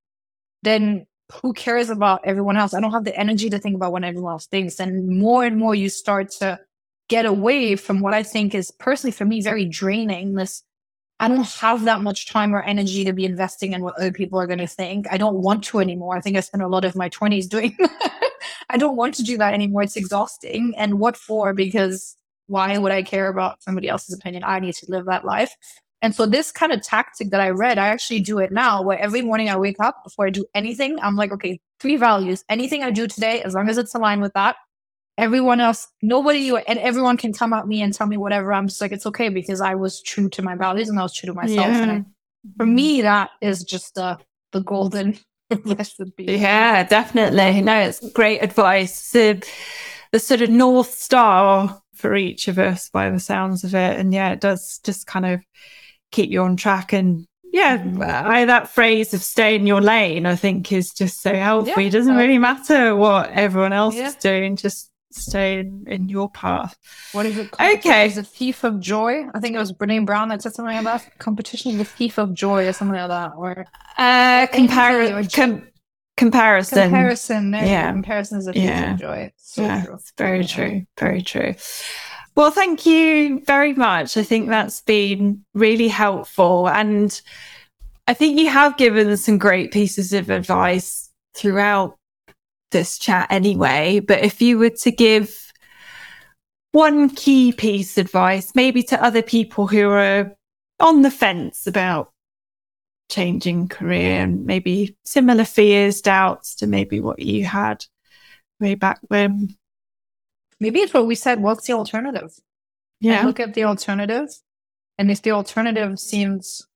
then 0.63 1.05
who 1.41 1.53
cares 1.53 1.89
about 1.89 2.21
everyone 2.23 2.57
else? 2.57 2.73
I 2.73 2.79
don't 2.79 2.91
have 2.91 3.05
the 3.05 3.17
energy 3.17 3.49
to 3.49 3.59
think 3.59 3.75
about 3.75 3.91
what 3.91 4.03
everyone 4.03 4.31
else 4.31 4.47
thinks. 4.47 4.79
And 4.79 5.19
more 5.19 5.43
and 5.45 5.57
more 5.57 5.75
you 5.75 5.89
start 5.89 6.31
to 6.39 6.59
get 7.07 7.25
away 7.25 7.75
from 7.75 8.01
what 8.01 8.13
I 8.13 8.23
think 8.23 8.55
is 8.55 8.71
personally 8.71 9.11
for 9.11 9.25
me 9.25 9.41
very 9.41 9.65
draining. 9.65 10.35
This 10.35 10.63
I 11.19 11.27
don't 11.27 11.45
have 11.45 11.83
that 11.83 12.01
much 12.01 12.29
time 12.29 12.55
or 12.55 12.61
energy 12.61 13.03
to 13.03 13.11
be 13.11 13.25
investing 13.25 13.73
in 13.73 13.81
what 13.83 13.97
other 13.97 14.11
people 14.11 14.39
are 14.39 14.47
going 14.47 14.59
to 14.59 14.67
think. 14.67 15.05
I 15.11 15.17
don't 15.17 15.41
want 15.41 15.65
to 15.65 15.79
anymore. 15.79 16.15
I 16.15 16.21
think 16.21 16.37
I 16.37 16.39
spent 16.39 16.63
a 16.63 16.67
lot 16.67 16.85
of 16.85 16.95
my 16.95 17.09
20s 17.09 17.49
doing 17.49 17.75
that. 17.79 18.21
I 18.69 18.77
don't 18.77 18.95
want 18.95 19.15
to 19.15 19.23
do 19.23 19.37
that 19.37 19.53
anymore. 19.53 19.81
It's 19.83 19.97
exhausting. 19.97 20.73
And 20.77 20.99
what 20.99 21.17
for? 21.17 21.53
Because 21.53 22.15
why 22.47 22.77
would 22.77 22.91
I 22.91 23.03
care 23.03 23.27
about 23.27 23.61
somebody 23.61 23.89
else's 23.89 24.15
opinion? 24.15 24.43
I 24.45 24.59
need 24.59 24.75
to 24.75 24.85
live 24.89 25.05
that 25.05 25.25
life. 25.25 25.53
And 26.01 26.15
so 26.15 26.25
this 26.25 26.51
kind 26.51 26.71
of 26.71 26.81
tactic 26.81 27.29
that 27.31 27.41
I 27.41 27.49
read, 27.49 27.77
I 27.77 27.87
actually 27.89 28.21
do 28.21 28.39
it 28.39 28.51
now 28.51 28.81
where 28.81 28.97
every 28.97 29.21
morning 29.21 29.49
I 29.49 29.57
wake 29.57 29.79
up 29.79 30.03
before 30.03 30.27
I 30.27 30.29
do 30.29 30.45
anything, 30.55 30.97
I'm 31.01 31.15
like, 31.15 31.31
okay, 31.33 31.59
three 31.79 31.97
values. 31.97 32.43
Anything 32.47 32.83
I 32.83 32.91
do 32.91 33.07
today, 33.07 33.41
as 33.41 33.53
long 33.53 33.67
as 33.69 33.77
it's 33.77 33.93
aligned 33.93 34.21
with 34.21 34.33
that, 34.33 34.55
everyone 35.17 35.59
else, 35.59 35.87
nobody 36.01 36.49
and 36.49 36.79
everyone 36.79 37.17
can 37.17 37.33
come 37.33 37.51
at 37.51 37.67
me 37.67 37.81
and 37.81 37.93
tell 37.93 38.07
me 38.07 38.17
whatever. 38.17 38.53
I'm 38.53 38.67
just 38.67 38.79
like, 38.79 38.93
it's 38.93 39.05
okay 39.07 39.27
because 39.29 39.59
I 39.59 39.75
was 39.75 40.01
true 40.01 40.29
to 40.29 40.41
my 40.41 40.55
values 40.55 40.87
and 40.87 40.97
I 40.97 41.03
was 41.03 41.13
true 41.13 41.27
to 41.27 41.33
myself. 41.33 41.67
Yeah. 41.67 41.83
And 41.83 41.91
I, 41.91 42.05
for 42.57 42.65
me, 42.65 43.01
that 43.01 43.31
is 43.41 43.63
just 43.63 43.95
the 43.95 44.17
the 44.51 44.61
golden. 44.61 45.17
Yeah, 46.39 46.83
definitely. 46.83 47.61
No, 47.61 47.79
it's 47.79 48.07
great 48.11 48.43
advice. 48.43 49.11
The, 49.11 49.43
the 50.11 50.19
sort 50.19 50.41
of 50.41 50.51
north 50.51 50.91
star 50.91 51.81
for 51.95 52.15
each 52.15 52.47
of 52.47 52.59
us 52.59 52.89
by 52.89 53.09
the 53.09 53.19
sounds 53.19 53.63
of 53.63 53.73
it. 53.73 53.99
And 53.99 54.13
yeah, 54.13 54.29
it 54.29 54.41
does 54.41 54.79
just 54.83 55.07
kind 55.07 55.25
of 55.25 55.41
keep 56.11 56.29
you 56.29 56.41
on 56.41 56.55
track 56.55 56.93
and 56.93 57.25
yeah. 57.51 58.23
I, 58.25 58.45
that 58.45 58.69
phrase 58.69 59.13
of 59.13 59.23
stay 59.23 59.55
in 59.55 59.65
your 59.65 59.81
lane, 59.81 60.25
I 60.25 60.35
think 60.35 60.71
is 60.71 60.91
just 60.91 61.21
so 61.21 61.33
helpful. 61.33 61.81
Yeah, 61.81 61.87
it 61.87 61.91
doesn't 61.91 62.15
really 62.15 62.37
matter 62.37 62.95
what 62.95 63.31
everyone 63.31 63.73
else 63.73 63.95
yeah. 63.95 64.07
is 64.07 64.15
doing, 64.15 64.55
just 64.55 64.91
stay 65.11 65.59
in, 65.59 65.83
in, 65.87 66.09
your 66.09 66.29
path. 66.29 66.77
What 67.11 67.25
is 67.25 67.37
it 67.37 67.51
called? 67.51 67.77
Okay. 67.77 68.05
It's 68.05 68.17
it 68.17 68.27
thief 68.27 68.63
of 68.63 68.79
joy? 68.79 69.25
I 69.33 69.39
think 69.39 69.55
it 69.55 69.59
was 69.59 69.73
Brene 69.73 70.05
Brown 70.05 70.29
that 70.29 70.41
said 70.41 70.53
something 70.53 70.75
like 70.75 70.83
that. 70.83 71.17
Competition 71.17 71.71
is 71.71 71.77
the 71.77 71.85
thief 71.85 72.19
of 72.19 72.33
joy 72.33 72.67
or 72.67 72.73
something 72.73 72.95
like 72.95 73.09
that. 73.09 73.31
Or 73.35 73.65
uh 73.97 74.47
compar- 74.47 75.33
com- 75.33 75.67
comparison. 76.17 76.83
Comparison. 76.83 77.53
yeah. 77.53 77.91
Comparison 77.91 78.37
is 78.37 78.47
a 78.47 78.53
thief 78.53 78.63
yeah. 78.63 78.93
of 78.93 78.99
joy. 78.99 79.31
So 79.37 79.63
yeah, 79.63 79.85
true. 79.85 79.95
It's 79.95 80.13
very 80.17 80.45
true. 80.45 80.85
Very 80.99 81.21
true. 81.21 81.55
Well, 82.35 82.51
thank 82.51 82.85
you 82.85 83.41
very 83.45 83.73
much. 83.73 84.15
I 84.15 84.23
think 84.23 84.47
that's 84.47 84.81
been 84.81 85.43
really 85.53 85.89
helpful. 85.89 86.69
And 86.69 87.19
I 88.07 88.13
think 88.13 88.39
you 88.39 88.49
have 88.49 88.77
given 88.77 89.15
some 89.17 89.37
great 89.37 89.71
pieces 89.71 90.13
of 90.13 90.29
advice 90.29 91.09
throughout 91.35 91.97
this 92.71 92.97
chat 92.97 93.27
anyway. 93.29 93.99
But 93.99 94.23
if 94.23 94.41
you 94.41 94.57
were 94.57 94.69
to 94.69 94.91
give 94.91 95.51
one 96.71 97.09
key 97.09 97.51
piece 97.51 97.97
of 97.97 98.05
advice, 98.05 98.53
maybe 98.55 98.83
to 98.83 99.03
other 99.03 99.21
people 99.21 99.67
who 99.67 99.89
are 99.89 100.31
on 100.79 101.01
the 101.01 101.11
fence 101.11 101.67
about 101.67 102.11
changing 103.09 103.67
career 103.67 104.21
and 104.21 104.45
maybe 104.45 104.95
similar 105.03 105.43
fears, 105.43 106.01
doubts 106.01 106.55
to 106.55 106.67
maybe 106.67 106.99
what 106.99 107.19
you 107.19 107.43
had 107.43 107.83
way 108.59 108.75
back 108.75 108.99
when, 109.07 109.55
maybe 110.59 110.79
it's 110.79 110.93
what 110.93 111.07
we 111.07 111.15
said. 111.15 111.41
What's 111.41 111.67
the 111.67 111.73
alternative? 111.73 112.31
Yeah. 112.99 113.19
And 113.19 113.27
look 113.27 113.39
at 113.39 113.53
the 113.53 113.63
alternative. 113.63 114.29
And 114.97 115.09
if 115.09 115.21
the 115.21 115.31
alternative 115.31 115.99
seems 115.99 116.67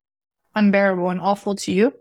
unbearable 0.55 1.09
and 1.09 1.19
awful 1.19 1.55
to 1.55 1.71
you, 1.71 1.93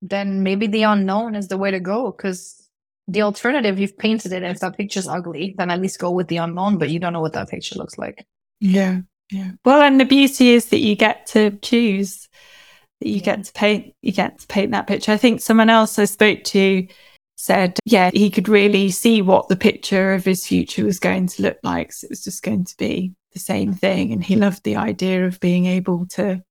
then 0.00 0.42
maybe 0.42 0.66
the 0.66 0.82
unknown 0.82 1.34
is 1.34 1.48
the 1.48 1.56
way 1.56 1.70
to 1.70 1.80
go 1.80 2.12
because 2.12 2.68
the 3.08 3.22
alternative 3.22 3.78
you've 3.78 3.98
painted 3.98 4.32
it. 4.32 4.42
If 4.42 4.60
that 4.60 4.76
picture's 4.76 5.08
ugly, 5.08 5.54
then 5.58 5.70
at 5.70 5.80
least 5.80 5.98
go 5.98 6.10
with 6.10 6.28
the 6.28 6.36
unknown, 6.36 6.78
but 6.78 6.90
you 6.90 6.98
don't 6.98 7.12
know 7.12 7.20
what 7.20 7.32
that 7.32 7.48
picture 7.48 7.76
looks 7.76 7.98
like. 7.98 8.26
Yeah. 8.60 9.00
Yeah. 9.30 9.52
Well, 9.64 9.82
and 9.82 9.98
the 9.98 10.04
beauty 10.04 10.50
is 10.50 10.66
that 10.66 10.78
you 10.78 10.94
get 10.94 11.26
to 11.28 11.50
choose, 11.62 12.28
that 13.00 13.08
you 13.08 13.16
yeah. 13.16 13.22
get 13.22 13.44
to 13.44 13.52
paint, 13.52 13.94
you 14.02 14.12
get 14.12 14.38
to 14.38 14.46
paint 14.46 14.72
that 14.72 14.86
picture. 14.86 15.12
I 15.12 15.16
think 15.16 15.40
someone 15.40 15.70
else 15.70 15.98
I 15.98 16.04
spoke 16.04 16.44
to 16.44 16.86
said, 17.36 17.78
yeah, 17.84 18.10
he 18.12 18.30
could 18.30 18.48
really 18.48 18.90
see 18.90 19.22
what 19.22 19.48
the 19.48 19.56
picture 19.56 20.12
of 20.12 20.24
his 20.24 20.46
future 20.46 20.84
was 20.84 20.98
going 20.98 21.26
to 21.26 21.42
look 21.42 21.58
like. 21.62 21.92
So 21.92 22.06
it 22.06 22.10
was 22.10 22.24
just 22.24 22.42
going 22.42 22.64
to 22.64 22.76
be 22.76 23.12
the 23.32 23.40
same 23.40 23.72
thing. 23.72 24.12
And 24.12 24.22
he 24.22 24.36
loved 24.36 24.62
the 24.64 24.76
idea 24.76 25.26
of 25.26 25.40
being 25.40 25.66
able 25.66 26.06
to 26.10 26.42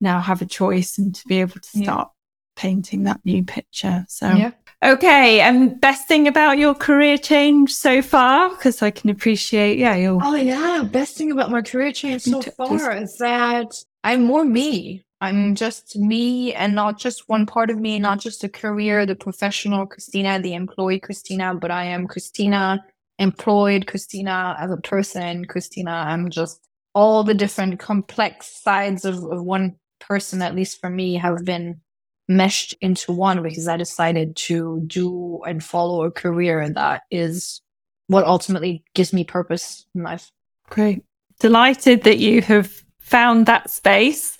now 0.00 0.20
have 0.20 0.42
a 0.42 0.46
choice 0.46 0.98
and 0.98 1.14
to 1.14 1.26
be 1.28 1.40
able 1.40 1.60
to 1.60 1.68
start 1.82 2.08
yeah. 2.08 2.60
painting 2.62 3.04
that 3.04 3.20
new 3.24 3.44
picture. 3.44 4.04
So, 4.08 4.28
yeah. 4.28 4.50
okay. 4.82 5.40
And 5.40 5.80
best 5.80 6.08
thing 6.08 6.26
about 6.26 6.58
your 6.58 6.74
career 6.74 7.18
change 7.18 7.72
so 7.72 8.02
far? 8.02 8.50
Because 8.50 8.82
I 8.82 8.90
can 8.90 9.10
appreciate, 9.10 9.78
yeah, 9.78 9.94
you 9.94 10.18
Oh, 10.22 10.34
yeah. 10.34 10.82
Best 10.90 11.16
thing 11.16 11.30
about 11.30 11.50
my 11.50 11.62
career 11.62 11.92
change 11.92 12.22
so 12.22 12.40
far 12.40 12.96
is 12.96 13.16
that 13.18 13.74
I'm 14.02 14.24
more 14.24 14.44
me. 14.44 15.04
I'm 15.24 15.54
just 15.54 15.96
me 15.96 16.52
and 16.52 16.74
not 16.74 16.98
just 16.98 17.30
one 17.30 17.46
part 17.46 17.70
of 17.70 17.78
me, 17.78 17.98
not 17.98 18.20
just 18.20 18.44
a 18.44 18.48
career, 18.48 19.06
the 19.06 19.16
professional 19.16 19.86
Christina, 19.86 20.38
the 20.38 20.52
employee 20.52 21.00
Christina, 21.00 21.54
but 21.54 21.70
I 21.70 21.84
am 21.84 22.06
Christina 22.06 22.84
employed, 23.18 23.86
Christina 23.86 24.54
as 24.60 24.70
a 24.70 24.76
person, 24.76 25.46
Christina, 25.46 25.92
I'm 25.92 26.28
just 26.28 26.60
all 26.94 27.24
the 27.24 27.32
different 27.32 27.78
complex 27.78 28.46
sides 28.62 29.06
of, 29.06 29.24
of 29.24 29.42
one 29.42 29.76
person, 29.98 30.42
at 30.42 30.54
least 30.54 30.78
for 30.78 30.90
me, 30.90 31.14
have 31.14 31.42
been 31.42 31.80
meshed 32.28 32.74
into 32.82 33.10
one 33.10 33.42
because 33.42 33.66
I 33.66 33.78
decided 33.78 34.36
to 34.36 34.82
do 34.86 35.40
and 35.46 35.64
follow 35.64 36.04
a 36.04 36.10
career 36.10 36.60
and 36.60 36.74
that 36.76 37.02
is 37.10 37.62
what 38.08 38.26
ultimately 38.26 38.84
gives 38.94 39.14
me 39.14 39.24
purpose 39.24 39.86
in 39.94 40.02
life. 40.02 40.30
Great. 40.68 41.02
Delighted 41.40 42.02
that 42.02 42.18
you 42.18 42.42
have 42.42 42.84
found 43.00 43.46
that 43.46 43.70
space. 43.70 44.36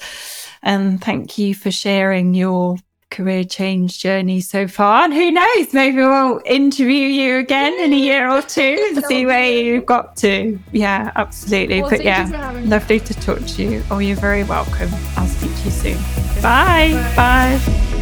And 0.65 1.01
thank 1.01 1.39
you 1.39 1.55
for 1.55 1.71
sharing 1.71 2.35
your 2.35 2.79
career 3.11 3.45
change 3.45 4.01
journey 4.01 4.41
so 4.41 4.67
far. 4.67 5.05
And 5.05 5.15
who 5.15 5.31
knows, 5.31 5.73
maybe 5.73 5.99
we'll 5.99 6.41
interview 6.45 7.07
you 7.07 7.37
again 7.37 7.73
in 7.81 7.93
a 7.93 7.97
year 7.97 8.29
or 8.29 8.43
two 8.43 8.93
and 8.97 9.05
see 9.05 9.25
where 9.25 9.47
you've 9.47 9.87
got 9.87 10.17
to. 10.17 10.59
Yeah, 10.73 11.13
absolutely. 11.15 11.81
Well, 11.81 11.91
but 11.91 12.03
yeah, 12.03 12.53
lovely 12.65 12.99
to 12.99 13.15
talk 13.15 13.45
to 13.47 13.63
you. 13.63 13.85
Oh, 13.91 13.99
you're 13.99 14.17
very 14.17 14.43
welcome. 14.43 14.91
I'll 15.17 15.29
speak 15.29 15.55
to 15.55 15.65
you 15.65 15.71
soon. 15.71 16.43
Bye. 16.43 16.93
Bye. 17.17 17.61
Bye. 17.69 17.94